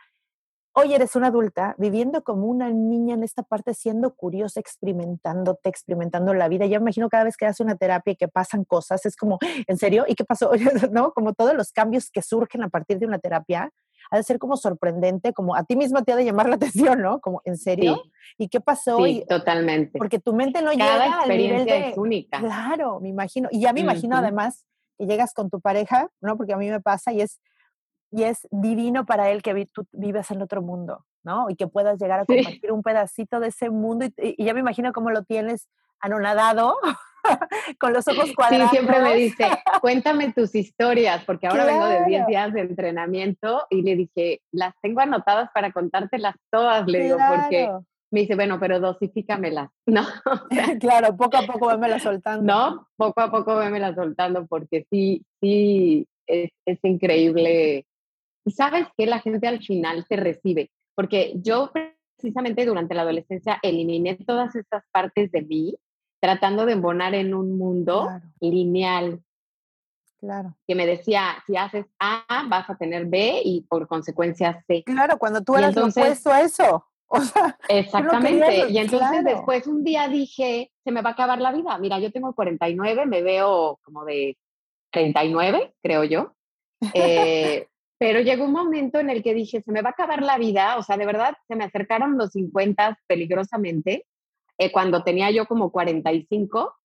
hoy 0.73 0.93
eres 0.93 1.15
una 1.15 1.27
adulta 1.27 1.75
viviendo 1.77 2.23
como 2.23 2.47
una 2.47 2.69
niña 2.69 3.15
en 3.15 3.23
esta 3.23 3.43
parte, 3.43 3.73
siendo 3.73 4.15
curiosa, 4.15 4.59
experimentándote, 4.59 5.69
experimentando 5.69 6.33
la 6.33 6.47
vida. 6.47 6.65
Yo 6.65 6.79
me 6.79 6.85
imagino 6.85 7.09
cada 7.09 7.23
vez 7.23 7.37
que 7.37 7.45
haces 7.45 7.61
una 7.61 7.75
terapia 7.75 8.13
y 8.13 8.15
que 8.15 8.27
pasan 8.27 8.65
cosas, 8.65 9.05
es 9.05 9.15
como, 9.15 9.39
¿en 9.67 9.77
serio? 9.77 10.05
¿Y 10.07 10.15
qué 10.15 10.25
pasó? 10.25 10.51
¿No? 10.91 11.13
Como 11.13 11.33
todos 11.33 11.53
los 11.53 11.71
cambios 11.71 12.09
que 12.11 12.21
surgen 12.21 12.63
a 12.63 12.69
partir 12.69 12.99
de 12.99 13.05
una 13.05 13.19
terapia 13.19 13.71
ha 14.13 14.17
de 14.17 14.23
ser 14.23 14.37
como 14.37 14.57
sorprendente, 14.57 15.33
como 15.33 15.55
a 15.55 15.63
ti 15.63 15.75
misma 15.75 16.03
te 16.03 16.13
ha 16.13 16.15
de 16.15 16.23
llamar 16.23 16.47
la 16.47 16.55
atención, 16.57 17.01
¿no? 17.01 17.19
Como, 17.19 17.41
¿en 17.45 17.57
serio? 17.57 18.03
¿Y 18.37 18.47
qué 18.47 18.61
pasó? 18.61 19.03
Sí, 19.03 19.25
totalmente. 19.27 19.97
Porque 19.97 20.19
tu 20.19 20.33
mente 20.33 20.61
no 20.61 20.71
Cada 20.77 21.05
llega 21.05 21.21
al 21.21 21.29
nivel 21.29 21.65
de... 21.65 21.89
es 21.89 21.97
única. 21.97 22.39
Claro, 22.39 22.99
me 22.99 23.09
imagino. 23.09 23.49
Y 23.51 23.61
ya 23.61 23.73
me 23.73 23.79
imagino 23.79 24.15
además 24.15 24.65
que 24.99 25.07
llegas 25.07 25.33
con 25.33 25.49
tu 25.49 25.59
pareja, 25.61 26.11
¿no? 26.21 26.37
Porque 26.37 26.53
a 26.53 26.57
mí 26.57 26.69
me 26.69 26.79
pasa 26.79 27.11
y 27.11 27.21
es, 27.21 27.41
y 28.11 28.21
es 28.21 28.47
divino 28.51 29.07
para 29.07 29.31
él 29.31 29.41
que 29.41 29.65
tú 29.73 29.87
vives 29.91 30.29
en 30.29 30.43
otro 30.43 30.61
mundo, 30.61 31.03
¿no? 31.23 31.49
Y 31.49 31.55
que 31.55 31.65
puedas 31.65 31.99
llegar 31.99 32.19
a 32.19 32.25
compartir 32.25 32.71
un 32.71 32.83
pedacito 32.83 33.39
de 33.39 33.47
ese 33.47 33.71
mundo. 33.71 34.05
Y, 34.05 34.13
y, 34.37 34.45
ya 34.45 34.53
me 34.53 34.59
imagino 34.59 34.93
cómo 34.93 35.09
lo 35.09 35.23
tienes 35.23 35.67
anonadado 35.99 36.75
con 37.79 37.93
los 37.93 38.07
ojos 38.07 38.33
cuadrados. 38.33 38.69
Sí, 38.69 38.77
siempre 38.77 39.01
me 39.01 39.15
dice, 39.15 39.45
cuéntame 39.81 40.33
tus 40.33 40.55
historias, 40.55 41.23
porque 41.25 41.47
ahora 41.47 41.65
vengo 41.65 41.85
de 41.85 42.05
10 42.05 42.27
días 42.27 42.53
de 42.53 42.61
entrenamiento 42.61 43.65
y 43.69 43.81
le 43.81 43.95
dije, 43.95 44.41
las 44.51 44.73
tengo 44.81 45.01
anotadas 45.01 45.49
para 45.53 45.71
contártelas 45.71 46.35
todas, 46.51 46.87
le 46.87 47.03
digo, 47.03 47.17
porque 47.35 47.69
me 48.11 48.21
dice, 48.21 48.35
bueno, 48.35 48.59
pero 48.59 48.79
dosifícamelas, 48.79 49.71
¿no? 49.87 50.03
claro, 50.79 51.17
poco 51.17 51.37
a 51.37 51.41
poco 51.43 51.67
vémela 51.67 51.99
soltando. 51.99 52.43
No, 52.43 52.87
poco 52.95 53.21
a 53.21 53.31
poco 53.31 53.55
vémela 53.55 53.95
soltando, 53.95 54.45
porque 54.45 54.85
sí, 54.91 55.25
sí, 55.41 56.07
es, 56.27 56.51
es 56.65 56.79
increíble. 56.83 57.85
Y 58.45 58.51
sabes 58.51 58.87
que 58.97 59.07
la 59.07 59.19
gente 59.19 59.47
al 59.47 59.63
final 59.63 60.05
te 60.07 60.17
recibe, 60.17 60.69
porque 60.95 61.33
yo 61.37 61.71
precisamente 62.23 62.65
durante 62.65 62.93
la 62.93 63.01
adolescencia 63.01 63.59
eliminé 63.63 64.15
todas 64.15 64.55
estas 64.55 64.83
partes 64.91 65.31
de 65.31 65.41
mí, 65.41 65.75
tratando 66.23 66.65
de 66.65 66.71
embonar 66.71 67.13
en 67.15 67.33
un 67.33 67.57
mundo 67.57 68.09
lineal. 68.39 69.21
Claro. 70.21 70.55
Que 70.65 70.73
me 70.73 70.87
decía, 70.87 71.35
si 71.45 71.57
haces 71.57 71.85
A, 71.99 72.23
vas 72.47 72.69
a 72.69 72.77
tener 72.77 73.07
B 73.07 73.41
y 73.43 73.65
por 73.67 73.89
consecuencia 73.89 74.63
C. 74.65 74.83
Claro, 74.85 75.17
cuando 75.17 75.41
tú 75.41 75.57
eras 75.57 75.75
opuesto 75.75 76.31
a 76.31 76.41
eso. 76.41 76.85
O 77.15 77.21
sea, 77.21 77.59
exactamente. 77.69 78.71
y 78.71 78.77
entonces 78.79 79.23
después 79.23 79.67
un 79.67 79.83
día 79.83 80.07
dije, 80.07 80.71
se 80.83 80.91
me 80.91 81.03
va 81.03 81.11
a 81.11 81.13
acabar 81.13 81.39
la 81.39 81.51
vida. 81.51 81.77
Mira, 81.77 81.99
yo 81.99 82.11
tengo 82.11 82.33
49, 82.33 83.05
me 83.05 83.21
veo 83.21 83.79
como 83.83 84.03
de 84.03 84.35
39, 84.91 85.75
creo 85.83 86.05
yo. 86.05 86.33
Eh, 86.95 87.67
pero 87.99 88.21
llegó 88.21 88.45
un 88.45 88.53
momento 88.53 88.97
en 88.97 89.11
el 89.11 89.21
que 89.21 89.35
dije, 89.35 89.61
se 89.61 89.71
me 89.71 89.83
va 89.83 89.89
a 89.89 89.91
acabar 89.91 90.23
la 90.23 90.39
vida, 90.39 90.75
o 90.77 90.81
sea, 90.81 90.97
de 90.97 91.05
verdad, 91.05 91.35
se 91.47 91.55
me 91.55 91.65
acercaron 91.65 92.17
los 92.17 92.31
50 92.31 92.97
peligrosamente, 93.05 94.07
eh, 94.57 94.71
cuando 94.71 95.03
tenía 95.03 95.31
yo 95.31 95.45
como 95.45 95.71
45, 95.71 96.75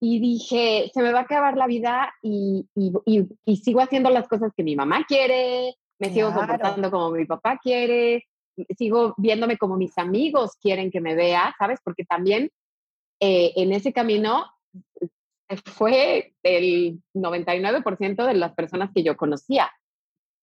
y 0.00 0.20
dije, 0.20 0.90
se 0.92 1.02
me 1.02 1.12
va 1.12 1.20
a 1.20 1.22
acabar 1.22 1.56
la 1.56 1.66
vida 1.66 2.12
y, 2.20 2.68
y, 2.74 3.56
sigo 3.56 3.80
haciendo 3.80 4.10
las 4.10 4.28
cosas 4.28 4.52
que 4.54 4.62
mi 4.62 4.76
mamá 4.76 5.04
quiere, 5.08 5.76
me 5.98 6.10
sigo 6.10 6.32
comportando 6.32 6.90
como 6.90 7.10
mi 7.10 7.24
papá 7.24 7.58
quiere, 7.62 8.26
sigo 8.76 9.14
viéndome 9.16 9.56
como 9.56 9.76
mis 9.76 9.96
amigos 9.96 10.56
quieren 10.60 10.90
que 10.90 11.00
me 11.00 11.14
vea, 11.14 11.54
¿sabes? 11.58 11.80
Porque 11.82 12.04
también 12.04 12.50
eh, 13.20 13.52
en 13.56 13.72
ese 13.72 13.92
camino 13.92 14.46
fue 15.64 16.34
el 16.42 17.00
99% 17.14 18.26
de 18.26 18.34
las 18.34 18.54
personas 18.54 18.90
que 18.94 19.02
yo 19.02 19.16
conocía. 19.16 19.70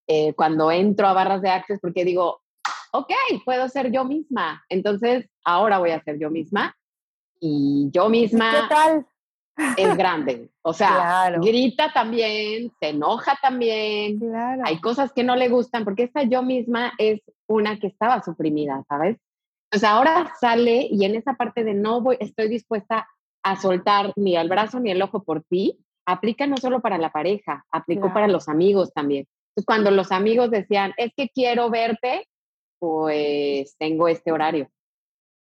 Eh, 0.08 0.34
cuando 0.34 0.72
entro 0.72 1.08
a 1.08 1.14
barras 1.14 1.42
de 1.42 1.50
access, 1.50 1.80
porque 1.80 2.06
digo, 2.06 2.42
ok, 2.92 3.12
puedo 3.46 3.68
ser 3.70 3.92
yo 3.92 4.06
misma. 4.06 4.64
Entonces, 4.70 5.30
ahora 5.44 5.80
voy 5.80 5.92
a 5.92 6.04
ser 6.04 6.20
yo 6.20 6.30
misma. 6.30 6.76
Y 7.40 7.90
yo 7.92 8.10
misma 8.10 8.52
¿Qué 8.52 8.76
tal? 8.76 9.06
es 9.78 9.98
grande. 9.98 10.50
O 10.62 10.74
sea, 10.74 11.32
grita 11.42 11.92
también, 11.94 12.72
se 12.80 12.90
enoja 12.90 13.38
también. 13.42 14.20
Hay 14.64 14.80
cosas 14.80 15.12
que 15.12 15.24
no 15.24 15.36
le 15.36 15.50
gustan, 15.50 15.84
porque 15.84 16.04
esta 16.04 16.24
yo 16.24 16.44
misma 16.44 16.94
es 16.98 17.22
una 17.48 17.80
que 17.80 17.88
estaba 17.88 18.22
suprimida, 18.24 18.84
¿sabes? 18.88 19.18
Pues 19.70 19.84
ahora 19.84 20.34
sale 20.40 20.88
y 20.90 21.06
en 21.06 21.16
esa 21.16 21.34
parte 21.34 21.64
de 21.64 21.74
no 21.74 22.02
voy, 22.02 22.18
estoy 22.20 22.50
dispuesta 22.50 23.08
a 23.44 23.56
soltar 23.56 24.14
ni 24.16 24.36
el 24.36 24.50
brazo 24.50 24.80
ni 24.80 24.92
el 24.92 25.02
ojo 25.02 25.24
por 25.24 25.44
ti, 25.44 25.80
aplica 26.06 26.46
no 26.46 26.58
solo 26.58 26.82
para 26.82 26.98
la 26.98 27.12
pareja, 27.12 27.66
aplicó 27.72 28.14
para 28.14 28.28
los 28.28 28.50
amigos 28.50 28.94
también. 28.94 29.28
Entonces, 29.50 29.66
cuando 29.66 29.92
los 29.92 30.12
amigos 30.12 30.52
decían, 30.52 30.94
es 30.98 31.12
que 31.16 31.30
quiero 31.30 31.70
verte, 31.70 32.28
pues 32.82 33.76
tengo 33.78 34.08
este 34.08 34.32
horario. 34.32 34.68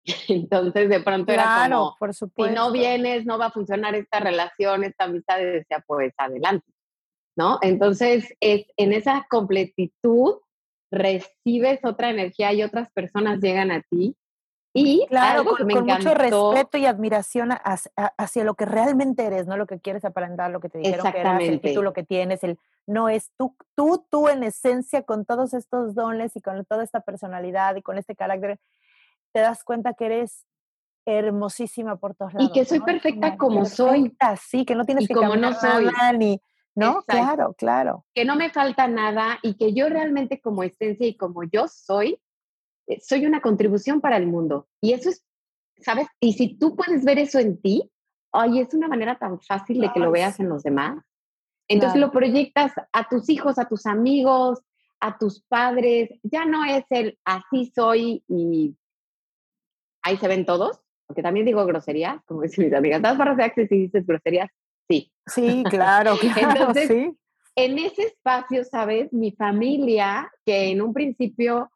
Entonces, 0.27 0.88
de 0.88 0.99
pronto 0.99 1.34
era 1.34 1.67
como, 1.67 1.95
por 1.97 2.13
supuesto. 2.13 2.53
si 2.53 2.55
no 2.55 2.71
vienes, 2.71 3.25
no 3.25 3.39
va 3.39 3.47
a 3.47 3.51
funcionar 3.51 3.95
esta 3.95 4.19
relación, 4.19 4.84
esta 4.84 5.05
amistad, 5.05 5.39
y 5.39 5.45
decía, 5.45 5.84
pues 5.88 6.13
adelante, 6.17 6.71
¿no? 7.36 7.57
Entonces, 7.63 8.36
es, 8.39 8.67
en 8.77 8.93
esa 8.93 9.25
completitud 9.31 10.36
recibes 10.91 11.79
otra 11.84 12.11
energía 12.11 12.53
y 12.53 12.61
otras 12.61 12.91
personas 12.91 13.39
llegan 13.39 13.71
a 13.71 13.81
ti 13.81 14.15
y 14.74 15.05
claro, 15.07 15.45
con, 15.45 15.67
mucho 15.67 16.13
respeto 16.15 16.78
y 16.78 16.88
admiración 16.88 17.49
hacia, 17.51 18.43
lo 18.43 18.55
que 18.55 18.65
realmente 18.65 19.24
eres, 19.24 19.45
no 19.45 19.55
lo 19.55 19.67
que 19.67 19.80
quieres 19.80 20.03
aparentar, 20.03 20.49
lo 20.49 20.59
que 20.59 20.69
te 20.69 20.80
dijeron 20.80 21.11
que 21.11 21.19
eras, 21.19 21.41
el 21.41 21.61
título 21.61 21.93
que 21.93 22.03
tienes, 22.03 22.43
el 22.43 22.57
no 22.88 23.07
es 23.07 23.32
tú, 23.38 23.55
tú, 23.76 24.05
tú 24.09 24.30
en 24.30 24.43
esencia 24.43 25.03
con 25.03 25.26
todos 25.26 25.53
estos 25.53 25.93
dones 25.93 26.36
y 26.36 26.41
con 26.41 26.65
toda 26.65 26.84
esta 26.84 27.01
personalidad 27.01 27.76
y 27.76 27.82
con 27.84 27.97
este 27.97 28.15
carácter, 28.15 28.59
te 29.32 29.41
das 29.41 29.63
cuenta 29.63 29.93
que 29.93 30.07
eres 30.07 30.45
hermosísima 31.05 31.97
por 31.97 32.15
todos 32.15 32.34
lados. 32.34 32.49
Y 32.49 32.53
que 32.53 32.65
soy 32.65 32.80
perfecta 32.80 33.38
como, 33.38 33.65
soy. 33.65 34.15
Sí, 34.41 34.65
que 34.65 34.76
no 34.76 34.86
tienes 34.86 35.07
que 35.07 35.13
como 35.13 35.36
no 35.36 35.53
soy. 35.53 35.86
nada 35.86 36.13
ni... 36.13 36.41
¿No? 36.76 37.03
Claro, 37.03 37.53
claro. 37.53 38.03
Que 38.15 38.26
no 38.26 38.36
me 38.36 38.49
falta 38.49 38.88
nada 38.88 39.38
y 39.43 39.53
que 39.57 39.74
yo 39.74 39.89
realmente 39.89 40.41
como 40.41 40.63
esencia 40.63 41.05
y 41.05 41.15
como 41.15 41.43
yo 41.43 41.67
soy, 41.67 42.19
soy 43.01 43.25
una 43.25 43.41
contribución 43.41 44.01
para 44.01 44.17
el 44.17 44.27
mundo. 44.27 44.67
Y 44.81 44.93
eso 44.93 45.09
es, 45.09 45.25
¿sabes? 45.77 46.07
Y 46.19 46.34
si 46.34 46.57
tú 46.57 46.75
puedes 46.75 47.03
ver 47.03 47.19
eso 47.19 47.39
en 47.39 47.61
ti, 47.61 47.89
ay, 48.31 48.59
es 48.59 48.73
una 48.73 48.88
manera 48.88 49.17
tan 49.17 49.39
fácil 49.39 49.79
de 49.81 49.91
que 49.93 49.99
lo 49.99 50.11
veas 50.11 50.39
en 50.39 50.49
los 50.49 50.63
demás. 50.63 51.03
Entonces 51.67 51.99
lo 51.99 52.11
proyectas 52.11 52.73
a 52.91 53.07
tus 53.07 53.29
hijos, 53.29 53.57
a 53.57 53.67
tus 53.67 53.86
amigos, 53.86 54.61
a 54.99 55.17
tus 55.17 55.41
padres. 55.43 56.09
Ya 56.23 56.45
no 56.45 56.65
es 56.65 56.84
el 56.89 57.17
así 57.23 57.71
soy 57.73 58.23
y 58.27 58.75
ahí 60.01 60.17
se 60.17 60.27
ven 60.27 60.45
todos, 60.45 60.81
porque 61.07 61.21
también 61.21 61.45
digo 61.45 61.65
groserías, 61.65 62.23
como 62.25 62.41
dicen 62.41 62.65
mis 62.65 62.73
amigas. 62.73 63.01
¿Das 63.01 63.17
barras 63.17 63.38
de 63.38 63.43
access 63.43 63.71
y 63.71 63.77
dices 63.84 64.05
groserías? 64.05 64.49
Sí. 64.89 65.11
Sí, 65.25 65.63
claro, 65.69 66.15
claro. 66.19 66.51
Entonces, 66.51 66.88
sí. 66.88 67.17
en 67.55 67.79
ese 67.79 68.03
espacio, 68.03 68.63
¿sabes? 68.65 69.13
Mi 69.13 69.31
familia, 69.31 70.31
que 70.45 70.71
en 70.71 70.81
un 70.81 70.93
principio 70.93 71.71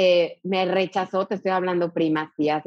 eh, 0.00 0.38
me 0.44 0.64
rechazó, 0.64 1.26
te 1.26 1.34
estoy 1.34 1.50
hablando 1.50 1.92
primas, 1.92 2.30
tías, 2.36 2.62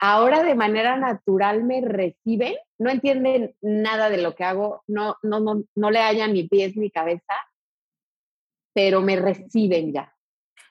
ahora 0.00 0.42
de 0.42 0.56
manera 0.56 0.96
natural 0.96 1.62
me 1.62 1.82
reciben, 1.82 2.56
no 2.78 2.90
entienden 2.90 3.54
nada 3.60 4.10
de 4.10 4.20
lo 4.20 4.34
que 4.34 4.42
hago, 4.42 4.82
no, 4.88 5.14
no, 5.22 5.38
no, 5.38 5.62
no 5.76 5.90
le 5.92 6.00
hallan 6.00 6.32
ni 6.32 6.48
pies 6.48 6.76
ni 6.76 6.90
cabeza, 6.90 7.32
pero 8.74 9.02
me 9.02 9.14
reciben 9.14 9.92
ya. 9.92 10.12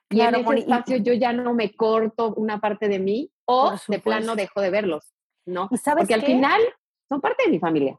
Y 0.10 0.20
en 0.20 0.36
ese 0.36 0.56
espacio 0.56 0.98
yo 0.98 1.14
ya 1.14 1.32
no 1.32 1.54
me 1.54 1.74
corto 1.74 2.34
una 2.34 2.60
parte 2.60 2.90
de 2.90 3.00
mí 3.00 3.32
o 3.46 3.76
de 3.88 4.00
plano 4.00 4.36
dejo 4.36 4.60
de 4.60 4.72
verlos, 4.72 5.14
¿no? 5.46 5.70
Porque 5.70 6.16
al 6.16 6.24
final 6.24 6.60
son 7.08 7.22
parte 7.22 7.44
de 7.46 7.52
mi 7.52 7.60
familia. 7.60 7.98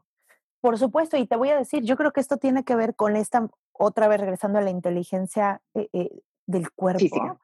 Por 0.59 0.77
supuesto, 0.77 1.17
y 1.17 1.25
te 1.25 1.37
voy 1.37 1.49
a 1.49 1.57
decir, 1.57 1.81
yo 1.81 1.97
creo 1.97 2.11
que 2.13 2.19
esto 2.19 2.37
tiene 2.37 2.63
que 2.63 2.75
ver 2.75 2.93
con 2.93 3.15
esta, 3.15 3.49
otra 3.71 4.07
vez 4.07 4.19
regresando 4.19 4.59
a 4.59 4.61
la 4.61 4.69
inteligencia 4.69 5.59
eh, 5.73 5.89
eh, 5.91 6.21
del 6.51 6.71
cuerpo. 6.71 7.39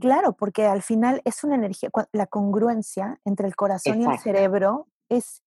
Claro, 0.00 0.34
porque 0.34 0.66
al 0.66 0.82
final 0.82 1.20
es 1.24 1.42
una 1.44 1.56
energía, 1.56 1.90
la 2.12 2.26
congruencia 2.26 3.20
entre 3.24 3.46
el 3.46 3.56
corazón 3.56 4.00
y 4.00 4.04
el 4.04 4.18
cerebro 4.18 4.86
es... 5.08 5.42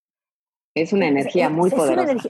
Es 0.76 0.92
una 0.92 1.08
energía 1.08 1.50
muy 1.50 1.70
poderosa. 1.70 2.30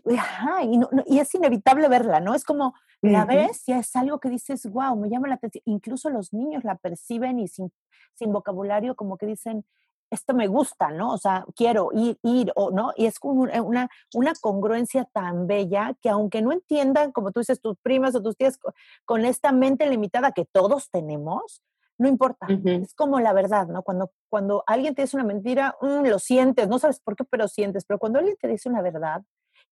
y, 1.05 1.19
es 1.19 1.33
inevitable 1.33 1.87
verla, 1.87 2.19
¿no? 2.19 2.35
Es 2.35 2.43
como, 2.43 2.73
la 3.01 3.23
ves 3.25 3.67
y 3.67 3.71
es 3.71 3.95
algo 3.95 4.19
que 4.19 4.29
dices, 4.29 4.65
wow, 4.69 4.97
me 4.97 5.09
llama 5.09 5.29
la 5.29 5.35
atención. 5.35 5.61
Incluso 5.65 6.09
los 6.09 6.33
niños 6.33 6.65
la 6.65 6.75
perciben 6.75 7.39
y 7.39 7.47
sin, 7.47 7.71
sin 8.15 8.33
vocabulario 8.33 8.95
como 8.95 9.17
que 9.17 9.25
dicen, 9.25 9.65
esto 10.09 10.33
me 10.33 10.47
gusta, 10.47 10.91
¿no? 10.91 11.13
O 11.13 11.17
sea, 11.17 11.45
quiero 11.55 11.89
ir, 11.93 12.17
ir, 12.23 12.51
o 12.55 12.71
no, 12.71 12.93
y 12.95 13.05
es 13.05 13.19
como 13.19 13.41
una, 13.41 13.89
una 14.13 14.33
congruencia 14.39 15.05
tan 15.05 15.47
bella 15.47 15.95
que 16.01 16.09
aunque 16.09 16.41
no 16.41 16.51
entiendan, 16.51 17.11
como 17.11 17.31
tú 17.31 17.39
dices, 17.39 17.61
tus 17.61 17.77
primas 17.79 18.15
o 18.15 18.21
tus 18.21 18.37
tías, 18.37 18.59
con 19.05 19.25
esta 19.25 19.51
mente 19.51 19.87
limitada 19.87 20.31
que 20.31 20.45
todos 20.45 20.89
tenemos, 20.91 21.63
no 21.97 22.07
importa, 22.07 22.47
es 22.65 22.93
como 22.95 23.19
la 23.19 23.33
verdad, 23.33 23.67
¿no? 23.67 23.83
Cuando, 23.83 24.11
cuando 24.29 24.63
alguien 24.67 24.95
te 24.95 25.03
dice 25.03 25.15
una 25.15 25.25
mentira, 25.25 25.75
mm, 25.81 26.05
lo 26.07 26.19
sientes, 26.19 26.67
no 26.67 26.79
sabes 26.79 26.99
por 26.99 27.15
qué, 27.15 27.23
pero 27.23 27.47
sientes, 27.47 27.85
pero 27.85 27.99
cuando 27.99 28.19
alguien 28.19 28.35
te 28.39 28.47
dice 28.47 28.69
una 28.69 28.81
verdad, 28.81 29.23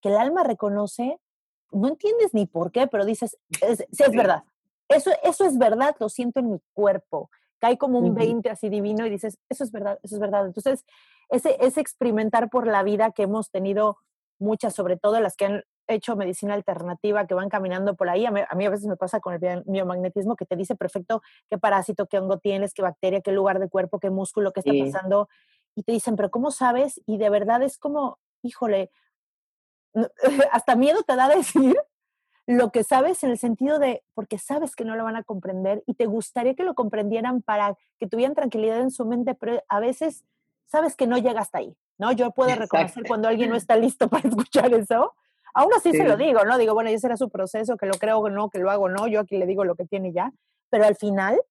que 0.01 0.09
el 0.09 0.17
alma 0.17 0.43
reconoce, 0.43 1.19
no 1.71 1.88
entiendes 1.88 2.34
ni 2.34 2.45
por 2.45 2.71
qué, 2.71 2.88
pero 2.88 3.05
dices, 3.05 3.38
sí 3.91 4.03
es 4.03 4.11
verdad, 4.11 4.43
eso, 4.88 5.11
eso 5.23 5.45
es 5.45 5.57
verdad, 5.57 5.95
lo 5.99 6.09
siento 6.09 6.39
en 6.39 6.51
mi 6.51 6.59
cuerpo 6.73 7.29
cae 7.62 7.78
como 7.78 7.99
un 7.99 8.16
20 8.16 8.49
así 8.49 8.70
divino 8.70 9.05
y 9.05 9.12
dices, 9.12 9.38
eso 9.47 9.64
es 9.64 9.72
verdad, 9.72 9.99
eso 10.01 10.16
es 10.16 10.20
verdad. 10.20 10.47
Entonces, 10.47 10.84
ese, 11.30 11.55
ese 11.64 11.80
experimentar 11.80 12.49
por 12.49 12.66
la 12.66 12.82
vida 12.82 13.12
que 13.12 13.24
hemos 13.24 13.51
tenido 13.51 13.99
muchas, 14.39 14.74
sobre 14.74 14.97
todo 14.97 15.20
las 15.22 15.38
que 15.38 15.45
han 15.45 15.64
hecho 15.88 16.16
medicina 16.16 16.55
alternativa, 16.55 17.28
que 17.28 17.36
van 17.36 17.49
caminando 17.49 17.95
por 17.95 18.09
ahí. 18.09 18.26
A 18.26 18.32
mí, 18.32 18.41
a, 18.49 18.70
veces 18.70 18.88
me 18.88 18.97
pasa 18.97 19.20
con 19.20 19.36
el 19.36 19.64
biomagnetismo 19.66 20.36
que 20.36 20.45
te 20.45 20.55
dice 20.55 20.76
perfecto 20.76 21.22
qué 21.49 21.59
parásito, 21.59 22.07
qué 22.07 22.18
hongo 22.18 22.39
tienes, 22.39 22.74
qué 22.74 22.82
bacteria, 22.82 23.22
qué 23.22 23.32
lugar 23.32 23.59
de 23.59 23.70
cuerpo, 23.70 23.99
qué 23.99 24.09
músculo, 24.09 24.51
qué 24.51 24.62
está 24.62 24.72
pasando. 24.84 25.30
Y 25.76 25.84
te 25.84 25.91
dicen, 25.91 26.16
pero 26.16 26.32
¿cómo 26.32 26.49
sabes? 26.49 26.99
Y 27.05 27.20
de 27.20 27.30
verdad 27.30 27.62
es 27.62 27.78
como, 27.78 28.18
híjole, 28.41 28.89
hasta 30.51 30.76
miedo 30.76 31.03
te 31.03 31.16
da 31.16 31.30
decir 31.30 31.78
lo 32.48 32.72
que 32.72 32.84
sabes 32.84 33.24
en 33.24 33.32
el 33.32 33.38
sentido 33.38 33.80
de, 33.80 34.04
porque 34.14 34.38
sabes 34.38 34.76
que 34.76 34.86
no 34.86 34.96
lo 34.96 35.04
van 35.04 35.16
a 35.16 35.24
comprender 35.24 35.84
y 35.86 35.94
te 35.94 36.06
gustaría 36.06 36.56
que 36.56 36.64
lo 36.64 36.74
comprendieran 36.74 37.42
para 37.42 37.78
que 38.00 38.08
tuvieran 38.08 38.36
tranquilidad 38.36 38.82
en 38.82 38.92
su 38.92 39.06
mente, 39.06 39.36
pero 39.36 39.64
a 39.68 39.80
veces 39.80 40.26
sabes 40.66 40.96
que 40.96 41.08
no 41.08 41.18
llega 41.18 41.42
hasta 41.42 41.60
ahí. 41.60 41.76
¿no? 42.02 42.12
Yo 42.12 42.32
puedo 42.32 42.54
reconocer 42.56 43.04
cuando 43.08 43.28
alguien 43.28 43.52
no 43.52 43.56
está 43.58 43.78
listo 43.78 44.10
para 44.10 44.28
escuchar 44.28 44.74
eso. 44.74 45.14
Aún 45.54 45.72
así 45.76 45.92
se 45.92 46.04
lo 46.04 46.18
digo, 46.18 46.44
¿no? 46.46 46.58
Digo, 46.58 46.74
bueno, 46.74 46.89
ese 46.89 47.08
era 47.08 47.18
su 47.18 47.30
proceso, 47.30 47.78
que 47.78 47.86
lo 47.86 47.94
creo 47.94 48.20
o 48.20 48.30
no, 48.30 48.50
que 48.50 48.58
lo 48.58 48.72
hago 48.72 48.86
o 48.86 48.89
no, 48.89 49.08
yo 49.08 49.20
aquí 49.20 49.38
le 49.38 49.46
digo 49.46 49.66
lo 49.66 49.76
que 49.76 49.86
tiene 49.86 50.14
ya, 50.14 50.32
pero 50.70 50.86
al 50.86 50.96
final 50.96 51.42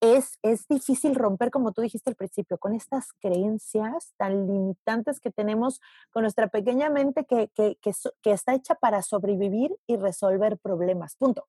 es, 0.00 0.38
es 0.42 0.66
difícil 0.68 1.14
romper, 1.14 1.50
como 1.50 1.72
tú 1.72 1.82
dijiste 1.82 2.10
al 2.10 2.16
principio, 2.16 2.58
con 2.58 2.74
estas 2.74 3.12
creencias 3.20 4.12
tan 4.16 4.46
limitantes 4.46 5.20
que 5.20 5.30
tenemos 5.30 5.80
con 6.10 6.22
nuestra 6.22 6.48
pequeña 6.48 6.90
mente 6.90 7.24
que, 7.24 7.48
que, 7.54 7.76
que, 7.80 8.30
está 8.30 8.54
hecha 8.54 8.74
para 8.74 9.02
sobrevivir 9.02 9.74
y 9.86 9.96
resolver 9.96 10.58
problemas. 10.58 11.16
Punto. 11.16 11.46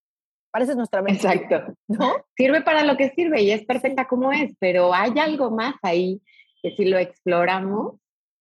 Parece 0.52 0.76
nuestra 0.76 1.02
mente. 1.02 1.28
Exacto. 1.28 1.74
¿No? 1.88 2.14
Sirve 2.36 2.62
para 2.62 2.84
lo 2.84 2.98
que 2.98 3.10
sirve 3.12 3.44
y 3.44 3.52
es 3.52 3.66
perfecta 3.66 4.08
como 4.08 4.32
es, 4.32 4.56
pero 4.60 4.94
hay 4.94 5.18
algo 5.20 5.52
más 5.52 5.76
ahí 5.84 6.22
que 6.62 6.76
si 6.76 6.86
lo 6.86 6.98
exploramos, 6.98 7.96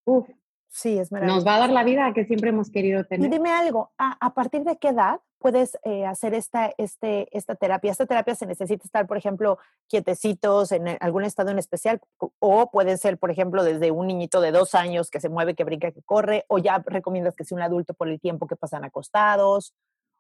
uff, 0.05 0.29
Sí, 0.71 0.99
es 0.99 1.11
Nos 1.11 1.47
va 1.47 1.57
a 1.57 1.59
dar 1.61 1.71
la 1.71 1.83
vida 1.83 2.13
que 2.15 2.25
siempre 2.25 2.51
hemos 2.51 2.71
querido 2.71 3.05
tener. 3.05 3.27
Y 3.27 3.31
dime 3.31 3.51
algo, 3.51 3.91
¿a, 3.97 4.35
partir 4.35 4.65
de 4.65 4.77
qué 4.77 4.89
edad 4.89 5.21
puedes 5.39 5.79
eh, 5.85 6.05
hacer 6.05 6.35
esta, 6.35 6.73
este, 6.79 7.29
esta 7.37 7.55
terapia? 7.55 7.91
¿Esta 7.91 8.07
terapia 8.07 8.35
se 8.35 8.47
necesita 8.47 8.85
estar, 8.85 9.07
por 9.07 9.17
ejemplo, 9.17 9.59
quietecitos 9.89 10.73
en 10.73 10.97
algún 11.01 11.25
estado 11.25 11.51
en 11.51 11.59
especial? 11.59 12.01
¿O 12.39 12.71
puede 12.71 12.97
ser, 12.97 13.19
por 13.19 13.31
ejemplo, 13.31 13.65
desde 13.65 13.91
un 13.91 14.07
niñito 14.07 14.41
de 14.41 14.53
dos 14.53 14.75
años 14.75 15.11
que 15.11 15.21
se 15.21 15.29
mueve, 15.29 15.55
que 15.55 15.65
brinca, 15.65 15.91
que 15.91 16.03
corre? 16.03 16.45
¿O 16.49 16.59
ya 16.59 16.83
recomiendas 16.87 17.37
que 17.37 17.45
sea 17.45 17.57
un 17.57 17.63
adulto 17.63 17.95
por 17.95 18.09
el 18.09 18.21
tiempo 18.21 18.47
que 18.47 18.57
pasan 18.57 18.85
acostados? 18.85 19.75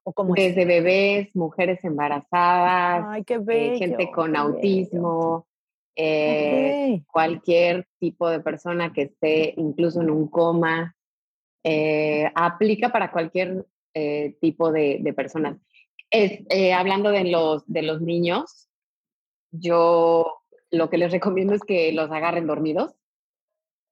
¿O 0.04 0.12
cómo 0.12 0.34
desde 0.34 0.64
bebés, 0.64 1.34
mujeres 1.34 1.84
embarazadas, 1.84 3.04
Ay, 3.08 3.24
qué 3.24 3.42
eh, 3.48 3.78
gente 3.78 4.10
con 4.10 4.36
autismo. 4.36 5.46
Eh, 6.00 7.02
cualquier 7.10 7.88
tipo 7.98 8.30
de 8.30 8.38
persona 8.38 8.92
que 8.92 9.02
esté 9.02 9.54
incluso 9.56 10.00
en 10.00 10.10
un 10.10 10.28
coma, 10.28 10.94
eh, 11.64 12.30
aplica 12.36 12.90
para 12.90 13.10
cualquier 13.10 13.66
eh, 13.98 14.36
tipo 14.40 14.72
de, 14.72 14.98
de, 15.00 15.12
personas. 15.12 15.58
Es, 16.10 16.40
hablando 16.74 17.10
de 17.10 17.24
los, 17.24 17.66
de 17.66 17.82
los 17.82 18.00
niños, 18.00 18.68
yo 19.50 20.38
lo 20.70 20.90
que 20.90 20.98
les 20.98 21.12
recomiendo 21.12 21.54
es 21.54 21.62
que 21.62 21.92
los 21.92 22.10
agarren 22.10 22.46
dormidos. 22.46 22.94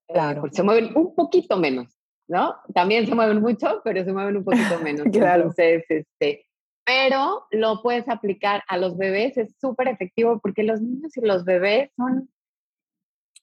Claro. 0.07 0.41
Porque 0.41 0.55
se 0.55 0.63
mueven 0.63 0.95
un 0.95 1.13
poquito 1.15 1.57
menos, 1.57 1.99
¿no? 2.27 2.55
También 2.73 3.05
se 3.07 3.15
mueven 3.15 3.41
mucho, 3.41 3.81
pero 3.83 4.03
se 4.05 4.13
mueven 4.13 4.37
un 4.37 4.45
poquito 4.45 4.79
menos. 4.81 5.05
claro. 5.11 5.43
Entonces, 5.43 5.83
este, 5.89 6.45
pero 6.85 7.45
lo 7.51 7.81
puedes 7.81 8.07
aplicar 8.07 8.63
a 8.69 8.77
los 8.77 8.97
bebés, 8.97 9.37
es 9.37 9.53
súper 9.59 9.89
efectivo 9.89 10.39
porque 10.39 10.63
los 10.63 10.81
niños 10.81 11.17
y 11.17 11.21
los 11.21 11.43
bebés 11.43 11.91
son 11.97 12.29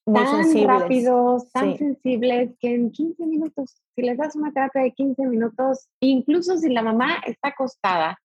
tan 0.05 0.67
rápidos, 0.67 1.49
tan 1.51 1.77
sensibles, 1.77 2.51
que 2.59 2.73
en 2.73 2.91
15 2.91 3.25
minutos, 3.25 3.81
si 3.95 4.01
les 4.01 4.17
das 4.17 4.35
una 4.35 4.51
terapia 4.51 4.83
de 4.83 4.93
15 4.93 5.25
minutos, 5.27 5.87
incluso 5.99 6.57
si 6.57 6.69
la 6.69 6.83
mamá 6.83 7.17
está 7.25 7.49
acostada 7.49 8.19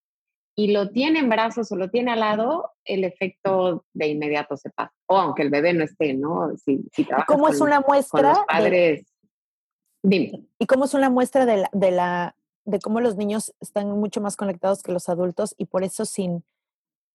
y 0.57 0.73
lo 0.73 0.91
tiene 0.91 1.21
en 1.21 1.29
brazos 1.29 1.73
o 1.73 1.77
lo 1.77 1.91
tiene 1.91 2.13
al 2.13 2.21
lado, 2.21 2.73
el 2.85 3.05
efecto 3.05 3.85
de 3.95 4.09
inmediato 4.09 4.57
se 4.57 4.71
pasa. 4.71 4.93
O 5.07 5.17
aunque 5.17 5.43
el 5.43 5.51
bebé 5.51 5.73
no 5.73 5.85
esté, 5.85 6.13
¿no? 6.15 6.55
Si, 6.57 6.85
si 6.93 7.07
¿Cómo 7.27 7.49
es 7.49 7.61
una 7.61 7.81
muestra? 7.81 8.35
Con 8.35 8.47
padres. 8.47 9.07
Dime. 10.03 10.47
¿Y 10.59 10.67
cómo 10.67 10.85
es 10.85 10.95
una 10.95 11.11
muestra 11.11 11.47
de 11.47 11.65
de 11.73 11.91
la 11.91 12.35
de 12.65 12.79
cómo 12.79 13.01
los 13.01 13.17
niños 13.17 13.53
están 13.61 13.91
mucho 13.99 14.21
más 14.21 14.37
conectados 14.37 14.83
que 14.83 14.93
los 14.93 15.09
adultos 15.09 15.55
y 15.57 15.67
por 15.67 15.83
eso 15.83 16.05
sin, 16.05 16.45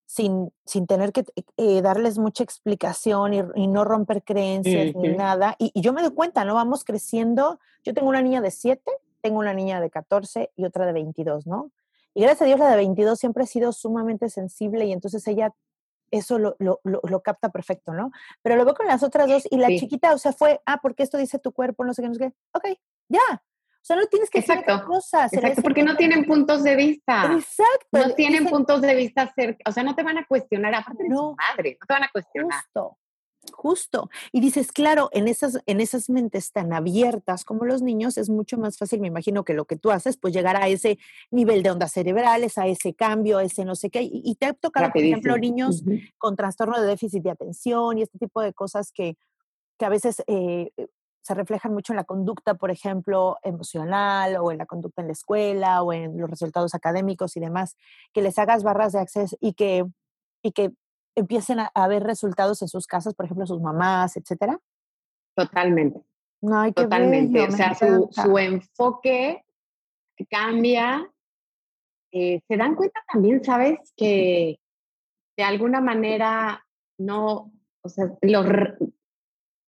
sin, 0.06 0.52
sin 0.64 0.86
tener 0.86 1.12
que 1.12 1.24
eh, 1.56 1.82
darles 1.82 2.16
mucha 2.18 2.44
explicación 2.44 3.34
y, 3.34 3.66
no 3.66 3.84
romper 3.84 4.22
creencias 4.22 4.94
ni 4.94 5.08
nada. 5.08 5.56
Y, 5.58 5.78
yo 5.80 5.92
me 5.92 6.00
doy 6.00 6.12
cuenta, 6.12 6.44
¿no? 6.44 6.54
Vamos 6.54 6.84
creciendo. 6.84 7.58
Yo 7.84 7.92
tengo 7.92 8.08
una 8.08 8.22
niña 8.22 8.40
de 8.40 8.50
7, 8.50 8.82
tengo 9.20 9.38
una 9.38 9.52
niña 9.52 9.80
de 9.80 9.90
14 9.90 10.52
y 10.56 10.64
otra 10.64 10.86
de 10.86 10.92
22, 10.92 11.46
¿no? 11.46 11.72
Y 12.14 12.22
gracias 12.22 12.42
a 12.42 12.44
Dios 12.46 12.58
la 12.58 12.70
de 12.70 12.76
22 12.76 13.18
siempre 13.18 13.42
ha 13.44 13.46
sido 13.46 13.72
sumamente 13.72 14.30
sensible 14.30 14.86
y 14.86 14.92
entonces 14.92 15.26
ella 15.28 15.52
eso 16.12 16.38
lo, 16.38 16.56
lo, 16.60 16.80
lo, 16.84 17.20
capta 17.20 17.50
perfecto, 17.50 17.92
¿no? 17.92 18.12
Pero 18.40 18.56
lo 18.56 18.64
veo 18.64 18.74
con 18.74 18.86
las 18.86 19.02
otras 19.02 19.28
dos 19.28 19.46
y 19.50 19.56
la 19.56 19.68
chiquita, 19.68 20.14
o 20.14 20.18
sea, 20.18 20.32
fue, 20.32 20.60
ah, 20.64 20.78
porque 20.80 21.02
esto 21.02 21.18
dice 21.18 21.40
tu 21.40 21.52
cuerpo, 21.52 21.84
no 21.84 21.92
sé 21.92 22.02
qué, 22.02 22.08
no 22.08 22.14
sé 22.14 22.20
qué. 22.20 22.32
Ok, 22.52 22.78
ya, 23.08 23.42
sea, 23.86 23.96
no 23.96 24.06
tienes 24.06 24.30
que 24.30 24.40
exacto, 24.40 24.72
hacer 24.72 24.86
cosas. 24.86 25.32
Exacto, 25.32 25.62
porque 25.62 25.84
no 25.84 25.96
tienen 25.96 26.24
puntos 26.24 26.64
de 26.64 26.74
vista. 26.74 27.32
Exacto. 27.32 27.86
No 27.92 28.14
tienen 28.14 28.46
puntos 28.46 28.80
de 28.82 28.94
vista 28.96 29.32
cerca. 29.32 29.62
O 29.68 29.72
sea, 29.72 29.84
no 29.84 29.94
te 29.94 30.02
van 30.02 30.18
a 30.18 30.26
cuestionar, 30.26 30.74
aparte 30.74 31.04
de 31.04 31.08
no, 31.08 31.36
madre, 31.36 31.78
no 31.80 31.86
te 31.86 31.94
van 31.94 32.02
a 32.02 32.10
cuestionar. 32.10 32.64
Justo. 32.64 32.98
Justo. 33.52 34.10
Y 34.32 34.40
dices, 34.40 34.72
claro, 34.72 35.08
en 35.12 35.28
esas, 35.28 35.60
en 35.66 35.80
esas 35.80 36.10
mentes 36.10 36.50
tan 36.50 36.72
abiertas 36.72 37.44
como 37.44 37.64
los 37.64 37.80
niños 37.80 38.18
es 38.18 38.28
mucho 38.28 38.58
más 38.58 38.76
fácil, 38.76 39.00
me 39.00 39.06
imagino, 39.06 39.44
que 39.44 39.54
lo 39.54 39.66
que 39.66 39.76
tú 39.76 39.92
haces, 39.92 40.16
pues 40.16 40.34
llegar 40.34 40.56
a 40.56 40.66
ese 40.66 40.98
nivel 41.30 41.62
de 41.62 41.70
ondas 41.70 41.92
cerebrales, 41.92 42.58
a 42.58 42.66
ese 42.66 42.92
cambio, 42.92 43.38
a 43.38 43.44
ese 43.44 43.64
no 43.64 43.76
sé 43.76 43.90
qué. 43.90 44.00
Y, 44.02 44.34
te 44.34 44.46
ha 44.46 44.52
tocado, 44.52 44.90
por 44.90 45.00
ejemplo, 45.00 45.38
niños 45.38 45.84
con 46.18 46.34
trastorno 46.34 46.80
de 46.80 46.88
déficit 46.88 47.22
de 47.22 47.30
atención 47.30 47.98
y 47.98 48.02
este 48.02 48.18
tipo 48.18 48.40
de 48.40 48.52
cosas 48.52 48.90
que, 48.90 49.16
que 49.78 49.84
a 49.84 49.90
veces 49.90 50.24
eh, 50.26 50.72
se 51.26 51.34
reflejan 51.34 51.72
mucho 51.72 51.92
en 51.92 51.96
la 51.96 52.04
conducta, 52.04 52.54
por 52.54 52.70
ejemplo, 52.70 53.36
emocional 53.42 54.36
o 54.36 54.52
en 54.52 54.58
la 54.58 54.66
conducta 54.66 55.02
en 55.02 55.08
la 55.08 55.12
escuela 55.12 55.82
o 55.82 55.92
en 55.92 56.16
los 56.20 56.30
resultados 56.30 56.72
académicos 56.72 57.36
y 57.36 57.40
demás, 57.40 57.76
que 58.12 58.22
les 58.22 58.38
hagas 58.38 58.62
barras 58.62 58.92
de 58.92 59.00
acceso 59.00 59.36
y 59.40 59.54
que, 59.54 59.84
y 60.40 60.52
que 60.52 60.72
empiecen 61.16 61.58
a, 61.58 61.88
ver 61.88 62.04
resultados 62.04 62.62
en 62.62 62.68
sus 62.68 62.86
casas, 62.86 63.14
por 63.14 63.26
ejemplo, 63.26 63.44
sus 63.44 63.60
mamás, 63.60 64.16
etcétera? 64.16 64.60
Totalmente. 65.34 66.00
No, 66.40 66.72
Totalmente. 66.72 67.42
o 67.42 67.50
sea, 67.50 67.74
su, 67.74 68.38
enfoque 68.38 69.44
cambia. 70.30 71.10
Eh, 72.12 72.40
se 72.46 72.56
dan 72.56 72.76
cuenta 72.76 73.00
también, 73.12 73.42
¿sabes? 73.42 73.80
Que 73.96 74.60
de 75.36 75.42
alguna 75.42 75.80
manera 75.80 76.64
no, 76.98 77.52
o 77.82 77.88
sea, 77.88 78.12
los, 78.22 78.46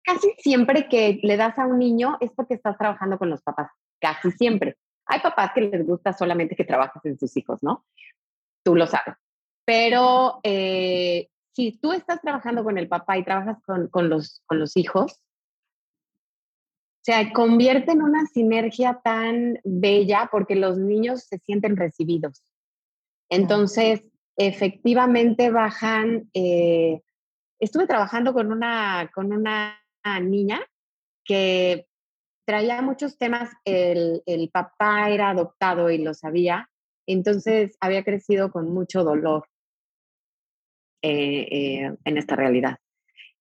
casi 0.08 0.32
siempre 0.38 0.88
que 0.88 1.20
le 1.22 1.36
das 1.36 1.58
a 1.58 1.66
un 1.66 1.78
niño 1.78 2.16
es 2.20 2.30
porque 2.32 2.54
estás 2.54 2.78
trabajando 2.78 3.18
con 3.18 3.28
los 3.28 3.42
papás, 3.42 3.70
casi 4.00 4.30
siempre. 4.30 4.78
Hay 5.04 5.20
papás 5.20 5.52
que 5.54 5.60
les 5.60 5.86
gusta 5.86 6.14
solamente 6.14 6.56
que 6.56 6.64
trabajes 6.64 7.04
en 7.04 7.18
sus 7.18 7.36
hijos, 7.36 7.62
¿no? 7.62 7.84
Tú 8.64 8.74
lo 8.74 8.86
sabes. 8.86 9.16
Pero 9.66 10.40
eh, 10.44 11.28
si 11.52 11.72
tú 11.72 11.92
estás 11.92 12.22
trabajando 12.22 12.64
con 12.64 12.78
el 12.78 12.88
papá 12.88 13.18
y 13.18 13.24
trabajas 13.24 13.58
con, 13.66 13.88
con, 13.88 14.08
los, 14.08 14.42
con 14.46 14.58
los 14.58 14.78
hijos, 14.78 15.20
se 17.02 17.30
convierte 17.34 17.92
en 17.92 18.00
una 18.00 18.24
sinergia 18.26 19.00
tan 19.04 19.58
bella 19.62 20.30
porque 20.32 20.56
los 20.56 20.78
niños 20.78 21.24
se 21.24 21.38
sienten 21.38 21.76
recibidos. 21.76 22.42
Entonces, 23.28 24.02
efectivamente 24.38 25.50
bajan. 25.50 26.30
Eh, 26.32 27.02
estuve 27.60 27.86
trabajando 27.86 28.32
con 28.32 28.50
una, 28.50 29.10
con 29.14 29.32
una 29.32 29.78
niña 30.20 30.60
que 31.24 31.86
traía 32.46 32.80
muchos 32.80 33.18
temas, 33.18 33.50
el, 33.64 34.22
el, 34.24 34.48
papá 34.50 35.10
era 35.10 35.30
adoptado 35.30 35.90
y 35.90 35.98
lo 35.98 36.14
sabía, 36.14 36.70
entonces 37.06 37.76
había 37.80 38.04
crecido 38.04 38.50
con 38.50 38.72
mucho 38.72 39.04
dolor 39.04 39.46
eh, 41.02 41.46
eh, 41.50 41.96
en 42.04 42.16
esta 42.16 42.36
realidad. 42.36 42.78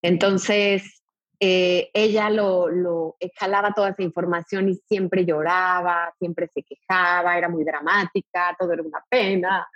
Entonces, 0.01 1.01
eh, 1.39 1.89
ella 1.93 2.30
lo, 2.30 2.68
lo 2.68 3.15
jalaba 3.36 3.74
toda 3.74 3.89
esa 3.89 4.03
información 4.03 4.70
y 4.70 4.76
siempre 4.76 5.26
lloraba, 5.26 6.13
siempre 6.20 6.49
se 6.53 6.63
quejaba, 6.63 7.38
era 7.38 7.47
muy 7.49 7.63
dramática, 7.63 8.55
todo 8.59 8.74
era 8.74 8.84
una 8.84 9.03
pena, 9.09 9.68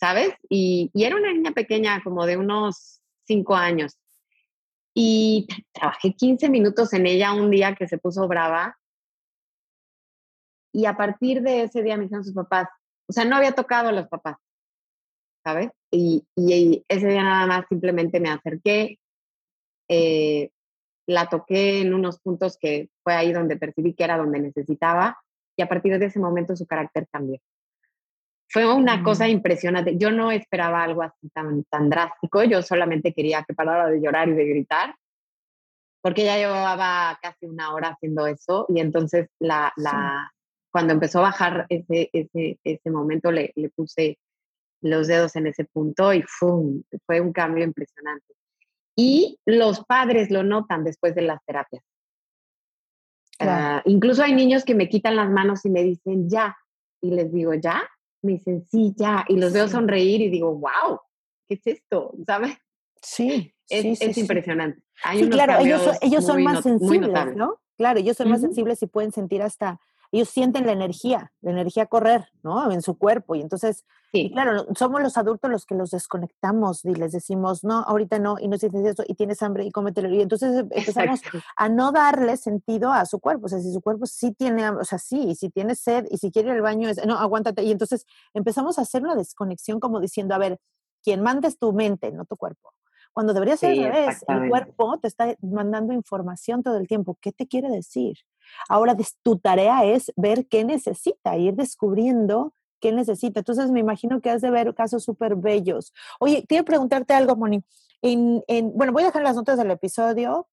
¿sabes? 0.00 0.34
Y, 0.48 0.90
y 0.94 1.04
era 1.04 1.16
una 1.16 1.32
niña 1.32 1.52
pequeña, 1.52 2.02
como 2.02 2.26
de 2.26 2.36
unos 2.36 3.02
cinco 3.24 3.54
años. 3.54 3.98
Y 4.94 5.46
trabajé 5.72 6.14
15 6.14 6.48
minutos 6.50 6.92
en 6.92 7.06
ella 7.06 7.32
un 7.32 7.50
día 7.50 7.74
que 7.74 7.88
se 7.88 7.98
puso 7.98 8.28
brava. 8.28 8.76
Y 10.74 10.86
a 10.86 10.96
partir 10.96 11.42
de 11.42 11.62
ese 11.62 11.82
día 11.82 11.96
me 11.96 12.04
dijeron 12.04 12.24
sus 12.24 12.34
papás, 12.34 12.68
o 13.08 13.12
sea, 13.12 13.24
no 13.24 13.36
había 13.36 13.52
tocado 13.52 13.88
a 13.88 13.92
los 13.92 14.08
papás, 14.08 14.36
¿sabes? 15.44 15.70
Y, 15.90 16.24
y 16.34 16.82
ese 16.88 17.08
día 17.08 17.22
nada 17.22 17.46
más 17.46 17.66
simplemente 17.68 18.20
me 18.20 18.30
acerqué, 18.30 18.98
eh, 19.88 20.50
la 21.06 21.28
toqué 21.28 21.80
en 21.82 21.92
unos 21.92 22.20
puntos 22.20 22.56
que 22.58 22.88
fue 23.02 23.14
ahí 23.14 23.32
donde 23.32 23.56
percibí 23.56 23.94
que 23.94 24.04
era 24.04 24.16
donde 24.16 24.40
necesitaba 24.40 25.18
y 25.56 25.62
a 25.62 25.68
partir 25.68 25.98
de 25.98 26.06
ese 26.06 26.18
momento 26.18 26.56
su 26.56 26.66
carácter 26.66 27.06
cambió. 27.10 27.38
Fue 28.52 28.70
una 28.70 29.02
cosa 29.02 29.24
mm. 29.24 29.30
impresionante. 29.30 29.96
Yo 29.96 30.10
no 30.10 30.30
esperaba 30.30 30.82
algo 30.82 31.02
así 31.02 31.30
tan, 31.30 31.64
tan 31.64 31.88
drástico. 31.88 32.44
Yo 32.44 32.60
solamente 32.60 33.14
quería 33.14 33.44
que 33.44 33.54
parara 33.54 33.88
de 33.88 33.98
llorar 33.98 34.28
y 34.28 34.34
de 34.34 34.44
gritar, 34.44 34.94
porque 36.02 36.24
ya 36.26 36.36
llevaba 36.36 37.18
casi 37.22 37.46
una 37.46 37.72
hora 37.72 37.88
haciendo 37.88 38.26
eso. 38.26 38.66
Y 38.68 38.80
entonces, 38.80 39.30
la, 39.38 39.72
la, 39.76 40.30
cuando 40.70 40.92
empezó 40.92 41.20
a 41.20 41.30
bajar 41.30 41.64
ese, 41.70 42.10
ese, 42.12 42.58
ese 42.62 42.90
momento, 42.90 43.32
le, 43.32 43.52
le, 43.56 43.70
puse 43.70 44.18
los 44.82 45.06
dedos 45.06 45.34
en 45.36 45.46
ese 45.46 45.64
punto 45.64 46.12
y 46.12 46.22
¡fum! 46.22 46.82
fue 47.06 47.22
un 47.22 47.32
cambio 47.32 47.64
impresionante. 47.64 48.34
Y 48.94 49.38
los 49.46 49.82
padres 49.86 50.30
lo 50.30 50.42
notan 50.42 50.84
después 50.84 51.14
de 51.14 51.22
las 51.22 51.42
terapias. 51.46 51.82
Ah, 53.40 53.80
incluso 53.86 54.22
hay 54.22 54.34
niños 54.34 54.64
que 54.64 54.74
me 54.74 54.90
quitan 54.90 55.16
las 55.16 55.30
manos 55.30 55.64
y 55.64 55.70
me 55.70 55.82
dicen 55.82 56.28
ya. 56.28 56.54
Y 57.00 57.12
les 57.12 57.32
digo, 57.32 57.54
¿ya? 57.54 57.88
Me 58.22 58.32
dicen, 58.32 58.64
sí, 58.70 58.94
ya. 58.96 59.24
Y 59.28 59.36
los 59.36 59.52
veo 59.52 59.68
sonreír 59.68 60.20
y 60.20 60.30
digo, 60.30 60.54
wow, 60.54 61.00
¿qué 61.48 61.54
es 61.54 61.66
esto? 61.66 62.14
¿Sabes? 62.24 62.56
Sí. 63.02 63.54
Es, 63.68 63.98
sí, 63.98 64.04
es 64.04 64.18
impresionante. 64.18 64.80
Hay 65.02 65.18
Sí, 65.18 65.24
unos 65.24 65.36
claro, 65.36 65.64
ellos 65.64 65.82
son, 65.82 65.96
ellos 66.00 66.24
son 66.24 66.42
más 66.44 66.62
sensibles. 66.62 67.36
¿no? 67.36 67.60
Claro, 67.76 67.98
ellos 67.98 68.16
son 68.16 68.30
más 68.30 68.40
sensibles 68.40 68.82
y 68.82 68.86
pueden 68.86 69.12
sentir 69.12 69.42
hasta, 69.42 69.80
ellos 70.12 70.28
sienten 70.28 70.66
la 70.66 70.72
energía, 70.72 71.32
la 71.40 71.50
energía 71.52 71.86
correr, 71.86 72.28
¿no? 72.42 72.70
En 72.70 72.82
su 72.82 72.98
cuerpo. 72.98 73.34
Y 73.34 73.40
entonces, 73.40 73.84
y 74.12 74.30
claro, 74.30 74.66
somos 74.76 75.00
los 75.00 75.16
adultos 75.16 75.50
los 75.50 75.64
que 75.64 75.74
los 75.74 75.90
desconectamos 75.90 76.84
y 76.84 76.94
les 76.94 77.12
decimos, 77.12 77.64
no, 77.64 77.78
ahorita 77.80 78.18
no, 78.18 78.36
y 78.38 78.46
no 78.46 78.58
sientes 78.58 78.84
eso, 78.84 79.04
y 79.06 79.14
tienes 79.14 79.42
hambre, 79.42 79.64
y 79.64 79.70
cómetelo. 79.70 80.10
Y 80.10 80.20
entonces 80.20 80.54
em- 80.54 80.68
empezamos 80.70 81.20
Exacto. 81.20 81.38
a 81.56 81.68
no 81.70 81.92
darle 81.92 82.36
sentido 82.36 82.92
a 82.92 83.06
su 83.06 83.20
cuerpo. 83.20 83.46
O 83.46 83.48
sea, 83.48 83.60
si 83.60 83.72
su 83.72 83.80
cuerpo 83.80 84.04
sí 84.04 84.32
tiene, 84.32 84.64
hambre, 84.64 84.82
o 84.82 84.84
sea, 84.84 84.98
sí, 84.98 85.30
y 85.30 85.34
si 85.34 85.48
tiene 85.48 85.74
sed, 85.74 86.04
y 86.10 86.18
si 86.18 86.30
quiere 86.30 86.50
ir 86.50 86.54
al 86.56 86.62
baño, 86.62 86.90
es, 86.90 87.04
no, 87.06 87.18
aguántate. 87.18 87.62
Y 87.62 87.70
entonces 87.72 88.04
empezamos 88.34 88.78
a 88.78 88.82
hacer 88.82 89.02
una 89.02 89.16
desconexión 89.16 89.80
como 89.80 89.98
diciendo, 89.98 90.34
a 90.34 90.38
ver, 90.38 90.58
quien 91.02 91.22
manda 91.22 91.48
es 91.48 91.58
tu 91.58 91.72
mente, 91.72 92.12
no 92.12 92.26
tu 92.26 92.36
cuerpo. 92.36 92.74
Cuando 93.12 93.34
debería 93.34 93.56
ser 93.56 93.74
Sí, 93.74 93.84
al 93.84 93.92
revés, 93.92 94.24
el 94.28 94.48
cuerpo 94.48 94.98
te 94.98 95.08
está 95.08 95.34
mandando 95.42 95.92
información 95.92 96.62
todo 96.62 96.76
el 96.78 96.88
tiempo. 96.88 97.16
¿Qué 97.20 97.32
te 97.32 97.46
quiere 97.46 97.68
decir? 97.68 98.16
Ahora 98.68 98.96
tu 99.22 99.38
tarea 99.38 99.84
es 99.84 100.12
ver 100.16 100.46
qué 100.46 100.64
necesita, 100.64 101.36
ir 101.36 101.54
descubriendo 101.54 102.54
qué 102.80 102.90
necesita. 102.92 103.40
Entonces 103.40 103.70
me 103.70 103.80
imagino 103.80 104.20
que 104.20 104.30
has 104.30 104.42
de 104.42 104.50
ver 104.50 104.74
casos 104.74 105.04
súper 105.04 105.36
bellos. 105.36 105.92
Oye, 106.18 106.44
quiero 106.48 106.64
preguntarte 106.64 107.14
algo, 107.14 107.36
Moni. 107.36 107.62
En, 108.02 108.42
en- 108.48 108.72
bueno, 108.76 108.92
voy 108.92 109.04
a 109.04 109.06
dejar 109.06 109.22
las 109.22 109.36
notas 109.36 109.56
del 109.58 109.70
episodio. 109.70 110.48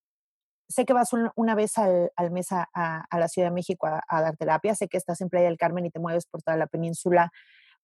Sé 0.68 0.86
que 0.86 0.94
vas 0.94 1.12
un- 1.14 1.32
una 1.36 1.56
vez 1.56 1.78
al, 1.80 2.12
al 2.16 2.30
mes 2.30 2.52
a, 2.52 2.70
a- 2.76 3.06
a 3.10 3.20
la 3.20 3.28
Ciudad 3.28 3.48
de 3.48 3.54
México 3.56 3.88
a, 3.88 4.04
a 4.08 4.22
dar 4.22 4.38
terapia. 4.38 4.76
Sé 4.76 4.88
que 4.88 4.98
estás 4.98 5.20
en 5.22 5.30
Playa 5.30 5.48
del 5.48 5.58
Carmen 5.58 5.86
y 5.88 5.90
te 5.90 6.00
mueves 6.00 6.28
por 6.28 6.44
toda 6.44 6.58
la 6.58 6.68
península 6.68 7.32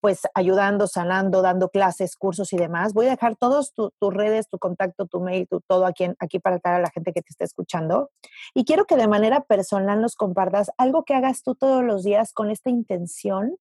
pues 0.02 0.22
ayudando, 0.34 0.88
sanando, 0.88 1.42
dando 1.42 1.70
clases, 1.70 2.16
cursos 2.16 2.54
y 2.54 2.58
demás. 2.58 2.94
Voy 2.94 3.08
a 3.08 3.12
dejar 3.12 3.36
todos 3.36 3.74
tu- 3.74 3.92
tus 4.00 4.14
redes, 4.14 4.48
tu 4.50 4.60
contacto, 4.60 5.08
tu 5.08 5.20
mail, 5.20 5.48
todo 5.68 5.86
aquí, 5.86 6.08
aquí 6.20 6.40
para 6.40 6.60
a 6.64 6.80
la 6.80 6.92
gente 6.92 7.12
que 7.14 7.22
te 7.22 7.30
está 7.30 7.44
escuchando. 7.44 8.12
Y 8.54 8.66
quiero 8.66 8.86
que 8.86 8.96
de 8.96 9.08
manera 9.08 9.42
personal 9.42 10.02
nos 10.02 10.16
compartas 10.16 10.72
algo 10.78 11.04
que 11.06 11.16
hagas 11.16 11.44
tú 11.44 11.56
todos 11.56 11.84
los 11.84 12.04
días 12.04 12.34
con 12.34 12.52
esta 12.52 12.70
intención 12.70 13.58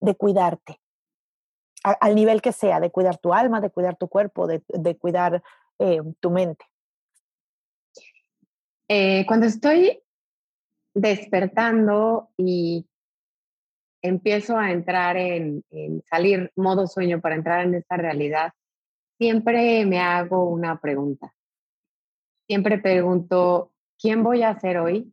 de 0.00 0.14
cuidarte, 0.14 0.80
al 1.84 2.14
nivel 2.14 2.42
que 2.42 2.52
sea, 2.52 2.80
de 2.80 2.90
cuidar 2.90 3.18
tu 3.18 3.32
alma, 3.32 3.60
de 3.60 3.70
cuidar 3.70 3.96
tu 3.96 4.08
cuerpo, 4.08 4.46
de, 4.46 4.62
de 4.68 4.96
cuidar 4.96 5.42
eh, 5.78 6.00
tu 6.20 6.30
mente. 6.30 6.64
Eh, 8.88 9.24
cuando 9.26 9.46
estoy 9.46 10.02
despertando 10.94 12.30
y 12.36 12.86
empiezo 14.02 14.58
a 14.58 14.72
entrar 14.72 15.16
en, 15.16 15.64
en 15.70 16.02
salir 16.02 16.50
modo 16.56 16.86
sueño 16.86 17.20
para 17.20 17.36
entrar 17.36 17.64
en 17.64 17.74
esta 17.74 17.96
realidad, 17.96 18.52
siempre 19.18 19.86
me 19.86 20.00
hago 20.00 20.48
una 20.48 20.80
pregunta. 20.80 21.32
Siempre 22.46 22.78
pregunto, 22.78 23.72
¿quién 23.98 24.22
voy 24.22 24.42
a 24.42 24.58
ser 24.58 24.78
hoy? 24.78 25.12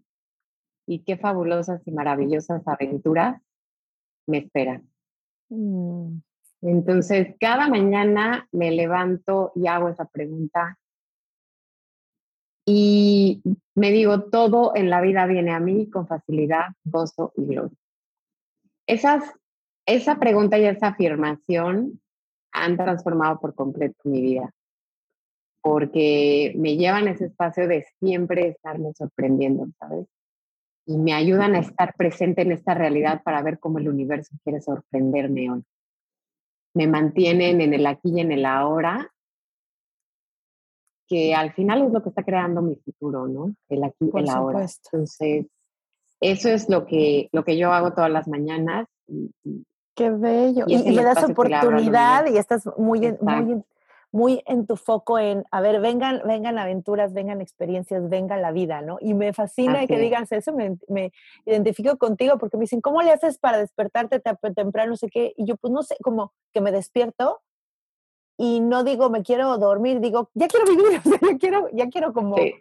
Y 0.88 1.04
qué 1.04 1.18
fabulosas 1.18 1.82
y 1.86 1.92
maravillosas 1.92 2.68
aventuras 2.68 3.42
me 4.28 4.40
esperan. 4.40 4.90
Mm, 5.50 6.20
Entonces, 6.62 7.36
cada 7.40 7.68
mañana 7.68 8.48
me 8.52 8.72
levanto 8.72 9.52
y 9.56 9.68
hago 9.68 9.90
esa 9.90 10.06
pregunta. 10.06 10.78
Y 12.66 13.42
me 13.76 13.92
digo, 13.92 14.26
todo 14.26 14.76
en 14.76 14.90
la 14.90 15.02
vida 15.02 15.26
viene 15.26 15.52
a 15.52 15.60
mí 15.60 15.90
con 15.90 16.08
facilidad, 16.08 16.68
gozo 16.84 17.34
y 17.36 17.46
gloria. 17.46 17.79
Esas, 18.90 19.24
esa 19.86 20.18
pregunta 20.18 20.58
y 20.58 20.66
esa 20.66 20.88
afirmación 20.88 22.02
han 22.52 22.78
transformado 22.78 23.40
por 23.40 23.54
completo 23.54 23.98
mi 24.06 24.22
vida, 24.22 24.52
porque 25.62 26.54
me 26.58 26.78
llevan 26.78 27.08
a 27.08 27.12
ese 27.12 27.26
espacio 27.26 27.68
de 27.68 27.86
siempre 28.00 28.48
estarme 28.50 28.94
sorprendiendo, 28.94 29.68
¿sabes? 29.80 30.08
Y 30.86 30.98
me 30.98 31.14
ayudan 31.14 31.56
a 31.56 31.60
estar 31.60 31.94
presente 31.96 32.42
en 32.42 32.52
esta 32.52 32.74
realidad 32.74 33.22
para 33.24 33.44
ver 33.44 33.60
cómo 33.60 33.78
el 33.78 33.88
universo 33.90 34.36
quiere 34.44 34.62
sorprenderme 34.62 35.52
hoy 35.52 35.64
me 36.74 36.88
mantienen 36.88 37.62
en 37.62 37.74
el 37.74 37.86
aquí 37.86 38.12
y 38.16 38.20
en 38.22 38.32
el 38.32 38.46
ahora, 38.46 39.12
que 41.08 41.34
al 41.34 41.52
final 41.54 41.84
es 41.84 41.92
lo 41.92 42.04
que 42.04 42.10
está 42.10 42.24
creando 42.24 42.62
mi 42.62 42.76
futuro, 42.76 43.28
¿no? 43.28 43.56
El 43.68 43.84
aquí 43.84 44.06
y 44.06 44.10
Por 44.10 44.22
el 44.22 44.30
ahora. 44.30 44.60
supuesto. 44.60 44.90
Entonces, 44.94 45.48
eso 46.22 46.50
es 46.50 46.70
lo 46.70 46.86
que, 46.86 47.30
lo 47.32 47.44
que 47.44 47.58
yo 47.58 47.72
hago 47.72 47.92
todas 47.94 48.12
las 48.12 48.28
mañanas. 48.28 48.88
Qué 49.96 50.10
bello. 50.12 50.66
Y 50.68 50.76
Y, 50.76 50.92
le 50.92 51.04
das 51.04 51.24
oportunidad 51.24 52.26
y 52.28 52.38
estás 52.38 52.70
muy 52.78 53.06
en, 53.06 53.18
muy, 53.22 53.64
muy 54.12 54.44
en 54.46 54.66
tu 54.66 54.76
foco 54.76 55.20
en, 55.20 55.44
a 55.52 55.62
ver, 55.62 55.82
vengan, 55.82 56.22
vengan 56.26 56.58
aventuras, 56.58 57.14
vengan 57.14 57.42
experiencias, 57.42 58.08
venga 58.10 58.38
la 58.38 58.52
vida, 58.52 58.82
¿no? 58.82 58.98
Y 59.02 59.14
me 59.14 59.34
fascina 59.34 59.80
Así 59.80 59.88
que 59.88 59.96
es. 59.96 60.02
digas 60.02 60.32
eso, 60.32 60.54
me, 60.54 60.78
me 60.88 61.12
identifico 61.46 61.98
contigo 61.98 62.38
porque 62.38 62.58
me 62.58 62.62
dicen, 62.62 62.82
¿cómo 62.82 63.02
le 63.02 63.12
haces 63.12 63.38
para 63.38 63.58
despertarte 63.58 64.20
te- 64.20 64.54
temprano? 64.56 64.92
No 64.92 64.98
sé 64.98 65.10
qué. 65.10 65.34
Y 65.38 65.46
yo, 65.46 65.58
pues 65.58 65.72
no 65.74 65.84
sé, 65.84 65.96
como 66.02 66.34
que 66.54 66.62
me 66.62 66.72
despierto 66.72 67.42
y 68.38 68.62
no 68.62 68.84
digo, 68.86 69.10
me 69.10 69.22
quiero 69.22 69.58
dormir, 69.58 70.00
digo, 70.00 70.30
ya 70.34 70.48
quiero 70.48 70.66
vivir, 70.66 71.02
o 71.06 71.10
sea, 71.10 71.20
ya 71.22 71.38
quiero, 71.38 71.68
ya 71.74 71.90
quiero 71.90 72.14
como 72.14 72.38
Sí. 72.38 72.54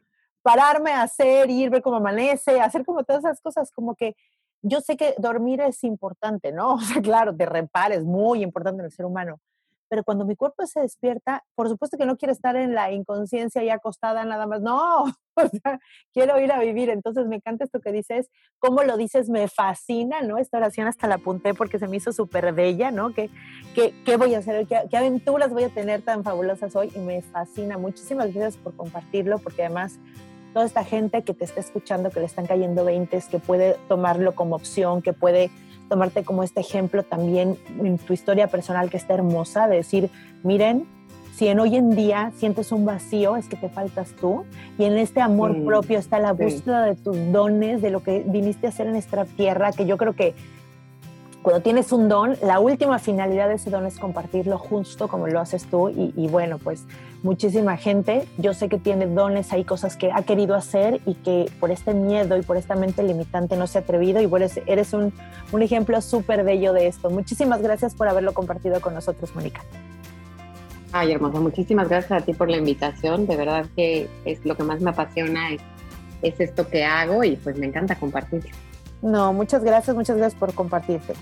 Pararme 0.42 0.92
a 0.92 1.02
hacer, 1.02 1.50
ir, 1.50 1.70
ver 1.70 1.82
cómo 1.82 1.96
amanece, 1.96 2.60
hacer 2.60 2.84
como 2.84 3.04
todas 3.04 3.24
esas 3.24 3.40
cosas, 3.40 3.70
como 3.72 3.94
que 3.94 4.14
yo 4.62 4.80
sé 4.80 4.96
que 4.96 5.14
dormir 5.18 5.60
es 5.60 5.84
importante, 5.84 6.52
¿no? 6.52 6.74
O 6.76 6.80
sea, 6.80 7.02
claro, 7.02 7.34
te 7.36 7.46
repara, 7.46 7.94
es 7.94 8.04
muy 8.04 8.42
importante 8.42 8.80
en 8.80 8.86
el 8.86 8.92
ser 8.92 9.06
humano. 9.06 9.40
Pero 9.88 10.04
cuando 10.04 10.24
mi 10.24 10.36
cuerpo 10.36 10.66
se 10.66 10.80
despierta, 10.80 11.44
por 11.54 11.68
supuesto 11.68 11.96
que 11.96 12.06
no 12.06 12.16
quiero 12.16 12.32
estar 12.32 12.56
en 12.56 12.74
la 12.74 12.92
inconsciencia 12.92 13.62
y 13.62 13.70
acostada 13.70 14.24
nada 14.24 14.46
más. 14.46 14.60
No, 14.60 15.04
quiero 16.12 16.38
ir 16.40 16.52
a 16.52 16.60
vivir. 16.60 16.90
Entonces 16.90 17.26
me 17.26 17.36
encanta 17.36 17.64
esto 17.64 17.80
que 17.80 17.92
dices. 17.92 18.28
Cómo 18.58 18.82
lo 18.82 18.96
dices, 18.96 19.28
me 19.28 19.48
fascina, 19.48 20.20
¿no? 20.22 20.38
Esta 20.38 20.58
oración 20.58 20.86
hasta 20.88 21.06
la 21.06 21.16
apunté 21.16 21.54
porque 21.54 21.78
se 21.78 21.88
me 21.88 21.96
hizo 21.96 22.12
súper 22.12 22.52
bella, 22.52 22.90
¿no? 22.90 23.14
¿Qué, 23.14 23.30
qué, 23.74 23.94
qué 24.04 24.16
voy 24.16 24.34
a 24.34 24.38
hacer? 24.38 24.66
¿Qué, 24.66 24.82
¿Qué 24.90 24.96
aventuras 24.96 25.52
voy 25.52 25.64
a 25.64 25.68
tener 25.68 26.02
tan 26.02 26.24
fabulosas 26.24 26.74
hoy? 26.76 26.90
Y 26.94 26.98
me 26.98 27.22
fascina. 27.22 27.78
Muchísimas 27.78 28.32
gracias 28.32 28.56
por 28.56 28.76
compartirlo 28.76 29.38
porque 29.38 29.64
además 29.64 29.98
toda 30.52 30.66
esta 30.66 30.84
gente 30.84 31.22
que 31.22 31.34
te 31.34 31.44
está 31.44 31.60
escuchando, 31.60 32.10
que 32.10 32.20
le 32.20 32.26
están 32.26 32.46
cayendo 32.46 32.84
20, 32.84 33.22
que 33.30 33.38
puede 33.38 33.76
tomarlo 33.88 34.34
como 34.34 34.56
opción, 34.56 35.02
que 35.02 35.12
puede 35.12 35.50
tomarte 35.88 36.22
como 36.24 36.42
este 36.42 36.60
ejemplo 36.60 37.02
también 37.02 37.56
en 37.82 37.98
tu 37.98 38.12
historia 38.12 38.48
personal 38.48 38.90
que 38.90 38.96
está 38.96 39.14
hermosa, 39.14 39.68
de 39.68 39.76
decir, 39.76 40.10
miren, 40.42 40.86
si 41.34 41.46
en 41.46 41.60
hoy 41.60 41.76
en 41.76 41.94
día 41.94 42.32
sientes 42.36 42.72
un 42.72 42.84
vacío, 42.84 43.36
es 43.36 43.48
que 43.48 43.56
te 43.56 43.68
faltas 43.68 44.08
tú, 44.20 44.44
y 44.76 44.84
en 44.84 44.98
este 44.98 45.20
amor 45.20 45.54
Sí, 45.54 45.60
propio 45.60 45.98
está 45.98 46.18
la 46.18 46.34
sí. 46.36 46.42
búsqueda 46.42 46.82
de 46.84 46.96
tus 46.96 47.16
dones, 47.32 47.80
de 47.80 47.90
lo 47.90 48.02
que 48.02 48.24
viniste 48.26 48.66
a 48.66 48.70
hacer 48.70 48.88
en 48.88 48.96
esta 48.96 49.24
tierra, 49.24 49.70
que 49.72 49.86
yo 49.86 49.96
creo 49.96 50.14
que 50.14 50.34
cuando 51.48 51.62
tienes 51.62 51.92
un 51.92 52.10
don, 52.10 52.36
la 52.42 52.60
última 52.60 52.98
finalidad 52.98 53.48
de 53.48 53.54
ese 53.54 53.70
don 53.70 53.86
es 53.86 53.98
compartirlo 53.98 54.58
justo 54.58 55.08
como 55.08 55.28
lo 55.28 55.40
haces 55.40 55.64
tú, 55.64 55.88
y, 55.88 56.28
bueno, 56.28 56.58
pues 56.58 56.84
muchísima 57.22 57.78
gente, 57.78 58.28
yo 58.36 58.52
sé 58.52 58.68
que 58.68 58.76
tiene 58.76 59.06
dones, 59.06 59.50
hay 59.54 59.64
cosas 59.64 59.96
que 59.96 60.12
ha 60.12 60.20
querido 60.24 60.54
hacer 60.54 61.00
y 61.06 61.14
que 61.14 61.50
por 61.58 61.70
este 61.70 61.94
miedo 61.94 62.36
y 62.36 62.42
por 62.42 62.58
esta 62.58 62.74
mente 62.74 63.02
limitante 63.02 63.56
no 63.56 63.66
se 63.66 63.78
ha 63.78 63.80
atrevido 63.80 64.20
y 64.20 64.26
bueno, 64.26 64.44
eres, 64.44 64.60
eres 64.66 64.92
un, 64.92 65.10
un 65.50 65.62
ejemplo 65.62 66.02
súper 66.02 66.44
bello 66.44 66.74
de 66.74 66.86
esto. 66.86 67.08
Muchísimas 67.08 67.62
gracias 67.62 67.94
por 67.94 68.08
haberlo 68.08 68.34
compartido 68.34 68.82
con 68.82 68.92
nosotros, 68.92 69.34
Mónica. 69.34 69.62
Ay, 70.92 71.12
hermosa, 71.12 71.40
muchísimas 71.40 71.88
gracias 71.88 72.12
a 72.20 72.24
ti 72.26 72.34
por 72.34 72.50
la 72.50 72.58
invitación. 72.58 73.26
De 73.26 73.36
verdad 73.36 73.64
que 73.74 74.06
es 74.26 74.44
lo 74.44 74.54
que 74.54 74.64
más 74.64 74.82
me 74.82 74.90
apasiona, 74.90 75.52
es, 75.52 75.62
es 76.20 76.38
esto 76.40 76.68
que 76.68 76.84
hago 76.84 77.24
y 77.24 77.36
pues 77.36 77.56
me 77.56 77.64
encanta 77.64 77.94
compartirlo. 77.94 78.50
No, 79.02 79.32
muchas 79.32 79.62
gracias, 79.62 79.94
muchas 79.94 80.16
gracias 80.16 80.38
por 80.38 80.54
compartirte. 80.54 81.14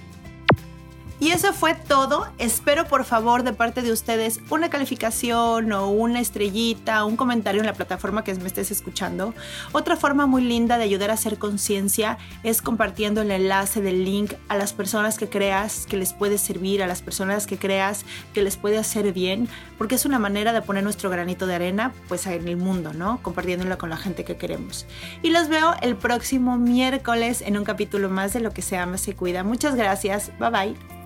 Y 1.19 1.31
eso 1.31 1.53
fue 1.53 1.75
todo. 1.75 2.27
Espero 2.39 2.87
por 2.87 3.05
favor 3.05 3.43
de 3.43 3.55
parte 3.55 3.81
de 3.81 3.91
ustedes 3.91 4.41
una 4.51 4.69
calificación 4.69 5.73
o 5.73 5.89
una 5.89 6.21
estrellita, 6.21 7.05
un 7.05 7.17
comentario 7.17 7.61
en 7.61 7.67
la 7.67 7.73
plataforma 7.73 8.23
que 8.23 8.35
me 8.35 8.47
estés 8.47 8.71
escuchando. 8.71 9.33
Otra 9.73 9.97
forma 9.97 10.27
muy 10.27 10.43
linda 10.43 10.77
de 10.77 10.85
ayudar 10.85 11.11
a 11.11 11.14
hacer 11.14 11.39
conciencia 11.39 12.19
es 12.43 12.61
compartiendo 12.61 13.23
el 13.23 13.31
enlace 13.31 13.81
del 13.81 14.05
link 14.05 14.35
a 14.49 14.57
las 14.57 14.75
personas 14.75 15.17
que 15.17 15.29
creas 15.29 15.87
que 15.87 15.97
les 15.97 16.12
puede 16.12 16.37
servir, 16.37 16.83
a 16.83 16.87
las 16.87 17.01
personas 17.01 17.47
que 17.47 17.57
creas 17.59 18.05
que 18.35 18.43
les 18.43 18.57
puede 18.57 18.77
hacer 18.77 19.12
bien, 19.12 19.49
porque 19.79 19.95
es 19.95 20.05
una 20.05 20.19
manera 20.19 20.53
de 20.53 20.62
poner 20.62 20.85
nuestro 20.85 21.09
granito 21.09 21.47
de 21.47 21.55
arena 21.55 21.93
pues 22.09 22.27
en 22.27 22.47
el 22.47 22.57
mundo, 22.57 22.93
¿no? 22.93 23.21
Compartiéndolo 23.23 23.79
con 23.79 23.89
la 23.89 23.97
gente 23.97 24.25
que 24.25 24.37
queremos. 24.37 24.87
Y 25.23 25.31
los 25.31 25.49
veo 25.49 25.75
el 25.81 25.97
próximo 25.97 26.59
miércoles 26.59 27.41
en 27.41 27.57
un 27.57 27.64
capítulo 27.64 28.11
más 28.11 28.33
de 28.33 28.41
Lo 28.41 28.53
que 28.53 28.62
se 28.62 28.77
ama 28.77 28.99
se 28.99 29.14
cuida. 29.14 29.43
Muchas 29.45 29.75
gracias. 29.75 30.31
Bye 30.39 30.51
bye. 30.51 31.06